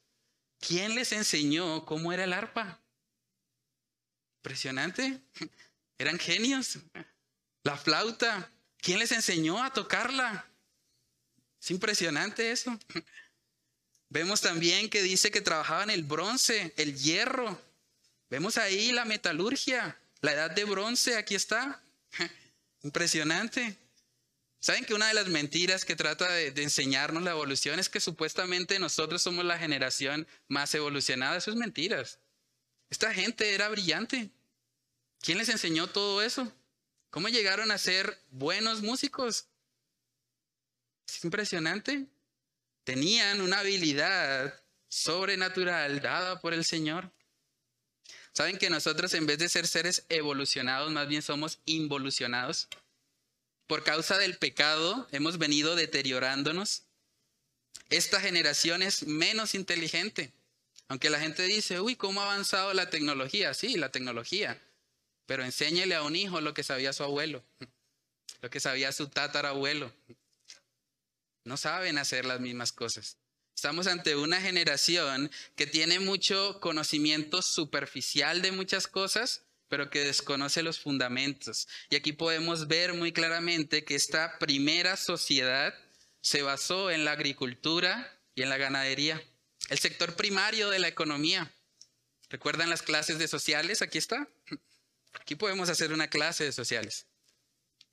¿Quién 0.61 0.95
les 0.95 1.13
enseñó 1.13 1.85
cómo 1.87 2.13
era 2.13 2.25
el 2.25 2.33
arpa? 2.33 2.79
Impresionante. 4.39 5.21
Eran 5.99 6.19
genios. 6.19 6.79
La 7.65 7.77
flauta. 7.77 8.51
¿Quién 8.79 8.99
les 8.99 9.13
enseñó 9.13 9.63
a 9.63 9.73
tocarla? 9.73 10.47
Es 11.61 11.71
impresionante 11.71 12.51
eso. 12.51 12.79
Vemos 14.09 14.41
también 14.41 14.91
que 14.91 15.03
dice 15.03 15.31
que 15.31 15.41
trabajaban 15.41 15.91
el 15.91 16.03
bronce, 16.03 16.73
el 16.77 16.97
hierro. 16.97 17.61
Vemos 18.29 18.59
ahí 18.59 18.93
la 18.93 19.05
metalurgia, 19.05 19.97
la 20.21 20.33
edad 20.33 20.51
de 20.51 20.65
bronce, 20.65 21.17
aquí 21.17 21.35
está. 21.35 21.81
Impresionante. 22.83 23.77
¿Saben 24.61 24.85
que 24.85 24.93
una 24.93 25.09
de 25.09 25.15
las 25.15 25.29
mentiras 25.29 25.87
que 25.87 25.97
trata 25.97 26.31
de, 26.31 26.49
enseñarnos 26.63 27.23
la 27.23 27.31
evolución 27.31 27.79
es 27.79 27.89
que 27.89 27.99
supuestamente 27.99 28.79
nosotros 28.79 29.23
somos 29.23 29.43
la 29.47 29.59
generación 29.59 30.29
más 30.49 30.75
evolucionada? 30.75 31.39
Eso 31.39 31.51
es 31.51 31.57
mentiras. 31.57 32.19
Esta 32.91 33.15
gente 33.15 33.55
era 33.55 33.71
brillante. 33.71 34.31
¿Quién 35.23 35.39
les 35.39 35.49
enseñó 35.49 35.87
todo 35.87 36.21
eso? 36.21 36.53
¿Cómo 37.09 37.29
llegaron 37.29 37.71
a 37.71 37.79
ser 37.79 38.23
buenos 38.31 38.83
músicos? 38.83 39.47
Es 41.09 41.25
impresionante. 41.25 42.07
Tenían 42.85 43.41
una 43.41 43.61
habilidad 43.61 44.63
sobrenatural 44.89 46.03
dada 46.03 46.39
por 46.41 46.53
el 46.53 46.67
Señor. 46.67 47.11
¿Saben 48.35 48.59
que 48.59 48.69
nosotros 48.69 49.15
en 49.15 49.27
vez 49.27 49.39
de 49.39 49.49
ser 49.49 49.67
seres 49.67 50.05
evolucionados, 50.11 50.93
más 50.93 51.09
bien 51.09 51.23
somos 51.23 51.61
involucionados? 51.65 52.69
Por 53.71 53.85
causa 53.85 54.19
del 54.19 54.37
pecado 54.37 55.07
hemos 55.13 55.39
venido 55.39 55.77
deteriorándonos. 55.77 56.83
Esta 57.89 58.21
generación 58.21 58.83
es 58.83 59.07
menos 59.07 59.55
inteligente. 59.55 60.33
Aunque 60.89 61.09
la 61.09 61.21
gente 61.21 61.45
dice, 61.45 61.79
uy, 61.79 61.95
¿cómo 61.95 62.21
ha 62.21 62.25
avanzado 62.25 62.75
la 62.75 62.91
tecnología? 62.91 63.55
Sí, 63.55 63.77
la 63.77 63.93
tecnología. 63.93 64.61
Pero 65.27 65.45
enséñele 65.45 65.95
a 65.95 66.03
un 66.03 66.17
hijo 66.17 66.41
lo 66.41 66.53
que 66.53 66.65
sabía 66.65 66.93
su 66.93 67.05
abuelo, 67.05 67.45
lo 68.41 68.51
que 68.51 68.59
sabía 68.59 68.91
su 68.91 69.07
tatarabuelo. 69.07 69.95
No 71.45 71.57
saben 71.57 71.99
hacer 71.99 72.25
las 72.25 72.41
mismas 72.41 72.73
cosas. 72.73 73.19
Estamos 73.55 73.87
ante 73.87 74.17
una 74.17 74.41
generación 74.41 75.31
que 75.55 75.69
tiene 75.69 76.01
mucho 76.01 76.59
conocimiento 76.59 77.41
superficial 77.41 78.43
de 78.43 78.51
muchas 78.51 78.89
cosas, 78.89 79.45
pero 79.71 79.89
que 79.89 80.01
desconoce 80.01 80.63
los 80.63 80.79
fundamentos. 80.79 81.67
Y 81.89 81.97
aquí 81.97 82.13
podemos 82.13 82.69
ver 82.69 82.93
muy 82.93 83.13
claramente 83.13 83.85
que 83.85 83.95
esta 83.95 84.39
primera 84.39 84.99
sociedad 84.99 85.73
se 86.21 86.43
basó 86.43 86.91
en 86.91 87.07
la 87.07 87.13
agricultura 87.13 88.21
y 88.35 88.43
en 88.43 88.51
la 88.51 88.59
ganadería 88.59 89.23
el 89.71 89.79
sector 89.79 90.17
primario 90.17 90.69
de 90.69 90.81
la 90.81 90.89
economía. 90.89 91.51
¿Recuerdan 92.29 92.69
las 92.69 92.83
clases 92.83 93.19
de 93.19 93.29
sociales? 93.29 93.81
Aquí 93.81 93.99
está. 93.99 94.29
Aquí 95.15 95.37
podemos 95.37 95.69
hacer 95.69 95.93
una 95.93 96.09
clase 96.09 96.45
de 96.45 96.53
sociales. 96.53 97.07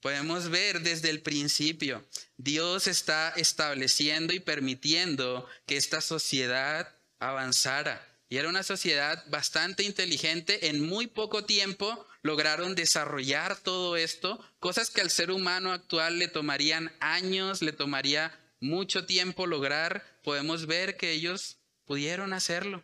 Podemos 0.02 0.50
ver 0.50 0.82
desde 0.82 1.10
el 1.10 1.22
principio, 1.22 2.08
Dios 2.38 2.88
está 2.88 3.34
estableciendo 3.36 4.34
y 4.34 4.40
permitiendo 4.40 5.48
que 5.66 5.78
esta 5.78 6.02
sociedad 6.02 6.96
avanzara. 7.20 8.04
Y 8.30 8.38
era 8.38 8.50
una 8.50 8.64
sociedad 8.64 9.24
bastante 9.30 9.84
inteligente. 9.84 10.68
En 10.68 10.86
muy 10.86 11.08
poco 11.08 11.46
tiempo 11.46 12.06
lograron 12.22 12.76
desarrollar 12.76 13.58
todo 13.58 13.96
esto, 13.96 14.44
cosas 14.60 14.90
que 14.90 15.02
al 15.02 15.10
ser 15.10 15.32
humano 15.32 15.72
actual 15.72 16.20
le 16.20 16.28
tomarían 16.28 16.92
años, 17.00 17.62
le 17.62 17.72
tomaría 17.72 18.38
mucho 18.60 19.06
tiempo 19.06 19.48
lograr. 19.48 20.04
Podemos 20.24 20.66
ver 20.66 20.98
que 20.98 21.12
ellos 21.12 21.58
pudieron 21.86 22.34
hacerlo. 22.34 22.84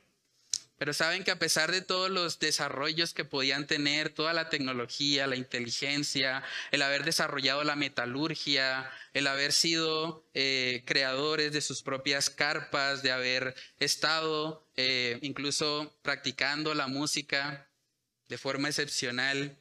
Pero 0.77 0.93
saben 0.93 1.23
que 1.23 1.31
a 1.31 1.39
pesar 1.39 1.71
de 1.71 1.81
todos 1.81 2.09
los 2.09 2.39
desarrollos 2.39 3.13
que 3.13 3.25
podían 3.25 3.67
tener, 3.67 4.09
toda 4.09 4.33
la 4.33 4.49
tecnología, 4.49 5.27
la 5.27 5.35
inteligencia, 5.35 6.43
el 6.71 6.81
haber 6.81 7.05
desarrollado 7.05 7.63
la 7.63 7.75
metalurgia, 7.75 8.89
el 9.13 9.27
haber 9.27 9.53
sido 9.53 10.27
eh, 10.33 10.83
creadores 10.85 11.53
de 11.53 11.61
sus 11.61 11.83
propias 11.83 12.29
carpas, 12.29 13.03
de 13.03 13.11
haber 13.11 13.55
estado 13.79 14.67
eh, 14.75 15.19
incluso 15.21 15.95
practicando 16.01 16.73
la 16.73 16.87
música 16.87 17.69
de 18.27 18.37
forma 18.37 18.67
excepcional, 18.67 19.55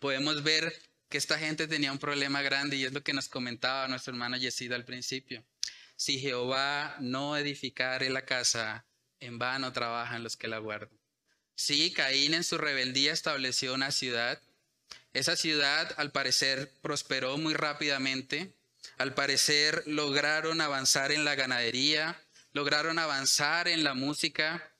podemos 0.00 0.42
ver 0.42 0.74
que 1.08 1.18
esta 1.18 1.38
gente 1.38 1.68
tenía 1.68 1.92
un 1.92 1.98
problema 1.98 2.40
grande 2.40 2.76
y 2.76 2.84
es 2.84 2.92
lo 2.92 3.02
que 3.02 3.12
nos 3.12 3.28
comentaba 3.28 3.86
nuestro 3.86 4.14
hermano 4.14 4.38
Yesida 4.38 4.76
al 4.76 4.86
principio. 4.86 5.44
Si 5.94 6.18
Jehová 6.18 6.96
no 7.00 7.36
edificare 7.36 8.08
la 8.08 8.24
casa, 8.24 8.86
en 9.22 9.38
vano 9.38 9.72
trabajan 9.72 10.22
los 10.22 10.36
que 10.36 10.48
la 10.48 10.58
guardan. 10.58 10.98
Sí, 11.54 11.92
Caín 11.92 12.34
en 12.34 12.44
su 12.44 12.58
rebeldía 12.58 13.12
estableció 13.12 13.74
una 13.74 13.90
ciudad. 13.92 14.40
Esa 15.12 15.36
ciudad 15.36 15.92
al 15.96 16.10
parecer 16.10 16.72
prosperó 16.82 17.38
muy 17.38 17.54
rápidamente. 17.54 18.54
Al 18.98 19.14
parecer 19.14 19.84
lograron 19.86 20.60
avanzar 20.60 21.12
en 21.12 21.24
la 21.24 21.34
ganadería, 21.34 22.20
lograron 22.52 22.98
avanzar 22.98 23.68
en 23.68 23.84
la 23.84 23.94
música. 23.94 24.74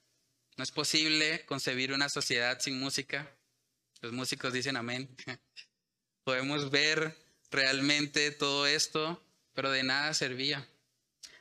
No 0.56 0.64
es 0.64 0.72
posible 0.72 1.44
concebir 1.46 1.92
una 1.92 2.08
sociedad 2.08 2.58
sin 2.60 2.80
música. 2.80 3.30
Los 4.00 4.12
músicos 4.12 4.52
dicen 4.52 4.76
amén. 4.76 5.08
Podemos 6.24 6.70
ver 6.70 7.16
realmente 7.50 8.30
todo 8.32 8.66
esto, 8.66 9.22
pero 9.54 9.70
de 9.70 9.82
nada 9.82 10.14
servía. 10.14 10.68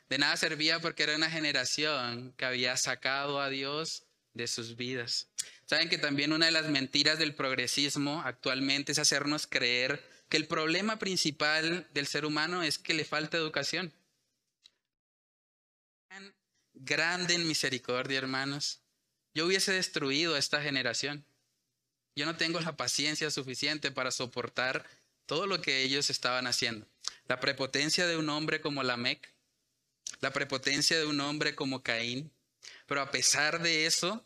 De 0.08 0.18
nada 0.18 0.36
servía 0.36 0.80
porque 0.80 1.04
era 1.04 1.16
una 1.16 1.30
generación 1.30 2.34
que 2.36 2.44
había 2.44 2.76
sacado 2.76 3.40
a 3.40 3.48
Dios 3.48 4.04
de 4.34 4.46
sus 4.46 4.76
vidas. 4.76 5.28
Saben 5.66 5.88
que 5.88 5.98
también 5.98 6.32
una 6.32 6.46
de 6.46 6.52
las 6.52 6.68
mentiras 6.68 7.18
del 7.18 7.34
progresismo 7.34 8.22
actualmente 8.24 8.92
es 8.92 8.98
hacernos 8.98 9.46
creer 9.46 10.02
que 10.28 10.36
el 10.36 10.46
problema 10.46 10.98
principal 10.98 11.86
del 11.92 12.06
ser 12.06 12.24
humano 12.24 12.62
es 12.62 12.78
que 12.78 12.94
le 12.94 13.04
falta 13.04 13.36
educación. 13.36 13.92
Grande 16.74 17.34
en 17.34 17.46
misericordia, 17.46 18.18
hermanos. 18.18 18.80
Yo 19.34 19.46
hubiese 19.46 19.72
destruido 19.72 20.34
a 20.34 20.38
esta 20.38 20.62
generación. 20.62 21.24
Yo 22.16 22.26
no 22.26 22.36
tengo 22.36 22.60
la 22.60 22.76
paciencia 22.76 23.30
suficiente 23.30 23.90
para 23.90 24.10
soportar 24.10 24.86
todo 25.26 25.46
lo 25.46 25.62
que 25.62 25.82
ellos 25.82 26.10
estaban 26.10 26.46
haciendo. 26.46 26.86
La 27.28 27.40
prepotencia 27.40 28.06
de 28.06 28.16
un 28.16 28.28
hombre 28.28 28.60
como 28.60 28.82
Lamec, 28.82 29.32
la 30.22 30.32
prepotencia 30.32 30.98
de 30.98 31.04
un 31.04 31.20
hombre 31.20 31.54
como 31.54 31.82
Caín. 31.82 32.32
Pero 32.86 33.02
a 33.02 33.10
pesar 33.10 33.60
de 33.60 33.86
eso, 33.86 34.24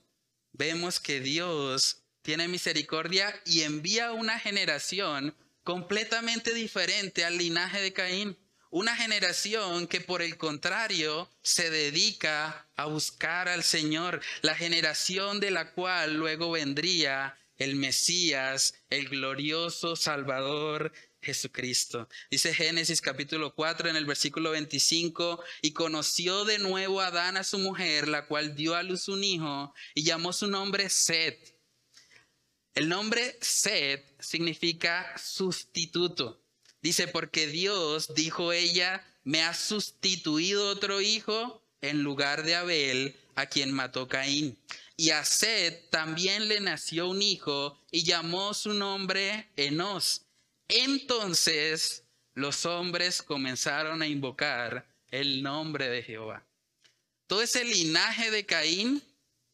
vemos 0.53 1.01
que 1.01 1.21
Dios 1.21 2.03
tiene 2.23 2.49
misericordia 2.49 3.35
y 3.47 3.63
envía 3.63 4.13
una 4.13 4.39
generación 4.39 5.35
completamente 5.65 6.53
diferente 6.55 7.25
al 7.25 7.39
linaje 7.39 7.81
de 7.81 7.93
Caín. 7.93 8.39
Una 8.71 8.95
generación 8.95 9.87
que 9.87 10.03
por 10.03 10.21
el 10.21 10.37
contrario 10.37 11.31
se 11.41 11.71
dedica 11.71 12.69
a 12.77 12.85
buscar 12.87 13.49
al 13.49 13.65
Señor, 13.65 14.21
la 14.43 14.55
generación 14.55 15.41
de 15.41 15.51
la 15.51 15.73
cual 15.73 16.15
luego 16.15 16.51
vendría 16.51 17.39
el 17.57 17.77
Mesías, 17.77 18.75
el 18.91 19.09
glorioso 19.09 19.97
Salvador 19.97 20.93
Jesucristo. 21.27 22.09
Dice 22.31 22.55
Génesis 22.55 23.01
capítulo 23.01 23.53
4 23.53 23.91
en 23.91 23.97
el 23.97 24.07
versículo 24.07 24.53
25, 24.53 25.43
y 25.61 25.73
conoció 25.73 26.45
de 26.45 26.59
nuevo 26.59 27.01
a 27.01 27.09
Adán 27.09 27.37
a 27.37 27.43
su 27.43 27.59
mujer, 27.59 28.07
la 28.07 28.27
cual 28.27 28.55
dio 28.55 28.77
a 28.77 28.85
luz 28.85 29.09
un 29.09 29.25
hijo, 29.25 29.75
y 29.93 30.05
llamó 30.05 30.33
su 30.33 30.47
nombre 30.47 30.89
Set. 30.89 31.59
El 32.75 32.89
nombre 32.89 33.37
Set 33.41 34.05
significa 34.21 35.19
sustituto. 35.19 36.41
Dice, 36.81 37.09
porque 37.09 37.49
Dios, 37.49 38.15
dijo 38.15 38.53
ella, 38.53 39.05
me 39.25 39.43
ha 39.43 39.53
sustituido 39.53 40.69
otro 40.69 41.01
hijo 41.01 41.61
en 41.81 42.05
lugar 42.05 42.45
de 42.45 42.55
Abel, 42.55 43.17
a 43.35 43.47
quien 43.47 43.73
mató 43.73 44.07
Caín. 44.07 44.57
Y 44.97 45.11
a 45.11 45.25
Seth 45.25 45.91
también 45.91 46.47
le 46.47 46.61
nació 46.61 47.09
un 47.09 47.21
hijo 47.21 47.79
y 47.91 48.05
llamó 48.05 48.55
su 48.55 48.73
nombre 48.73 49.51
Enos. 49.57 50.26
Entonces 50.69 52.05
los 52.35 52.67
hombres 52.67 53.23
comenzaron 53.23 54.03
a 54.03 54.07
invocar 54.07 54.87
el 55.11 55.43
nombre 55.43 55.89
de 55.89 56.03
Jehová. 56.03 56.45
Todo 57.27 57.43
ese 57.43 57.65
linaje 57.65 58.31
de 58.31 58.45
Caín 58.47 59.03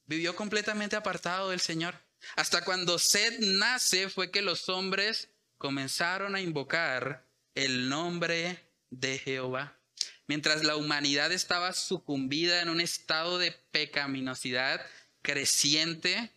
vivió 0.06 0.34
completamente 0.34 0.96
apartado 0.96 1.50
del 1.50 1.60
Señor. 1.60 1.94
Hasta 2.36 2.64
cuando 2.64 2.98
Seth 2.98 3.38
nace 3.40 4.08
fue 4.08 4.30
que 4.30 4.42
los 4.42 4.68
hombres 4.68 5.28
comenzaron 5.58 6.34
a 6.34 6.40
invocar 6.40 7.24
el 7.54 7.88
nombre 7.88 8.58
de 8.90 9.18
Jehová. 9.18 9.78
Mientras 10.26 10.64
la 10.64 10.76
humanidad 10.76 11.32
estaba 11.32 11.72
sucumbida 11.72 12.62
en 12.62 12.68
un 12.68 12.80
estado 12.80 13.38
de 13.38 13.52
pecaminosidad, 13.70 14.84
creciente, 15.20 16.30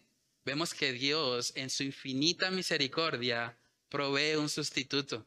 vemos 0.43 0.73
que 0.73 0.91
Dios 0.91 1.53
en 1.55 1.69
su 1.69 1.84
infinita 1.84 2.51
misericordia 2.51 3.57
provee 3.96 4.36
un 4.36 4.50
sustituto. 4.50 5.26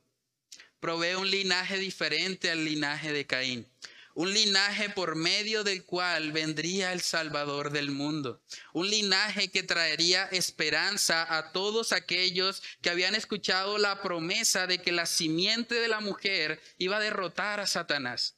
Provee 0.79 1.15
un 1.15 1.31
linaje 1.31 1.79
diferente 1.79 2.51
al 2.51 2.67
linaje 2.67 3.15
de 3.15 3.27
Caín. 3.27 3.67
Un 4.15 4.35
linaje 4.35 4.91
por 4.91 5.17
medio 5.17 5.65
del 5.65 5.87
cual 5.87 6.33
vendría 6.33 6.93
el 6.93 7.01
Salvador 7.01 7.71
del 7.71 7.91
mundo. 7.91 8.43
Un 8.75 8.91
linaje 8.91 9.49
que 9.49 9.63
traería 9.63 10.25
esperanza 10.25 11.39
a 11.39 11.51
todos 11.53 11.93
aquellos 11.93 12.63
que 12.83 12.91
habían 12.91 13.15
escuchado 13.15 13.79
la 13.79 14.03
promesa 14.03 14.67
de 14.67 14.83
que 14.83 14.93
la 14.93 15.07
simiente 15.07 15.77
de 15.77 15.89
la 15.89 16.01
mujer 16.01 16.61
iba 16.77 16.99
a 16.99 17.01
derrotar 17.01 17.61
a 17.61 17.67
Satanás. 17.67 18.37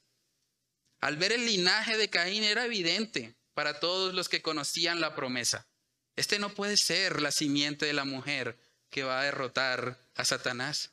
Al 1.01 1.17
ver 1.17 1.33
el 1.33 1.45
linaje 1.45 1.97
de 1.97 2.09
Caín 2.09 2.45
era 2.45 2.67
evidente 2.67 3.35
para 3.53 3.81
todos 3.81 4.15
los 4.15 4.29
que 4.29 4.43
conocían 4.43 5.01
la 5.01 5.17
promesa. 5.17 5.67
Este 6.15 6.39
no 6.39 6.55
puede 6.55 6.77
ser 6.77 7.21
la 7.21 7.33
simiente 7.33 7.85
de 7.85 7.95
la 7.95 8.05
mujer 8.05 8.70
que 8.91 9.05
va 9.05 9.21
a 9.21 9.25
derrotar 9.25 9.99
a 10.15 10.25
Satanás. 10.25 10.93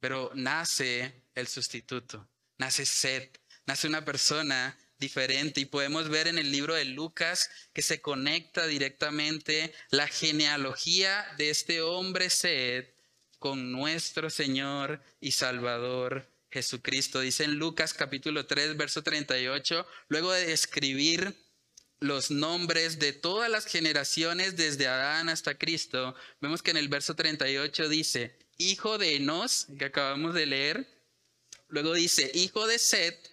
Pero 0.00 0.30
nace 0.34 1.24
el 1.34 1.48
sustituto, 1.48 2.28
nace 2.58 2.86
Seth, 2.86 3.38
nace 3.66 3.88
una 3.88 4.04
persona 4.04 4.78
diferente 4.98 5.60
y 5.60 5.66
podemos 5.66 6.08
ver 6.08 6.28
en 6.28 6.38
el 6.38 6.50
libro 6.50 6.74
de 6.74 6.84
Lucas 6.86 7.50
que 7.72 7.82
se 7.82 8.00
conecta 8.00 8.66
directamente 8.66 9.74
la 9.90 10.06
genealogía 10.08 11.26
de 11.36 11.50
este 11.50 11.82
hombre 11.82 12.30
Seth 12.30 12.94
con 13.38 13.72
nuestro 13.72 14.30
Señor 14.30 15.02
y 15.20 15.32
Salvador 15.32 16.32
Jesucristo. 16.50 17.20
Dice 17.20 17.44
en 17.44 17.56
Lucas 17.56 17.92
capítulo 17.92 18.46
3, 18.46 18.76
verso 18.76 19.02
38, 19.02 19.86
luego 20.08 20.32
de 20.32 20.52
escribir 20.52 21.34
los 22.00 22.30
nombres 22.30 22.98
de 22.98 23.12
todas 23.12 23.50
las 23.50 23.66
generaciones 23.66 24.56
desde 24.56 24.86
Adán 24.86 25.28
hasta 25.28 25.56
Cristo, 25.56 26.14
vemos 26.40 26.62
que 26.62 26.70
en 26.70 26.76
el 26.76 26.88
verso 26.88 27.14
38 27.14 27.88
dice, 27.88 28.38
hijo 28.58 28.98
de 28.98 29.16
Enos, 29.16 29.66
que 29.78 29.86
acabamos 29.86 30.34
de 30.34 30.46
leer, 30.46 30.86
luego 31.68 31.94
dice, 31.94 32.30
hijo 32.34 32.66
de 32.66 32.78
Set, 32.78 33.30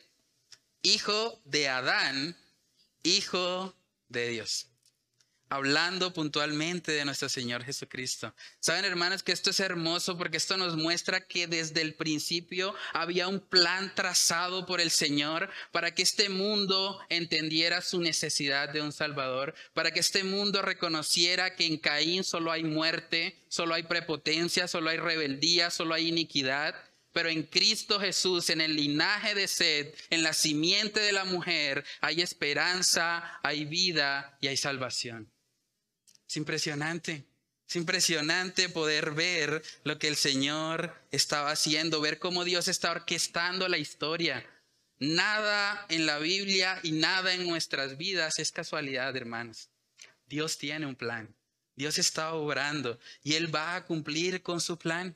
hijo 0.81 1.41
de 1.45 1.69
Adán, 1.69 2.37
hijo 3.03 3.75
de 4.09 4.29
Dios 4.29 4.72
hablando 5.53 6.11
puntualmente 6.13 6.91
de 6.91 7.05
nuestro 7.05 7.29
Señor 7.29 7.63
Jesucristo. 7.63 8.33
Saben, 8.59 8.85
hermanos, 8.85 9.21
que 9.21 9.31
esto 9.31 9.51
es 9.51 9.59
hermoso 9.59 10.17
porque 10.17 10.37
esto 10.37 10.57
nos 10.57 10.75
muestra 10.75 11.27
que 11.27 11.45
desde 11.45 11.81
el 11.81 11.93
principio 11.93 12.73
había 12.91 13.27
un 13.27 13.39
plan 13.39 13.93
trazado 13.93 14.65
por 14.65 14.81
el 14.81 14.89
Señor 14.89 15.51
para 15.71 15.93
que 15.93 16.01
este 16.01 16.29
mundo 16.29 16.99
entendiera 17.09 17.81
su 17.81 18.01
necesidad 18.01 18.69
de 18.69 18.81
un 18.81 18.91
Salvador, 18.91 19.53
para 19.75 19.91
que 19.91 19.99
este 19.99 20.23
mundo 20.23 20.63
reconociera 20.63 21.55
que 21.55 21.67
en 21.67 21.77
Caín 21.77 22.23
solo 22.23 22.51
hay 22.51 22.63
muerte, 22.63 23.37
solo 23.47 23.75
hay 23.75 23.83
prepotencia, 23.83 24.67
solo 24.67 24.89
hay 24.89 24.97
rebeldía, 24.97 25.69
solo 25.69 25.93
hay 25.93 26.07
iniquidad. 26.07 26.73
Pero 27.11 27.29
en 27.29 27.43
Cristo 27.43 27.99
Jesús, 27.99 28.49
en 28.49 28.59
el 28.59 28.75
linaje 28.75 29.35
de 29.35 29.47
sed, 29.47 29.93
en 30.09 30.23
la 30.23 30.33
simiente 30.33 30.99
de 30.99 31.11
la 31.11 31.25
mujer, 31.25 31.85
hay 32.01 32.21
esperanza, 32.21 33.39
hay 33.43 33.65
vida 33.65 34.35
y 34.41 34.47
hay 34.47 34.57
salvación. 34.57 35.31
Es 36.33 36.37
impresionante. 36.37 37.23
Es 37.69 37.75
impresionante 37.75 38.67
poder 38.67 39.11
ver 39.11 39.61
lo 39.83 39.99
que 39.99 40.07
el 40.07 40.15
Señor 40.15 40.91
estaba 41.11 41.51
haciendo, 41.51 42.01
ver 42.01 42.17
cómo 42.17 42.43
Dios 42.43 42.67
está 42.67 42.89
orquestando 42.89 43.67
la 43.67 43.77
historia. 43.77 44.43
Nada 44.97 45.85
en 45.89 46.07
la 46.07 46.17
Biblia 46.17 46.79
y 46.81 46.93
nada 46.93 47.35
en 47.35 47.47
nuestras 47.47 47.99
vidas 47.99 48.39
es 48.39 48.51
casualidad, 48.51 49.15
hermanos. 49.15 49.69
Dios 50.25 50.57
tiene 50.57 50.87
un 50.87 50.95
plan. 50.95 51.35
Dios 51.75 51.99
está 51.99 52.33
obrando 52.33 52.99
y 53.21 53.35
Él 53.35 53.53
va 53.53 53.75
a 53.75 53.85
cumplir 53.85 54.41
con 54.41 54.59
su 54.59 54.79
plan. 54.79 55.15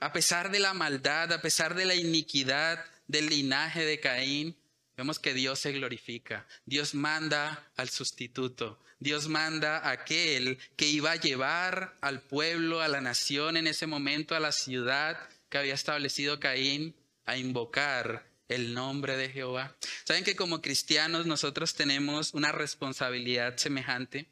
A 0.00 0.12
pesar 0.12 0.50
de 0.50 0.58
la 0.58 0.74
maldad, 0.74 1.32
a 1.32 1.40
pesar 1.40 1.74
de 1.74 1.86
la 1.86 1.94
iniquidad 1.94 2.84
del 3.06 3.30
linaje 3.30 3.86
de 3.86 4.00
Caín, 4.00 4.54
vemos 4.98 5.20
que 5.20 5.32
Dios 5.32 5.60
se 5.60 5.70
glorifica. 5.70 6.44
Dios 6.66 6.92
manda 6.92 7.70
al 7.76 7.88
sustituto. 7.88 8.80
Dios 8.98 9.28
manda 9.28 9.78
a 9.78 9.92
aquel 9.92 10.58
que 10.76 10.88
iba 10.88 11.12
a 11.12 11.20
llevar 11.20 11.96
al 12.00 12.20
pueblo, 12.22 12.80
a 12.80 12.88
la 12.88 13.00
nación 13.00 13.56
en 13.56 13.68
ese 13.68 13.86
momento, 13.86 14.34
a 14.34 14.40
la 14.40 14.50
ciudad 14.50 15.16
que 15.48 15.58
había 15.58 15.74
establecido 15.74 16.40
Caín, 16.40 16.96
a 17.26 17.36
invocar 17.36 18.26
el 18.48 18.74
nombre 18.74 19.16
de 19.16 19.28
Jehová. 19.30 19.76
Saben 20.02 20.24
que 20.24 20.34
como 20.34 20.60
cristianos 20.60 21.26
nosotros 21.26 21.74
tenemos 21.74 22.34
una 22.34 22.50
responsabilidad 22.50 23.56
semejante. 23.56 24.26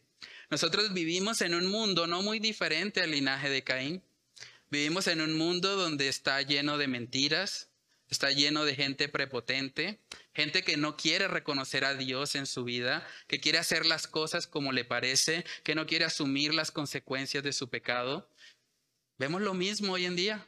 Nosotros 0.51 0.93
vivimos 0.93 1.43
en 1.43 1.55
un 1.55 1.67
mundo 1.67 2.09
no 2.09 2.23
muy 2.23 2.41
diferente 2.41 3.03
al 3.03 3.13
linaje 3.13 3.51
de 3.51 3.63
Caín. 3.63 4.03
Vivimos 4.69 5.07
en 5.07 5.21
un 5.21 5.39
mundo 5.39 5.77
donde 5.77 6.09
está 6.09 6.43
lleno 6.43 6.77
de 6.77 6.89
mentiras, 6.89 7.66
está 8.09 8.31
lleno 8.31 8.65
de 8.65 8.75
gente 8.75 9.09
prepotente, 9.09 10.01
gente 10.35 10.63
que 10.63 10.77
no 10.77 10.97
quiere 10.97 11.29
reconocer 11.29 11.85
a 11.85 11.95
Dios 11.95 12.35
en 12.35 12.47
su 12.47 12.65
vida, 12.65 13.07
que 13.27 13.41
quiere 13.41 13.59
hacer 13.59 13.87
las 13.87 14.07
cosas 14.07 14.47
como 14.47 14.73
le 14.73 14.85
parece, 14.85 15.45
que 15.65 15.75
no 15.75 15.87
quiere 15.87 16.05
asumir 16.05 16.55
las 16.55 16.71
consecuencias 16.71 17.43
de 17.43 17.53
su 17.53 17.69
pecado. 17.69 18.31
Vemos 19.19 19.43
lo 19.43 19.55
mismo 19.55 19.95
hoy 19.95 20.05
en 20.05 20.17
día. 20.17 20.47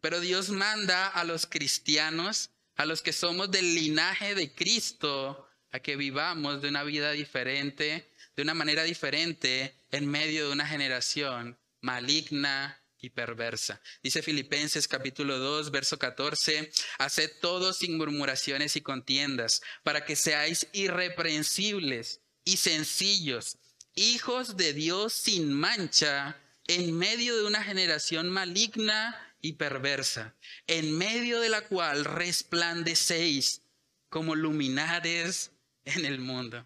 Pero 0.00 0.20
Dios 0.20 0.50
manda 0.50 1.06
a 1.06 1.22
los 1.22 1.46
cristianos, 1.46 2.50
a 2.74 2.86
los 2.86 3.02
que 3.02 3.12
somos 3.12 3.50
del 3.50 3.74
linaje 3.74 4.34
de 4.34 4.52
Cristo, 4.52 5.48
a 5.70 5.78
que 5.78 5.96
vivamos 5.96 6.60
de 6.60 6.68
una 6.68 6.82
vida 6.82 7.12
diferente, 7.12 8.10
de 8.34 8.42
una 8.42 8.54
manera 8.54 8.82
diferente 8.82 9.76
en 9.90 10.08
medio 10.08 10.46
de 10.46 10.52
una 10.52 10.66
generación 10.66 11.56
maligna 11.80 12.81
y 13.02 13.10
perversa. 13.10 13.82
Dice 14.02 14.22
Filipenses 14.22 14.88
capítulo 14.88 15.38
2, 15.38 15.70
verso 15.70 15.98
14, 15.98 16.70
haced 16.98 17.32
todo 17.40 17.72
sin 17.74 17.98
murmuraciones 17.98 18.76
y 18.76 18.80
contiendas, 18.80 19.60
para 19.82 20.06
que 20.06 20.16
seáis 20.16 20.68
irreprensibles 20.72 22.22
y 22.44 22.56
sencillos, 22.56 23.58
hijos 23.94 24.56
de 24.56 24.72
Dios 24.72 25.12
sin 25.12 25.52
mancha, 25.52 26.40
en 26.68 26.96
medio 26.96 27.36
de 27.36 27.44
una 27.44 27.62
generación 27.64 28.30
maligna 28.30 29.34
y 29.40 29.54
perversa, 29.54 30.36
en 30.68 30.96
medio 30.96 31.40
de 31.40 31.48
la 31.48 31.62
cual 31.62 32.04
resplandecéis 32.04 33.62
como 34.08 34.36
luminares 34.36 35.50
en 35.84 36.04
el 36.04 36.20
mundo. 36.20 36.64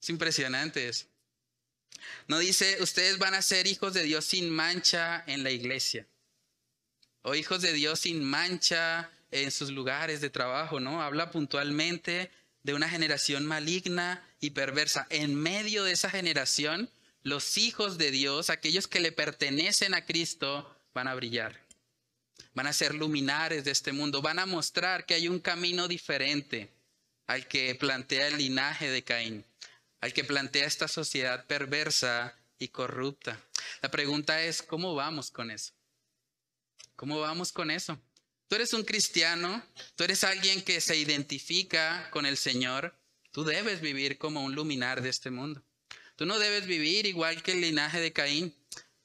Es 0.00 0.08
impresionante 0.08 0.88
eso. 0.88 1.06
No 2.26 2.38
dice, 2.38 2.78
ustedes 2.80 3.18
van 3.18 3.34
a 3.34 3.42
ser 3.42 3.66
hijos 3.66 3.94
de 3.94 4.02
Dios 4.02 4.24
sin 4.24 4.50
mancha 4.50 5.24
en 5.26 5.42
la 5.42 5.50
iglesia. 5.50 6.06
O 7.22 7.34
hijos 7.34 7.62
de 7.62 7.72
Dios 7.72 8.00
sin 8.00 8.24
mancha 8.24 9.10
en 9.30 9.50
sus 9.50 9.70
lugares 9.70 10.20
de 10.20 10.30
trabajo, 10.30 10.80
¿no? 10.80 11.02
Habla 11.02 11.30
puntualmente 11.30 12.30
de 12.62 12.74
una 12.74 12.88
generación 12.88 13.46
maligna 13.46 14.22
y 14.40 14.50
perversa. 14.50 15.06
En 15.10 15.34
medio 15.34 15.84
de 15.84 15.92
esa 15.92 16.10
generación, 16.10 16.90
los 17.22 17.58
hijos 17.58 17.98
de 17.98 18.10
Dios, 18.10 18.50
aquellos 18.50 18.88
que 18.88 19.00
le 19.00 19.12
pertenecen 19.12 19.94
a 19.94 20.04
Cristo, 20.04 20.74
van 20.94 21.08
a 21.08 21.14
brillar. 21.14 21.60
Van 22.54 22.66
a 22.66 22.72
ser 22.72 22.94
luminares 22.94 23.64
de 23.64 23.70
este 23.70 23.92
mundo. 23.92 24.22
Van 24.22 24.38
a 24.38 24.46
mostrar 24.46 25.06
que 25.06 25.14
hay 25.14 25.28
un 25.28 25.38
camino 25.38 25.88
diferente 25.88 26.70
al 27.26 27.46
que 27.46 27.74
plantea 27.74 28.28
el 28.28 28.38
linaje 28.38 28.90
de 28.90 29.04
Caín 29.04 29.44
al 30.00 30.12
que 30.12 30.24
plantea 30.24 30.66
esta 30.66 30.88
sociedad 30.88 31.46
perversa 31.46 32.36
y 32.58 32.68
corrupta. 32.68 33.42
La 33.82 33.90
pregunta 33.90 34.42
es, 34.42 34.62
¿cómo 34.62 34.94
vamos 34.94 35.30
con 35.30 35.50
eso? 35.50 35.72
¿Cómo 36.96 37.20
vamos 37.20 37.52
con 37.52 37.70
eso? 37.70 38.00
Tú 38.48 38.56
eres 38.56 38.72
un 38.72 38.82
cristiano, 38.82 39.62
tú 39.94 40.04
eres 40.04 40.24
alguien 40.24 40.62
que 40.62 40.80
se 40.80 40.96
identifica 40.96 42.08
con 42.10 42.26
el 42.26 42.36
Señor, 42.36 42.98
tú 43.30 43.44
debes 43.44 43.80
vivir 43.80 44.18
como 44.18 44.42
un 44.42 44.54
luminar 44.54 45.02
de 45.02 45.10
este 45.10 45.30
mundo. 45.30 45.62
Tú 46.16 46.26
no 46.26 46.38
debes 46.38 46.66
vivir 46.66 47.06
igual 47.06 47.42
que 47.42 47.52
el 47.52 47.60
linaje 47.60 48.00
de 48.00 48.12
Caín. 48.12 48.54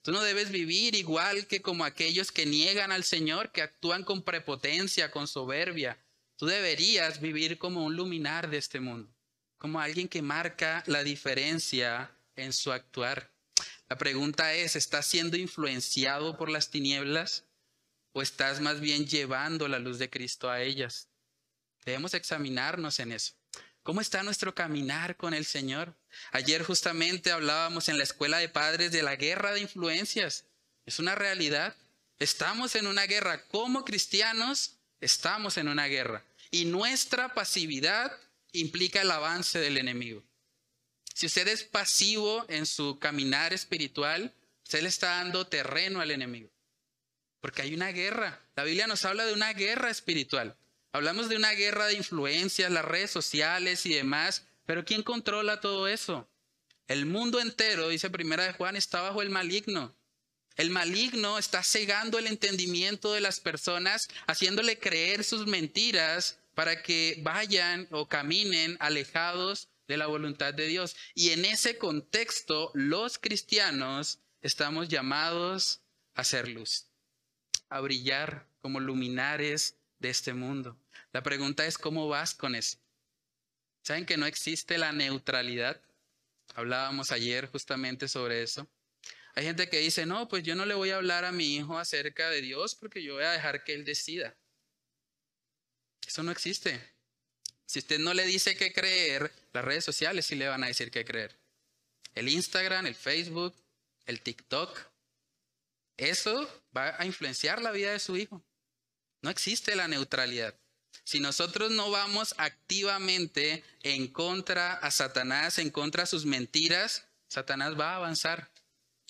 Tú 0.01 0.11
no 0.11 0.21
debes 0.23 0.49
vivir 0.49 0.95
igual 0.95 1.45
que 1.47 1.61
como 1.61 1.85
aquellos 1.85 2.31
que 2.31 2.45
niegan 2.45 2.91
al 2.91 3.03
Señor, 3.03 3.51
que 3.51 3.61
actúan 3.61 4.03
con 4.03 4.23
prepotencia, 4.23 5.11
con 5.11 5.27
soberbia. 5.27 6.03
Tú 6.37 6.47
deberías 6.47 7.21
vivir 7.21 7.57
como 7.57 7.85
un 7.85 7.95
luminar 7.95 8.49
de 8.49 8.57
este 8.57 8.79
mundo 8.79 9.12
como 9.63 9.79
alguien 9.79 10.09
que 10.09 10.21
marca 10.21 10.83
la 10.87 11.05
diferencia 11.05 12.11
en 12.35 12.51
su 12.51 12.73
actuar. 12.73 13.31
La 13.87 13.97
pregunta 13.97 14.53
es, 14.53 14.75
¿estás 14.75 15.05
siendo 15.05 15.37
influenciado 15.37 16.35
por 16.35 16.49
las 16.49 16.69
tinieblas 16.69 17.45
o 18.11 18.21
estás 18.21 18.59
más 18.59 18.81
bien 18.81 19.07
llevando 19.07 19.69
la 19.69 19.79
luz 19.79 19.99
de 19.99 20.09
Cristo 20.09 20.49
a 20.49 20.59
ellas? 20.61 21.07
Debemos 21.85 22.13
examinarnos 22.13 22.99
en 22.99 23.13
eso. 23.13 23.35
¿Cómo 23.83 24.01
está 24.01 24.21
nuestro 24.21 24.53
caminar 24.53 25.15
con 25.15 25.33
el 25.33 25.45
Señor? 25.45 25.95
Ayer 26.33 26.61
justamente 26.65 27.31
hablábamos 27.31 27.87
en 27.87 27.97
la 27.97 28.03
escuela 28.03 28.39
de 28.39 28.49
padres 28.49 28.91
de 28.91 29.01
la 29.01 29.15
guerra 29.15 29.53
de 29.53 29.61
influencias. 29.61 30.43
Es 30.85 30.99
una 30.99 31.15
realidad. 31.15 31.73
Estamos 32.19 32.75
en 32.75 32.85
una 32.85 33.03
guerra. 33.03 33.45
Como 33.47 33.85
cristianos, 33.85 34.75
estamos 34.99 35.55
en 35.55 35.69
una 35.69 35.85
guerra. 35.85 36.21
Y 36.51 36.65
nuestra 36.65 37.33
pasividad 37.33 38.11
implica 38.53 39.01
el 39.01 39.11
avance 39.11 39.59
del 39.59 39.77
enemigo. 39.77 40.23
Si 41.13 41.27
usted 41.27 41.47
es 41.47 41.63
pasivo 41.63 42.45
en 42.47 42.65
su 42.65 42.97
caminar 42.97 43.53
espiritual, 43.53 44.33
usted 44.63 44.81
le 44.81 44.89
está 44.89 45.17
dando 45.17 45.45
terreno 45.45 46.01
al 46.01 46.11
enemigo. 46.11 46.49
Porque 47.39 47.61
hay 47.61 47.73
una 47.73 47.91
guerra. 47.91 48.39
La 48.55 48.63
Biblia 48.63 48.87
nos 48.87 49.05
habla 49.05 49.25
de 49.25 49.33
una 49.33 49.53
guerra 49.53 49.89
espiritual. 49.89 50.57
Hablamos 50.91 51.29
de 51.29 51.35
una 51.35 51.51
guerra 51.51 51.87
de 51.87 51.95
influencias, 51.95 52.71
las 52.71 52.85
redes 52.85 53.11
sociales 53.11 53.85
y 53.85 53.93
demás. 53.93 54.45
Pero 54.65 54.85
¿quién 54.85 55.03
controla 55.03 55.59
todo 55.59 55.87
eso? 55.87 56.29
El 56.87 57.05
mundo 57.05 57.39
entero, 57.39 57.89
dice 57.89 58.09
Primera 58.09 58.43
de 58.43 58.53
Juan, 58.53 58.75
está 58.75 59.01
bajo 59.01 59.21
el 59.21 59.29
maligno. 59.29 59.95
El 60.55 60.69
maligno 60.69 61.39
está 61.39 61.63
cegando 61.63 62.19
el 62.19 62.27
entendimiento 62.27 63.11
de 63.13 63.21
las 63.21 63.39
personas, 63.39 64.07
haciéndole 64.27 64.77
creer 64.77 65.23
sus 65.23 65.47
mentiras 65.47 66.39
para 66.55 66.81
que 66.81 67.19
vayan 67.21 67.87
o 67.91 68.07
caminen 68.07 68.77
alejados 68.79 69.69
de 69.87 69.97
la 69.97 70.07
voluntad 70.07 70.53
de 70.53 70.67
Dios. 70.67 70.95
Y 71.13 71.29
en 71.31 71.45
ese 71.45 71.77
contexto, 71.77 72.71
los 72.73 73.17
cristianos 73.17 74.19
estamos 74.41 74.89
llamados 74.89 75.81
a 76.13 76.23
ser 76.23 76.47
luz, 76.47 76.87
a 77.69 77.79
brillar 77.79 78.47
como 78.61 78.79
luminares 78.79 79.77
de 79.99 80.09
este 80.09 80.33
mundo. 80.33 80.77
La 81.11 81.23
pregunta 81.23 81.65
es, 81.65 81.77
¿cómo 81.77 82.07
vas 82.07 82.33
con 82.33 82.55
eso? 82.55 82.77
¿Saben 83.81 84.05
que 84.05 84.17
no 84.17 84.25
existe 84.25 84.77
la 84.77 84.91
neutralidad? 84.91 85.81
Hablábamos 86.55 87.11
ayer 87.11 87.47
justamente 87.47 88.07
sobre 88.07 88.43
eso. 88.43 88.67
Hay 89.35 89.45
gente 89.45 89.67
que 89.67 89.79
dice, 89.79 90.05
no, 90.05 90.27
pues 90.27 90.43
yo 90.43 90.55
no 90.55 90.65
le 90.65 90.75
voy 90.75 90.91
a 90.91 90.97
hablar 90.97 91.25
a 91.25 91.31
mi 91.31 91.55
hijo 91.55 91.77
acerca 91.77 92.29
de 92.29 92.41
Dios 92.41 92.75
porque 92.75 93.01
yo 93.01 93.15
voy 93.15 93.23
a 93.23 93.31
dejar 93.31 93.63
que 93.63 93.73
él 93.73 93.83
decida. 93.83 94.35
Eso 96.07 96.23
no 96.23 96.31
existe. 96.31 96.93
Si 97.65 97.79
usted 97.79 97.99
no 97.99 98.13
le 98.13 98.25
dice 98.25 98.55
qué 98.55 98.73
creer, 98.73 99.31
las 99.53 99.65
redes 99.65 99.85
sociales 99.85 100.25
sí 100.25 100.35
le 100.35 100.47
van 100.47 100.63
a 100.63 100.67
decir 100.67 100.91
qué 100.91 101.05
creer. 101.05 101.37
El 102.13 102.29
Instagram, 102.29 102.85
el 102.85 102.95
Facebook, 102.95 103.55
el 104.05 104.21
TikTok, 104.21 104.79
eso 105.97 106.63
va 106.75 106.95
a 106.99 107.05
influenciar 107.05 107.61
la 107.61 107.71
vida 107.71 107.91
de 107.91 107.99
su 107.99 108.17
hijo. 108.17 108.43
No 109.21 109.29
existe 109.29 109.75
la 109.75 109.87
neutralidad. 109.87 110.55
Si 111.03 111.19
nosotros 111.19 111.71
no 111.71 111.91
vamos 111.91 112.35
activamente 112.37 113.63
en 113.81 114.07
contra 114.07 114.73
a 114.73 114.91
Satanás, 114.91 115.57
en 115.59 115.69
contra 115.69 116.03
a 116.03 116.07
sus 116.07 116.25
mentiras, 116.25 117.07
Satanás 117.27 117.79
va 117.79 117.93
a 117.93 117.95
avanzar. 117.97 118.51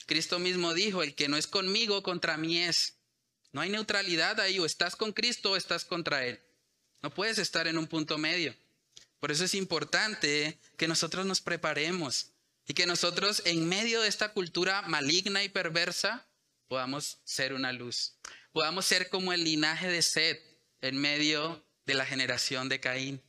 Cristo 0.06 0.40
mismo 0.40 0.74
dijo, 0.74 1.04
el 1.04 1.16
que 1.16 1.28
no 1.28 1.38
es 1.38 1.48
conmigo, 1.48 2.04
contra 2.04 2.38
mí 2.38 2.60
es. 2.60 2.96
No 3.52 3.62
hay 3.62 3.70
neutralidad 3.70 4.40
ahí, 4.40 4.60
o 4.60 4.66
estás 4.66 4.96
con 4.96 5.14
Cristo 5.14 5.52
o 5.52 5.56
estás 5.56 5.86
contra 5.86 6.26
Él. 6.26 6.42
No 7.04 7.14
puedes 7.14 7.38
estar 7.38 7.68
en 7.68 7.78
un 7.78 7.86
punto 7.86 8.18
medio. 8.18 8.56
Por 9.20 9.30
eso 9.30 9.44
es 9.44 9.56
importante 9.56 10.58
que 10.78 10.88
nosotros 10.88 11.26
nos 11.26 11.42
preparemos 11.42 12.32
y 12.66 12.74
que 12.74 12.86
nosotros 12.86 13.42
en 13.46 13.68
medio 13.68 14.02
de 14.02 14.08
esta 14.08 14.30
cultura 14.32 14.82
maligna 14.84 15.44
y 15.44 15.50
perversa 15.50 16.26
podamos 16.70 17.20
ser 17.26 17.54
una 17.54 17.74
luz. 17.74 18.16
Podamos 18.54 18.86
ser 18.86 19.10
como 19.10 19.34
el 19.34 19.44
linaje 19.44 19.90
de 19.90 20.02
Seth 20.02 20.42
en 20.80 20.98
medio 20.98 21.66
de 21.86 21.94
la 21.94 22.06
generación 22.06 22.70
de 22.70 22.80
Caín, 22.80 23.22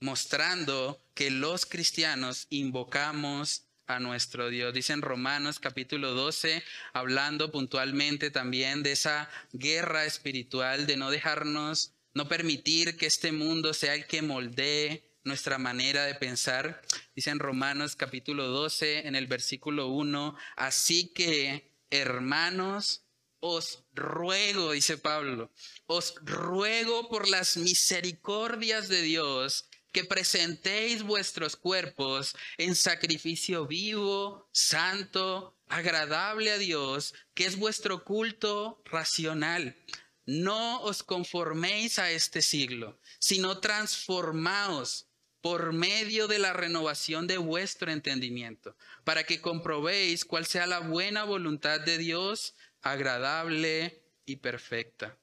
mostrando 0.00 0.98
que 1.12 1.30
los 1.30 1.66
cristianos 1.66 2.46
invocamos 2.48 3.64
a 3.86 4.00
nuestro 4.00 4.48
Dios. 4.48 4.72
Dice 4.72 4.94
en 4.94 5.02
Romanos 5.02 5.60
capítulo 5.60 6.14
12, 6.14 6.62
hablando 6.94 7.50
puntualmente 7.50 8.30
también 8.30 8.82
de 8.82 8.92
esa 8.92 9.28
guerra 9.52 10.06
espiritual, 10.06 10.86
de 10.86 10.96
no 10.96 11.10
dejarnos 11.10 11.92
no 12.18 12.28
permitir 12.28 12.96
que 12.96 13.06
este 13.06 13.30
mundo 13.30 13.72
sea 13.72 13.94
el 13.94 14.08
que 14.08 14.22
moldee 14.22 15.08
nuestra 15.22 15.56
manera 15.56 16.04
de 16.04 16.16
pensar. 16.16 16.82
Dice 17.14 17.30
en 17.30 17.38
Romanos 17.38 17.94
capítulo 17.94 18.48
12, 18.48 19.06
en 19.06 19.14
el 19.14 19.28
versículo 19.28 19.86
1, 19.86 20.36
así 20.56 21.12
que, 21.14 21.76
hermanos, 21.90 23.04
os 23.38 23.84
ruego, 23.94 24.72
dice 24.72 24.98
Pablo, 24.98 25.52
os 25.86 26.16
ruego 26.22 27.08
por 27.08 27.28
las 27.28 27.56
misericordias 27.56 28.88
de 28.88 29.00
Dios 29.02 29.68
que 29.92 30.02
presentéis 30.02 31.04
vuestros 31.04 31.54
cuerpos 31.54 32.34
en 32.56 32.74
sacrificio 32.74 33.68
vivo, 33.68 34.50
santo, 34.52 35.56
agradable 35.68 36.50
a 36.50 36.58
Dios, 36.58 37.14
que 37.34 37.46
es 37.46 37.56
vuestro 37.56 38.02
culto 38.02 38.82
racional. 38.86 39.76
No 40.28 40.82
os 40.82 41.02
conforméis 41.02 41.98
a 41.98 42.10
este 42.10 42.42
siglo, 42.42 43.00
sino 43.18 43.60
transformaos 43.60 45.06
por 45.40 45.72
medio 45.72 46.28
de 46.28 46.38
la 46.38 46.52
renovación 46.52 47.26
de 47.26 47.38
vuestro 47.38 47.90
entendimiento, 47.90 48.76
para 49.04 49.24
que 49.24 49.40
comprobéis 49.40 50.26
cuál 50.26 50.44
sea 50.44 50.66
la 50.66 50.80
buena 50.80 51.24
voluntad 51.24 51.80
de 51.80 51.96
Dios, 51.96 52.54
agradable 52.82 54.02
y 54.26 54.36
perfecta. 54.36 55.16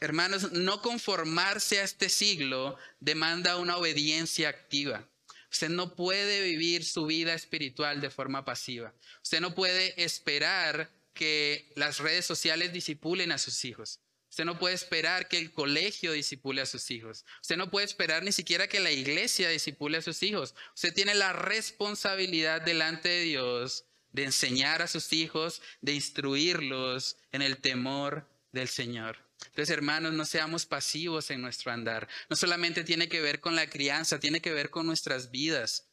Hermanos, 0.00 0.52
no 0.52 0.82
conformarse 0.82 1.78
a 1.78 1.84
este 1.84 2.10
siglo 2.10 2.76
demanda 3.00 3.56
una 3.56 3.78
obediencia 3.78 4.50
activa. 4.50 5.08
Usted 5.50 5.70
no 5.70 5.96
puede 5.96 6.42
vivir 6.42 6.84
su 6.84 7.06
vida 7.06 7.32
espiritual 7.32 8.02
de 8.02 8.10
forma 8.10 8.44
pasiva. 8.44 8.92
Usted 9.22 9.40
no 9.40 9.54
puede 9.54 9.94
esperar 10.04 10.90
que 11.14 11.72
las 11.74 12.00
redes 12.00 12.26
sociales 12.26 12.74
disipulen 12.74 13.32
a 13.32 13.38
sus 13.38 13.64
hijos. 13.64 14.00
Usted 14.36 14.44
no 14.44 14.58
puede 14.58 14.74
esperar 14.74 15.28
que 15.28 15.38
el 15.38 15.50
colegio 15.50 16.12
disipule 16.12 16.60
a 16.60 16.66
sus 16.66 16.90
hijos. 16.90 17.24
Usted 17.40 17.56
no 17.56 17.70
puede 17.70 17.86
esperar 17.86 18.22
ni 18.22 18.32
siquiera 18.32 18.68
que 18.68 18.80
la 18.80 18.90
iglesia 18.90 19.48
disipule 19.48 19.96
a 19.96 20.02
sus 20.02 20.22
hijos. 20.22 20.54
Usted 20.74 20.92
tiene 20.92 21.14
la 21.14 21.32
responsabilidad 21.32 22.60
delante 22.60 23.08
de 23.08 23.22
Dios 23.22 23.86
de 24.12 24.24
enseñar 24.24 24.82
a 24.82 24.88
sus 24.88 25.14
hijos, 25.14 25.62
de 25.80 25.94
instruirlos 25.94 27.16
en 27.32 27.40
el 27.40 27.56
temor 27.56 28.28
del 28.52 28.68
Señor. 28.68 29.16
Entonces, 29.46 29.70
hermanos, 29.70 30.12
no 30.12 30.26
seamos 30.26 30.66
pasivos 30.66 31.30
en 31.30 31.40
nuestro 31.40 31.72
andar. 31.72 32.06
No 32.28 32.36
solamente 32.36 32.84
tiene 32.84 33.08
que 33.08 33.22
ver 33.22 33.40
con 33.40 33.56
la 33.56 33.70
crianza, 33.70 34.20
tiene 34.20 34.42
que 34.42 34.52
ver 34.52 34.68
con 34.68 34.84
nuestras 34.84 35.30
vidas. 35.30 35.88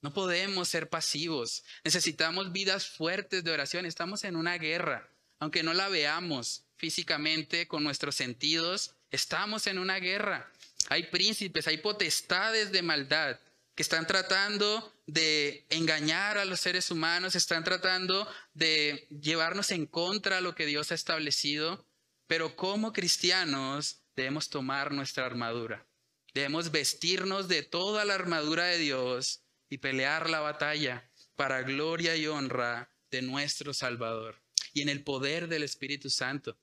No 0.00 0.14
podemos 0.14 0.66
ser 0.66 0.88
pasivos. 0.88 1.62
Necesitamos 1.84 2.52
vidas 2.52 2.86
fuertes 2.86 3.44
de 3.44 3.50
oración. 3.50 3.84
Estamos 3.84 4.24
en 4.24 4.36
una 4.36 4.56
guerra. 4.56 5.10
Aunque 5.38 5.62
no 5.62 5.74
la 5.74 5.90
veamos, 5.90 6.61
físicamente, 6.82 7.68
con 7.68 7.84
nuestros 7.84 8.16
sentidos, 8.16 8.96
estamos 9.12 9.68
en 9.68 9.78
una 9.78 10.00
guerra. 10.00 10.50
Hay 10.88 11.04
príncipes, 11.04 11.68
hay 11.68 11.76
potestades 11.76 12.72
de 12.72 12.82
maldad 12.82 13.38
que 13.76 13.84
están 13.84 14.04
tratando 14.04 14.92
de 15.06 15.64
engañar 15.70 16.38
a 16.38 16.44
los 16.44 16.58
seres 16.58 16.90
humanos, 16.90 17.36
están 17.36 17.62
tratando 17.62 18.28
de 18.52 19.06
llevarnos 19.10 19.70
en 19.70 19.86
contra 19.86 20.36
de 20.36 20.42
lo 20.42 20.56
que 20.56 20.66
Dios 20.66 20.90
ha 20.90 20.96
establecido, 20.96 21.86
pero 22.26 22.56
como 22.56 22.92
cristianos 22.92 24.02
debemos 24.16 24.50
tomar 24.50 24.90
nuestra 24.90 25.24
armadura. 25.24 25.86
Debemos 26.34 26.72
vestirnos 26.72 27.46
de 27.46 27.62
toda 27.62 28.04
la 28.04 28.14
armadura 28.14 28.64
de 28.64 28.78
Dios 28.78 29.44
y 29.70 29.78
pelear 29.78 30.28
la 30.28 30.40
batalla 30.40 31.08
para 31.36 31.62
gloria 31.62 32.16
y 32.16 32.26
honra 32.26 32.90
de 33.12 33.22
nuestro 33.22 33.72
Salvador 33.72 34.42
y 34.72 34.82
en 34.82 34.88
el 34.88 35.04
poder 35.04 35.46
del 35.46 35.62
Espíritu 35.62 36.10
Santo 36.10 36.58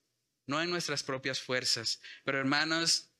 no 0.50 0.62
en 0.62 0.72
nuestras 0.72 1.04
propias 1.04 1.40
fuerzas. 1.40 2.02
Pero 2.26 2.40
hermanos, 2.40 3.12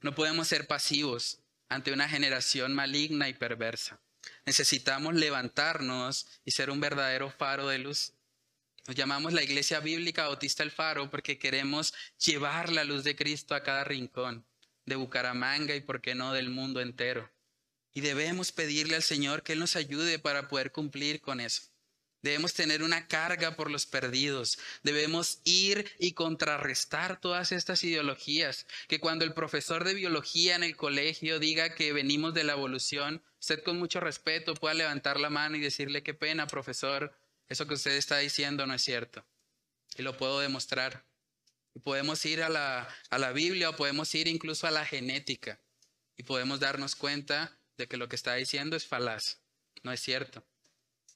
no 0.00 0.14
podemos 0.14 0.46
ser 0.46 0.68
pasivos 0.68 1.40
ante 1.68 1.92
una 1.92 2.08
generación 2.08 2.72
maligna 2.74 3.28
y 3.28 3.34
perversa. 3.34 4.00
Necesitamos 4.46 5.14
levantarnos 5.14 6.26
y 6.44 6.52
ser 6.52 6.70
un 6.70 6.80
verdadero 6.80 7.28
faro 7.28 7.66
de 7.66 7.78
luz. 7.78 8.12
Nos 8.86 8.94
llamamos 8.94 9.32
la 9.32 9.42
Iglesia 9.42 9.80
Bíblica 9.80 10.28
Bautista 10.28 10.62
el 10.62 10.70
Faro 10.70 11.10
porque 11.10 11.38
queremos 11.38 11.92
llevar 12.24 12.70
la 12.70 12.84
luz 12.84 13.02
de 13.02 13.16
Cristo 13.16 13.54
a 13.54 13.64
cada 13.64 13.82
rincón 13.82 14.46
de 14.86 14.94
Bucaramanga 14.94 15.74
y, 15.74 15.80
por 15.80 16.00
qué 16.00 16.14
no, 16.14 16.32
del 16.32 16.50
mundo 16.50 16.80
entero. 16.80 17.30
Y 17.92 18.00
debemos 18.00 18.52
pedirle 18.52 18.94
al 18.94 19.02
Señor 19.02 19.42
que 19.42 19.54
Él 19.54 19.58
nos 19.58 19.74
ayude 19.74 20.20
para 20.20 20.46
poder 20.48 20.70
cumplir 20.70 21.20
con 21.20 21.40
eso. 21.40 21.69
Debemos 22.22 22.52
tener 22.52 22.82
una 22.82 23.06
carga 23.08 23.56
por 23.56 23.70
los 23.70 23.86
perdidos. 23.86 24.58
Debemos 24.82 25.40
ir 25.44 25.90
y 25.98 26.12
contrarrestar 26.12 27.18
todas 27.18 27.50
estas 27.50 27.82
ideologías. 27.82 28.66
Que 28.88 29.00
cuando 29.00 29.24
el 29.24 29.32
profesor 29.32 29.84
de 29.84 29.94
biología 29.94 30.54
en 30.54 30.62
el 30.62 30.76
colegio 30.76 31.38
diga 31.38 31.74
que 31.74 31.94
venimos 31.94 32.34
de 32.34 32.44
la 32.44 32.52
evolución, 32.52 33.22
usted 33.40 33.62
con 33.62 33.78
mucho 33.78 34.00
respeto 34.00 34.54
pueda 34.54 34.74
levantar 34.74 35.18
la 35.18 35.30
mano 35.30 35.56
y 35.56 35.60
decirle 35.60 36.02
qué 36.02 36.12
pena, 36.12 36.46
profesor, 36.46 37.16
eso 37.48 37.66
que 37.66 37.74
usted 37.74 37.92
está 37.92 38.18
diciendo 38.18 38.66
no 38.66 38.74
es 38.74 38.82
cierto. 38.82 39.24
Y 39.96 40.02
lo 40.02 40.16
puedo 40.16 40.40
demostrar. 40.40 41.06
Podemos 41.82 42.24
ir 42.26 42.42
a 42.42 42.50
la, 42.50 42.86
a 43.08 43.18
la 43.18 43.32
Biblia 43.32 43.70
o 43.70 43.76
podemos 43.76 44.14
ir 44.14 44.28
incluso 44.28 44.66
a 44.66 44.70
la 44.70 44.84
genética. 44.84 45.58
Y 46.18 46.24
podemos 46.24 46.60
darnos 46.60 46.96
cuenta 46.96 47.56
de 47.78 47.88
que 47.88 47.96
lo 47.96 48.10
que 48.10 48.16
está 48.16 48.34
diciendo 48.34 48.76
es 48.76 48.86
falaz. 48.86 49.38
No 49.82 49.90
es 49.90 50.00
cierto 50.00 50.44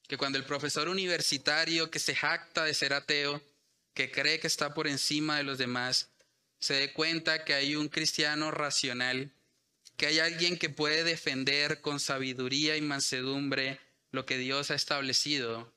que 0.08 0.18
cuando 0.18 0.38
el 0.38 0.44
profesor 0.44 0.88
universitario 0.88 1.90
que 1.90 1.98
se 1.98 2.14
jacta 2.14 2.64
de 2.64 2.74
ser 2.74 2.92
ateo, 2.92 3.42
que 3.94 4.10
cree 4.10 4.40
que 4.40 4.46
está 4.46 4.74
por 4.74 4.86
encima 4.86 5.36
de 5.36 5.44
los 5.44 5.58
demás, 5.58 6.10
se 6.58 6.74
dé 6.74 6.92
cuenta 6.92 7.44
que 7.44 7.54
hay 7.54 7.76
un 7.76 7.88
cristiano 7.88 8.50
racional, 8.50 9.32
que 9.96 10.06
hay 10.06 10.18
alguien 10.18 10.58
que 10.58 10.70
puede 10.70 11.04
defender 11.04 11.80
con 11.80 12.00
sabiduría 12.00 12.76
y 12.76 12.80
mansedumbre 12.80 13.80
lo 14.10 14.26
que 14.26 14.38
Dios 14.38 14.70
ha 14.70 14.74
establecido, 14.74 15.72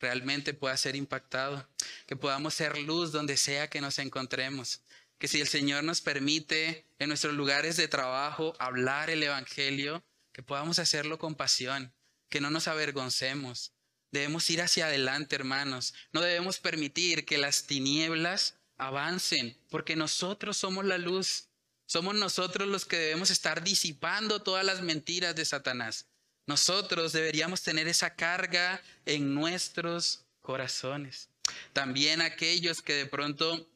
realmente 0.00 0.54
pueda 0.54 0.76
ser 0.76 0.96
impactado, 0.96 1.68
que 2.06 2.16
podamos 2.16 2.54
ser 2.54 2.78
luz 2.78 3.12
donde 3.12 3.36
sea 3.36 3.68
que 3.68 3.80
nos 3.80 3.98
encontremos, 3.98 4.80
que 5.18 5.28
si 5.28 5.40
el 5.40 5.48
Señor 5.48 5.84
nos 5.84 6.00
permite 6.00 6.86
en 6.98 7.08
nuestros 7.08 7.34
lugares 7.34 7.76
de 7.76 7.88
trabajo 7.88 8.54
hablar 8.58 9.10
el 9.10 9.22
Evangelio, 9.22 10.02
que 10.32 10.42
podamos 10.42 10.78
hacerlo 10.78 11.18
con 11.18 11.34
pasión, 11.34 11.92
que 12.30 12.40
no 12.40 12.50
nos 12.50 12.68
avergoncemos. 12.68 13.72
Debemos 14.10 14.48
ir 14.50 14.62
hacia 14.62 14.86
adelante, 14.86 15.36
hermanos. 15.36 15.94
No 16.12 16.20
debemos 16.20 16.58
permitir 16.58 17.26
que 17.26 17.38
las 17.38 17.66
tinieblas 17.66 18.56
avancen, 18.78 19.56
porque 19.68 19.94
nosotros 19.96 20.56
somos 20.56 20.84
la 20.84 20.98
luz. 20.98 21.48
Somos 21.86 22.14
nosotros 22.14 22.68
los 22.68 22.86
que 22.86 22.96
debemos 22.96 23.30
estar 23.30 23.62
disipando 23.62 24.42
todas 24.42 24.64
las 24.64 24.80
mentiras 24.80 25.34
de 25.36 25.44
Satanás. 25.44 26.06
Nosotros 26.46 27.12
deberíamos 27.12 27.62
tener 27.62 27.86
esa 27.88 28.14
carga 28.14 28.80
en 29.04 29.34
nuestros 29.34 30.24
corazones. 30.40 31.28
También 31.72 32.20
aquellos 32.22 32.80
que 32.80 32.94
de 32.94 33.06
pronto 33.06 33.68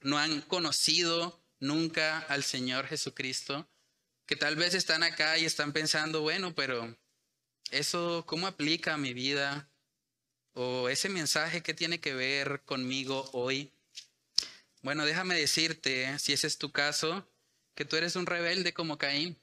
no 0.00 0.18
han 0.18 0.40
conocido 0.42 1.40
nunca 1.58 2.18
al 2.20 2.42
Señor 2.42 2.86
Jesucristo, 2.86 3.68
que 4.26 4.36
tal 4.36 4.56
vez 4.56 4.74
están 4.74 5.02
acá 5.02 5.38
y 5.38 5.44
están 5.44 5.72
pensando, 5.72 6.22
bueno, 6.22 6.54
pero 6.54 6.96
¿Eso 7.70 8.24
cómo 8.26 8.48
aplica 8.48 8.94
a 8.94 8.98
mi 8.98 9.14
vida? 9.14 9.68
¿O 10.54 10.88
ese 10.88 11.08
mensaje 11.08 11.62
que 11.62 11.72
tiene 11.72 12.00
que 12.00 12.14
ver 12.14 12.62
conmigo 12.64 13.30
hoy? 13.32 13.70
Bueno, 14.82 15.04
déjame 15.04 15.36
decirte, 15.36 16.18
si 16.18 16.32
ese 16.32 16.48
es 16.48 16.58
tu 16.58 16.72
caso, 16.72 17.28
que 17.76 17.84
tú 17.84 17.96
eres 17.96 18.16
un 18.16 18.26
rebelde 18.26 18.74
como 18.74 18.98
Caín. 18.98 19.38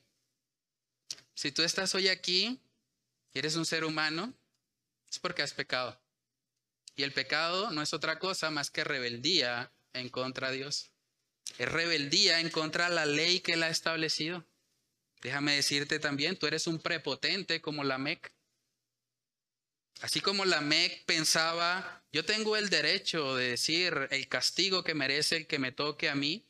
Si 1.35 1.51
tú 1.51 1.63
estás 1.63 1.95
hoy 1.95 2.09
aquí 2.09 2.59
y 3.33 3.39
eres 3.39 3.55
un 3.55 3.65
ser 3.65 3.85
humano, 3.85 4.33
es 5.09 5.19
porque 5.19 5.43
has 5.43 5.53
pecado. 5.53 5.97
Y 6.97 7.03
el 7.03 7.13
pecado 7.13 7.71
no 7.71 7.81
es 7.81 7.93
otra 7.93 8.19
cosa 8.19 8.49
más 8.49 8.71
que 8.71 8.83
rebeldía 8.83 9.71
en 9.93 10.09
contra 10.09 10.51
de 10.51 10.57
Dios. 10.57 10.91
Es 11.57 11.71
rebeldía 11.71 12.41
en 12.41 12.49
contra 12.49 12.89
de 12.89 12.95
la 12.95 13.05
ley 13.05 13.39
que 13.39 13.53
Él 13.53 13.63
ha 13.63 13.69
establecido. 13.69 14.43
Déjame 15.27 15.57
decirte 15.57 15.99
también, 15.99 16.37
tú 16.37 16.47
eres 16.47 16.67
un 16.67 16.79
prepotente 16.79 17.59
como 17.59 17.83
la 17.83 17.97
Mec. 17.97 18.31
Así 19.99 20.21
como 20.21 20.45
la 20.45 20.61
Mec 20.61 21.03
pensaba, 21.03 22.01
yo 22.13 22.23
tengo 22.23 22.55
el 22.55 22.69
derecho 22.69 23.35
de 23.35 23.49
decir 23.49 24.07
el 24.11 24.29
castigo 24.29 24.85
que 24.85 24.93
merece 24.93 25.35
el 25.35 25.45
que 25.45 25.59
me 25.59 25.73
toque 25.73 26.07
a 26.07 26.15
mí. 26.15 26.45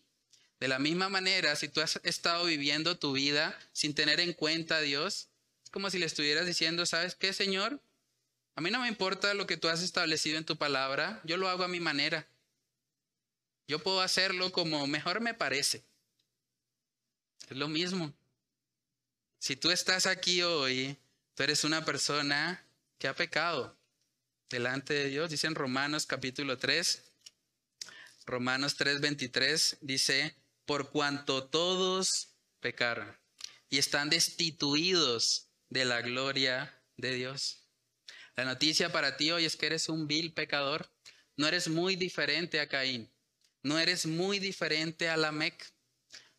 De 0.60 0.68
la 0.68 0.78
misma 0.78 1.10
manera, 1.10 1.56
si 1.56 1.70
tú 1.70 1.82
has 1.82 2.00
estado 2.04 2.46
viviendo 2.46 3.00
tu 3.00 3.14
vida 3.14 3.58
sin 3.74 3.96
tener 3.96 4.20
en 4.20 4.34
cuenta 4.34 4.78
a 4.78 4.82
Dios, 4.82 5.30
es 5.64 5.72
como 5.72 5.90
si 5.90 5.98
le 5.98 6.06
estuvieras 6.06 6.46
diciendo, 6.46 6.86
¿sabes 6.86 7.16
qué, 7.16 7.34
Señor? 7.34 7.82
A 8.56 8.62
mí 8.62 8.70
no 8.70 8.82
me 8.82 8.90
importa 8.90 9.34
lo 9.34 9.48
que 9.48 9.58
tú 9.58 9.70
has 9.70 9.82
establecido 9.82 10.38
en 10.38 10.46
tu 10.46 10.56
palabra, 10.56 11.20
yo 11.24 11.38
lo 11.38 11.50
hago 11.50 11.64
a 11.64 11.68
mi 11.68 11.80
manera. 11.80 12.28
Yo 13.68 13.80
puedo 13.80 14.02
hacerlo 14.02 14.52
como 14.52 14.86
mejor 14.86 15.20
me 15.20 15.34
parece. 15.34 15.84
Es 17.50 17.58
lo 17.58 17.68
mismo. 17.68 18.14
Si 19.40 19.56
tú 19.56 19.70
estás 19.72 20.06
aquí 20.06 20.42
hoy, 20.42 20.98
tú 21.36 21.44
eres 21.44 21.64
una 21.64 21.86
persona 21.86 22.66
que 22.98 23.08
ha 23.08 23.16
pecado 23.16 23.78
delante 24.50 24.94
de 24.94 25.10
Dios. 25.10 25.30
Dice 25.30 25.48
en 25.48 25.56
Romanos 25.56 26.06
capítulo 26.06 26.58
3, 26.58 27.04
Romanos 28.26 28.76
3, 28.76 29.00
23, 29.00 29.78
dice, 29.82 30.36
por 30.66 30.90
cuanto 30.90 31.46
todos 31.46 32.36
pecaron 32.60 33.16
y 33.70 33.78
están 33.78 34.10
destituidos 34.10 35.50
de 35.70 35.86
la 35.86 36.02
gloria 36.02 36.82
de 36.98 37.14
Dios. 37.14 37.68
La 38.36 38.46
noticia 38.46 38.92
para 38.92 39.18
ti 39.18 39.32
hoy 39.32 39.46
es 39.46 39.56
que 39.56 39.68
eres 39.68 39.90
un 39.90 40.08
vil 40.08 40.34
pecador. 40.34 40.92
No 41.36 41.48
eres 41.48 41.68
muy 41.68 41.96
diferente 41.96 42.60
a 42.60 42.68
Caín. 42.68 43.12
No 43.64 43.80
eres 43.80 44.06
muy 44.06 44.40
diferente 44.40 45.10
a 45.10 45.18
Lamec. 45.18 45.74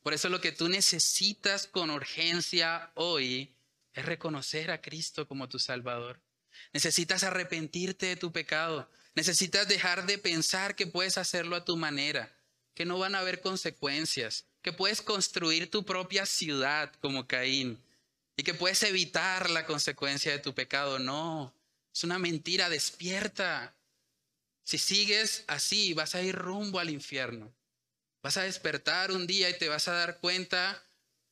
Por 0.02 0.14
eso 0.14 0.28
lo 0.28 0.40
que 0.40 0.52
tú 0.52 0.68
necesitas 0.68 1.66
con 1.66 1.90
urgencia 1.90 2.90
hoy 2.94 3.54
es 3.92 4.04
reconocer 4.04 4.70
a 4.70 4.80
Cristo 4.80 5.26
como 5.26 5.48
tu 5.48 5.58
Salvador. 5.58 6.20
Necesitas 6.72 7.24
arrepentirte 7.24 8.06
de 8.06 8.16
tu 8.16 8.32
pecado. 8.32 8.90
Necesitas 9.14 9.66
dejar 9.68 10.06
de 10.06 10.18
pensar 10.18 10.76
que 10.76 10.86
puedes 10.86 11.18
hacerlo 11.18 11.56
a 11.56 11.64
tu 11.64 11.76
manera, 11.76 12.32
que 12.74 12.84
no 12.84 12.98
van 12.98 13.14
a 13.14 13.20
haber 13.20 13.40
consecuencias, 13.40 14.44
que 14.62 14.72
puedes 14.72 15.02
construir 15.02 15.70
tu 15.70 15.84
propia 15.84 16.26
ciudad 16.26 16.92
como 17.00 17.26
Caín 17.26 17.82
y 18.36 18.44
que 18.44 18.54
puedes 18.54 18.82
evitar 18.84 19.50
la 19.50 19.66
consecuencia 19.66 20.30
de 20.30 20.38
tu 20.38 20.54
pecado. 20.54 20.98
No, 20.98 21.52
es 21.92 22.04
una 22.04 22.18
mentira 22.18 22.68
despierta. 22.68 23.74
Si 24.62 24.78
sigues 24.78 25.44
así, 25.48 25.94
vas 25.94 26.14
a 26.14 26.22
ir 26.22 26.36
rumbo 26.36 26.78
al 26.78 26.90
infierno. 26.90 27.52
Vas 28.22 28.36
a 28.36 28.42
despertar 28.42 29.12
un 29.12 29.26
día 29.26 29.48
y 29.48 29.58
te 29.58 29.68
vas 29.68 29.88
a 29.88 29.92
dar 29.92 30.18
cuenta 30.20 30.84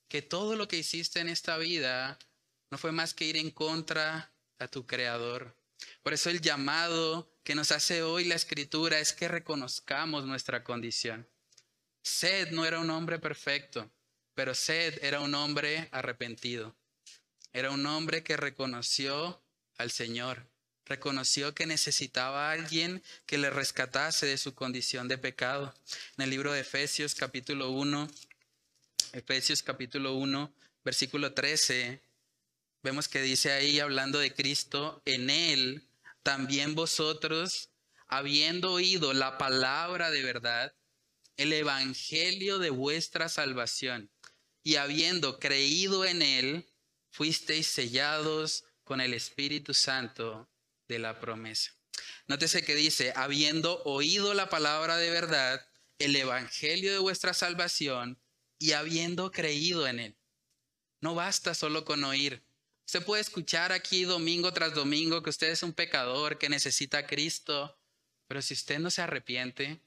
que 0.09 0.22
todo 0.22 0.57
lo 0.57 0.68
que 0.68 0.76
hiciste 0.76 1.20
en 1.20 1.28
esta 1.28 1.57
vida 1.59 2.18
no 2.70 2.78
fue 2.78 2.93
más 2.93 3.12
que 3.12 3.24
ir 3.24 3.37
en 3.37 3.51
contra 3.51 4.32
a 4.59 4.68
tu 4.68 4.87
creador. 4.87 5.57
Por 6.03 6.14
eso 6.14 6.30
el 6.30 6.41
llamado 6.41 7.37
que 7.43 7.55
nos 7.55 7.72
hace 7.72 8.03
hoy 8.03 8.24
la 8.24 8.34
escritura 8.34 8.99
es 8.99 9.12
que 9.12 9.28
reconozcamos 9.28 10.24
nuestra 10.24 10.62
condición. 10.64 11.28
Sed 12.03 12.53
no 12.53 12.64
era 12.64 12.78
un 12.78 12.91
hombre 12.91 13.18
perfecto, 13.18 13.91
pero 14.34 14.55
Sed 14.55 15.03
era 15.03 15.20
un 15.20 15.34
hombre 15.34 15.89
arrepentido. 15.91 16.76
Era 17.53 17.70
un 17.70 17.84
hombre 17.87 18.22
que 18.22 18.37
reconoció 18.37 19.43
al 19.76 19.91
Señor, 19.91 20.49
reconoció 20.87 21.55
que 21.55 21.66
necesitaba 21.66 22.49
a 22.49 22.53
alguien 22.53 23.03
que 23.26 23.39
le 23.39 23.51
rescatase 23.51 24.26
de 24.26 24.39
su 24.39 24.55
condición 24.55 25.09
de 25.09 25.18
pecado. 25.18 25.74
En 26.16 26.24
el 26.24 26.30
libro 26.30 26.53
de 26.53 26.61
Efesios 26.61 27.14
capítulo 27.14 27.70
1, 27.70 28.09
Efesios 29.12 29.62
capítulo 29.62 30.14
1, 30.14 30.53
versículo 30.84 31.34
13, 31.34 32.01
vemos 32.82 33.09
que 33.09 33.20
dice 33.20 33.53
ahí, 33.53 33.80
hablando 33.80 34.20
de 34.20 34.32
Cristo, 34.32 35.03
en 35.05 35.28
Él 35.28 35.82
también 36.22 36.74
vosotros, 36.74 37.70
habiendo 38.07 38.72
oído 38.72 39.12
la 39.12 39.39
palabra 39.39 40.11
de 40.11 40.22
verdad, 40.22 40.72
el 41.37 41.53
evangelio 41.53 42.59
de 42.59 42.70
vuestra 42.70 43.28
salvación, 43.28 44.09
y 44.62 44.76
habiendo 44.76 45.39
creído 45.41 46.05
en 46.05 46.22
Él, 46.22 46.66
fuisteis 47.11 47.66
sellados 47.66 48.64
con 48.84 49.01
el 49.01 49.14
Espíritu 49.14 49.74
Santo 49.74 50.49
de 50.89 50.99
la 50.99 51.20
promesa. 51.20 51.72
Nótese 52.26 52.62
que 52.62 52.74
dice, 52.74 53.12
habiendo 53.16 53.82
oído 53.84 54.34
la 54.34 54.49
palabra 54.49 54.97
de 54.97 55.11
verdad, 55.11 55.66
el 55.99 56.14
evangelio 56.16 56.93
de 56.93 56.99
vuestra 56.99 57.34
salvación, 57.34 58.20
y 58.59 58.72
habiendo 58.72 59.30
creído 59.30 59.87
en 59.87 60.01
él. 60.01 60.16
No 61.01 61.14
basta 61.14 61.55
solo 61.55 61.84
con 61.84 62.05
oír. 62.05 62.43
Usted 62.87 63.05
puede 63.05 63.20
escuchar 63.20 63.72
aquí 63.72 64.05
domingo 64.05 64.53
tras 64.53 64.74
domingo 64.74 65.22
que 65.22 65.30
usted 65.30 65.51
es 65.51 65.62
un 65.62 65.72
pecador, 65.72 66.39
que 66.39 66.49
necesita 66.49 66.99
a 66.99 67.07
Cristo, 67.07 67.78
pero 68.26 68.43
si 68.43 68.55
usted 68.55 68.78
no 68.78 68.91
se 68.91 69.03
arrepiente, 69.03 69.80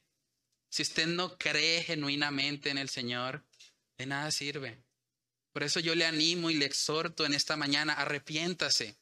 si 0.70 0.84
usted 0.84 1.08
no 1.08 1.38
cree 1.38 1.84
genuinamente 1.84 2.70
en 2.70 2.78
el 2.78 2.90
Señor, 2.90 3.46
de 3.98 4.06
nada 4.06 4.32
sirve. 4.32 4.84
Por 5.52 5.64
eso 5.64 5.80
yo 5.80 5.96
le 5.96 6.06
animo 6.06 6.50
y 6.50 6.56
le 6.56 6.66
exhorto 6.66 7.26
en 7.26 7.34
esta 7.34 7.58
mañana, 7.58 7.94
arrepiéntase. 7.94 8.98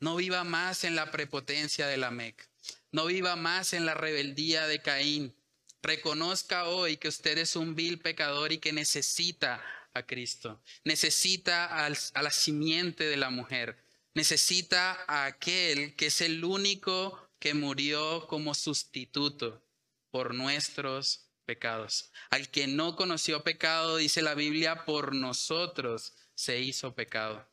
No 0.00 0.16
viva 0.16 0.44
más 0.44 0.84
en 0.84 0.94
la 0.94 1.10
prepotencia 1.10 1.86
de 1.86 1.96
la 1.96 2.10
Mec. 2.10 2.48
No 2.92 3.06
viva 3.06 3.36
más 3.36 3.72
en 3.72 3.86
la 3.86 3.94
rebeldía 3.94 4.66
de 4.66 4.80
Caín. 4.80 5.34
Reconozca 5.82 6.64
hoy 6.64 6.96
que 6.96 7.08
usted 7.08 7.38
es 7.38 7.56
un 7.56 7.74
vil 7.74 7.98
pecador 7.98 8.52
y 8.52 8.58
que 8.58 8.72
necesita 8.72 9.62
a 9.94 10.02
Cristo. 10.04 10.60
Necesita 10.84 11.86
a 11.86 12.22
la 12.22 12.30
simiente 12.30 13.04
de 13.04 13.16
la 13.16 13.30
mujer. 13.30 13.76
Necesita 14.14 15.04
a 15.06 15.26
aquel 15.26 15.94
que 15.96 16.06
es 16.06 16.20
el 16.20 16.44
único 16.44 17.28
que 17.38 17.54
murió 17.54 18.26
como 18.26 18.54
sustituto 18.54 19.62
por 20.10 20.34
nuestros 20.34 21.26
pecados. 21.44 22.10
Al 22.30 22.50
que 22.50 22.66
no 22.66 22.96
conoció 22.96 23.44
pecado, 23.44 23.98
dice 23.98 24.22
la 24.22 24.34
Biblia, 24.34 24.84
por 24.84 25.14
nosotros 25.14 26.14
se 26.34 26.60
hizo 26.60 26.94
pecado. 26.94 27.46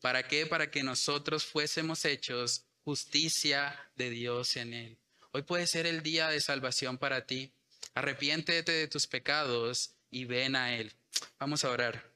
¿Para 0.00 0.26
qué? 0.26 0.46
Para 0.46 0.70
que 0.70 0.82
nosotros 0.82 1.44
fuésemos 1.44 2.04
hechos 2.04 2.64
justicia 2.84 3.78
de 3.96 4.10
Dios 4.10 4.56
en 4.56 4.74
él. 4.74 4.98
Hoy 5.32 5.42
puede 5.42 5.66
ser 5.66 5.86
el 5.86 6.02
día 6.02 6.28
de 6.28 6.40
salvación 6.40 6.98
para 6.98 7.26
ti. 7.26 7.52
Arrepiéntete 7.94 8.72
de 8.72 8.88
tus 8.88 9.06
pecados 9.06 9.94
y 10.10 10.24
ven 10.24 10.56
a 10.56 10.74
Él. 10.74 10.92
Vamos 11.38 11.64
a 11.64 11.70
orar. 11.70 12.10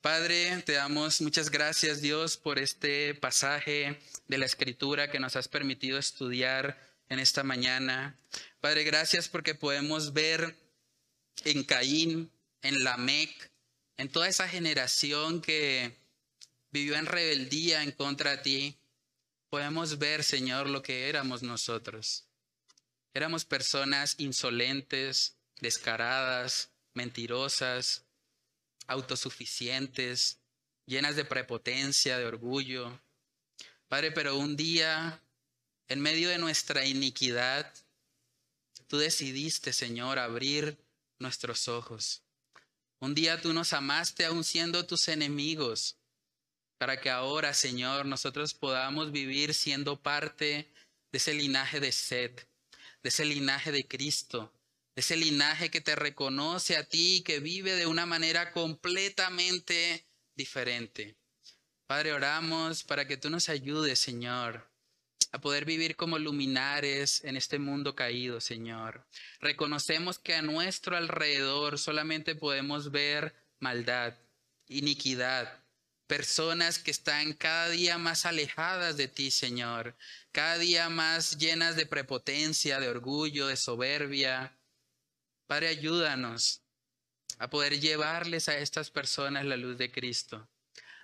Padre, 0.00 0.62
te 0.64 0.72
damos 0.72 1.20
muchas 1.20 1.50
gracias 1.50 2.00
Dios 2.00 2.36
por 2.36 2.58
este 2.58 3.14
pasaje 3.14 3.98
de 4.28 4.38
la 4.38 4.46
escritura 4.46 5.10
que 5.10 5.18
nos 5.18 5.36
has 5.36 5.48
permitido 5.48 5.98
estudiar 5.98 6.78
en 7.08 7.18
esta 7.18 7.42
mañana. 7.42 8.18
Padre, 8.60 8.84
gracias 8.84 9.28
porque 9.28 9.54
podemos 9.54 10.12
ver 10.12 10.56
en 11.44 11.64
Caín, 11.64 12.30
en 12.62 12.84
Lamec, 12.84 13.50
en 13.96 14.08
toda 14.08 14.28
esa 14.28 14.48
generación 14.48 15.40
que 15.40 15.96
vivió 16.74 16.96
en 16.96 17.06
rebeldía 17.06 17.84
en 17.84 17.92
contra 17.92 18.32
de 18.32 18.38
ti, 18.38 18.78
podemos 19.48 19.96
ver, 19.98 20.24
Señor, 20.24 20.68
lo 20.68 20.82
que 20.82 21.08
éramos 21.08 21.44
nosotros. 21.44 22.24
Éramos 23.14 23.44
personas 23.44 24.16
insolentes, 24.18 25.36
descaradas, 25.60 26.70
mentirosas, 26.92 28.02
autosuficientes, 28.88 30.40
llenas 30.84 31.14
de 31.14 31.24
prepotencia, 31.24 32.18
de 32.18 32.26
orgullo. 32.26 33.00
Padre, 33.86 34.10
pero 34.10 34.36
un 34.36 34.56
día, 34.56 35.22
en 35.86 36.00
medio 36.00 36.28
de 36.28 36.38
nuestra 36.38 36.84
iniquidad, 36.86 37.72
tú 38.88 38.98
decidiste, 38.98 39.72
Señor, 39.72 40.18
abrir 40.18 40.76
nuestros 41.20 41.68
ojos. 41.68 42.24
Un 42.98 43.14
día 43.14 43.40
tú 43.40 43.52
nos 43.52 43.72
amaste 43.72 44.24
aún 44.24 44.42
siendo 44.42 44.84
tus 44.86 45.06
enemigos, 45.06 45.98
para 46.84 47.00
que 47.00 47.08
ahora, 47.08 47.54
Señor, 47.54 48.04
nosotros 48.04 48.52
podamos 48.52 49.10
vivir 49.10 49.54
siendo 49.54 50.02
parte 50.02 50.70
de 51.10 51.16
ese 51.16 51.32
linaje 51.32 51.80
de 51.80 51.92
sed, 51.92 52.30
de 53.02 53.08
ese 53.08 53.24
linaje 53.24 53.72
de 53.72 53.88
Cristo, 53.88 54.52
de 54.94 55.00
ese 55.00 55.16
linaje 55.16 55.70
que 55.70 55.80
te 55.80 55.96
reconoce 55.96 56.76
a 56.76 56.84
ti, 56.84 57.22
que 57.24 57.40
vive 57.40 57.74
de 57.74 57.86
una 57.86 58.04
manera 58.04 58.52
completamente 58.52 60.04
diferente. 60.34 61.16
Padre, 61.86 62.12
oramos 62.12 62.84
para 62.84 63.06
que 63.06 63.16
tú 63.16 63.30
nos 63.30 63.48
ayudes, 63.48 63.98
Señor, 63.98 64.70
a 65.32 65.40
poder 65.40 65.64
vivir 65.64 65.96
como 65.96 66.18
luminares 66.18 67.24
en 67.24 67.38
este 67.38 67.58
mundo 67.58 67.94
caído, 67.94 68.42
Señor. 68.42 69.06
Reconocemos 69.40 70.18
que 70.18 70.34
a 70.34 70.42
nuestro 70.42 70.98
alrededor 70.98 71.78
solamente 71.78 72.34
podemos 72.34 72.90
ver 72.90 73.34
maldad, 73.58 74.12
iniquidad, 74.68 75.63
personas 76.06 76.78
que 76.78 76.90
están 76.90 77.32
cada 77.32 77.68
día 77.70 77.98
más 77.98 78.26
alejadas 78.26 78.96
de 78.96 79.08
ti, 79.08 79.30
Señor, 79.30 79.96
cada 80.32 80.58
día 80.58 80.88
más 80.88 81.38
llenas 81.38 81.76
de 81.76 81.86
prepotencia, 81.86 82.80
de 82.80 82.88
orgullo, 82.88 83.46
de 83.46 83.56
soberbia. 83.56 84.58
Padre, 85.46 85.68
ayúdanos 85.68 86.62
a 87.38 87.48
poder 87.48 87.80
llevarles 87.80 88.48
a 88.48 88.58
estas 88.58 88.90
personas 88.90 89.44
la 89.44 89.56
luz 89.56 89.78
de 89.78 89.90
Cristo. 89.90 90.48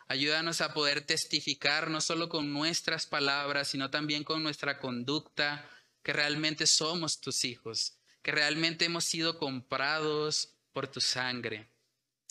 Ayúdanos 0.09 0.61
a 0.61 0.75
poder 0.75 1.03
testificar 1.03 1.89
no 1.89 2.01
solo 2.01 2.29
con 2.29 2.53
nuestras 2.53 3.07
palabras, 3.07 3.69
sino 3.69 3.91
también 3.91 4.25
con 4.25 4.43
nuestra 4.43 4.79
conducta, 4.81 5.69
que 6.03 6.13
realmente 6.13 6.67
somos 6.67 7.21
tus 7.21 7.45
hijos, 7.45 7.99
que 8.23 8.33
realmente 8.33 8.87
hemos 8.87 9.05
sido 9.05 9.39
comprados 9.39 10.57
por 10.73 10.89
tu 10.89 11.01
sangre, 11.01 11.71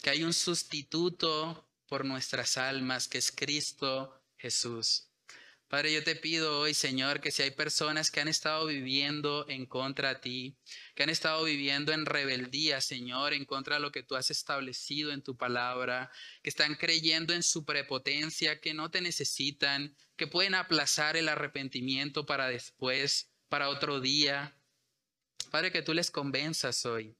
que 0.01 0.09
hay 0.09 0.23
un 0.23 0.33
sustituto 0.33 1.68
por 1.89 2.05
nuestras 2.05 2.57
almas, 2.57 3.07
que 3.07 3.17
es 3.17 3.31
Cristo 3.31 4.21
Jesús. 4.37 5.07
Padre, 5.67 5.93
yo 5.93 6.03
te 6.03 6.15
pido 6.15 6.61
hoy, 6.61 6.73
Señor, 6.73 7.21
que 7.21 7.29
si 7.29 7.43
hay 7.43 7.51
personas 7.51 8.09
que 8.09 8.19
han 8.19 8.27
estado 8.27 8.65
viviendo 8.65 9.45
en 9.49 9.67
contra 9.67 10.15
de 10.15 10.19
ti, 10.19 10.57
que 10.95 11.03
han 11.03 11.09
estado 11.09 11.43
viviendo 11.43 11.91
en 11.91 12.07
rebeldía, 12.07 12.81
Señor, 12.81 13.33
en 13.33 13.45
contra 13.45 13.75
de 13.75 13.81
lo 13.81 13.91
que 13.91 14.01
tú 14.01 14.15
has 14.15 14.31
establecido 14.31 15.11
en 15.11 15.21
tu 15.21 15.37
palabra, 15.37 16.11
que 16.41 16.49
están 16.49 16.73
creyendo 16.73 17.33
en 17.33 17.43
su 17.43 17.65
prepotencia, 17.65 18.59
que 18.59 18.73
no 18.73 18.89
te 18.89 19.01
necesitan, 19.01 19.95
que 20.15 20.25
pueden 20.25 20.55
aplazar 20.55 21.17
el 21.17 21.29
arrepentimiento 21.29 22.25
para 22.25 22.47
después, 22.47 23.29
para 23.47 23.69
otro 23.69 23.99
día. 23.99 24.57
Padre, 25.51 25.71
que 25.71 25.83
tú 25.83 25.93
les 25.93 26.09
convenzas 26.09 26.83
hoy 26.87 27.18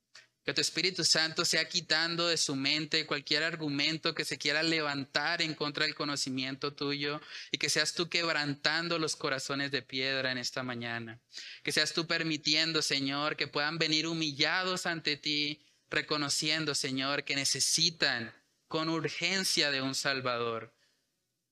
que 0.50 0.56
tu 0.56 0.62
Espíritu 0.62 1.06
Santo 1.06 1.46
sea 1.46 1.70
quitando 1.70 2.28
de 2.28 2.36
su 2.36 2.56
mente 2.56 3.06
cualquier 3.06 3.44
argumento 3.44 4.16
que 4.16 4.26
se 4.26 4.40
quiera 4.40 4.64
levantar 4.64 5.44
en 5.44 5.54
contra 5.54 5.86
del 5.86 5.94
conocimiento 5.94 6.74
tuyo 6.74 7.22
y 7.52 7.60
que 7.60 7.70
seas 7.70 7.94
tú 7.94 8.10
quebrantando 8.10 8.98
los 8.98 9.16
corazones 9.16 9.70
de 9.70 9.84
piedra 9.84 10.32
en 10.32 10.40
esta 10.40 10.64
mañana. 10.64 11.20
Que 11.62 11.72
seas 11.72 11.94
tú 11.94 12.08
permitiendo, 12.08 12.82
Señor, 12.82 13.36
que 13.36 13.46
puedan 13.46 13.78
venir 13.78 14.08
humillados 14.08 14.88
ante 14.88 15.18
ti, 15.18 15.62
reconociendo, 15.92 16.74
Señor, 16.74 17.26
que 17.26 17.36
necesitan 17.36 18.34
con 18.68 18.90
urgencia 18.90 19.70
de 19.70 19.84
un 19.84 19.94
Salvador. 19.94 20.74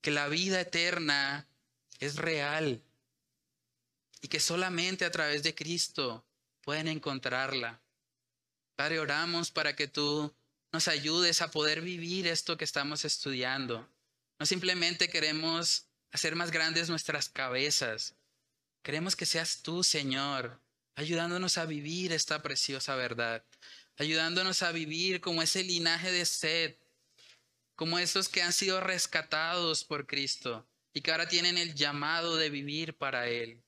Que 0.01 0.09
la 0.09 0.27
vida 0.27 0.59
eterna 0.59 1.47
es 1.99 2.15
real 2.15 2.81
y 4.23 4.27
que 4.27 4.39
solamente 4.39 5.05
a 5.05 5.11
través 5.11 5.43
de 5.43 5.53
Cristo 5.53 6.25
pueden 6.61 6.87
encontrarla. 6.87 7.79
Padre, 8.77 8.99
oramos 8.99 9.49
para 9.49 9.75
que 9.75 9.87
tú 9.87 10.31
nos 10.71 10.87
ayudes 10.87 11.41
a 11.41 11.49
poder 11.49 11.81
vivir 11.81 12.27
esto 12.27 12.57
que 12.57 12.63
estamos 12.63 13.05
estudiando. 13.05 13.89
No 14.39 14.45
simplemente 14.45 15.09
queremos 15.09 15.87
hacer 16.11 16.35
más 16.35 16.51
grandes 16.51 16.87
nuestras 16.87 17.27
cabezas. 17.27 18.13
Queremos 18.83 19.15
que 19.15 19.25
seas 19.25 19.63
tú, 19.63 19.83
Señor, 19.83 20.61
ayudándonos 20.93 21.57
a 21.57 21.65
vivir 21.65 22.13
esta 22.13 22.43
preciosa 22.43 22.95
verdad, 22.95 23.43
ayudándonos 23.97 24.61
a 24.61 24.71
vivir 24.71 25.21
como 25.21 25.41
ese 25.41 25.63
linaje 25.63 26.11
de 26.11 26.25
sed, 26.25 26.75
como 27.73 27.97
esos 27.97 28.29
que 28.29 28.43
han 28.43 28.53
sido 28.53 28.79
rescatados 28.79 29.85
por 29.85 30.05
Cristo 30.05 30.69
y 30.93 31.01
que 31.01 31.09
ahora 31.09 31.27
tienen 31.27 31.57
el 31.57 31.73
llamado 31.73 32.37
de 32.37 32.51
vivir 32.51 32.95
para 32.95 33.27
Él. 33.27 33.63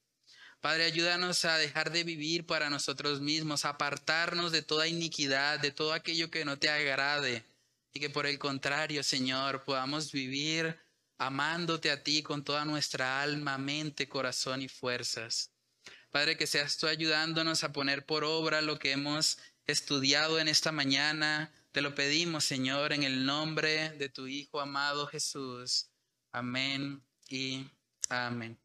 Padre, 0.61 0.83
ayúdanos 0.83 1.45
a 1.45 1.57
dejar 1.57 1.91
de 1.91 2.03
vivir 2.03 2.45
para 2.45 2.69
nosotros 2.69 3.21
mismos, 3.21 3.63
apartarnos 3.63 4.51
de 4.51 4.61
toda 4.61 4.87
iniquidad, 4.87 5.59
de 5.59 5.71
todo 5.71 5.93
aquello 5.93 6.29
que 6.29 6.43
no 6.43 6.59
te 6.59 6.69
agrade, 6.69 7.45
y 7.93 7.99
que 8.01 8.09
por 8.09 8.25
el 8.25 8.37
contrario, 8.37 9.01
Señor, 9.03 9.63
podamos 9.63 10.11
vivir 10.11 10.77
amándote 11.17 11.91
a 11.91 12.03
ti 12.03 12.23
con 12.23 12.43
toda 12.43 12.65
nuestra 12.65 13.21
alma, 13.21 13.57
mente, 13.57 14.09
corazón 14.09 14.61
y 14.61 14.67
fuerzas. 14.67 15.51
Padre, 16.11 16.37
que 16.37 16.47
seas 16.47 16.77
tú 16.77 16.87
ayudándonos 16.87 17.63
a 17.63 17.71
poner 17.71 18.05
por 18.05 18.23
obra 18.23 18.61
lo 18.61 18.79
que 18.79 18.91
hemos 18.91 19.37
estudiado 19.65 20.39
en 20.39 20.47
esta 20.47 20.71
mañana. 20.71 21.53
Te 21.71 21.81
lo 21.81 21.95
pedimos, 21.95 22.43
Señor, 22.43 22.93
en 22.93 23.03
el 23.03 23.25
nombre 23.25 23.91
de 23.91 24.09
tu 24.09 24.27
Hijo 24.27 24.59
amado 24.59 25.07
Jesús. 25.07 25.89
Amén 26.31 27.01
y 27.29 27.65
amén. 28.09 28.59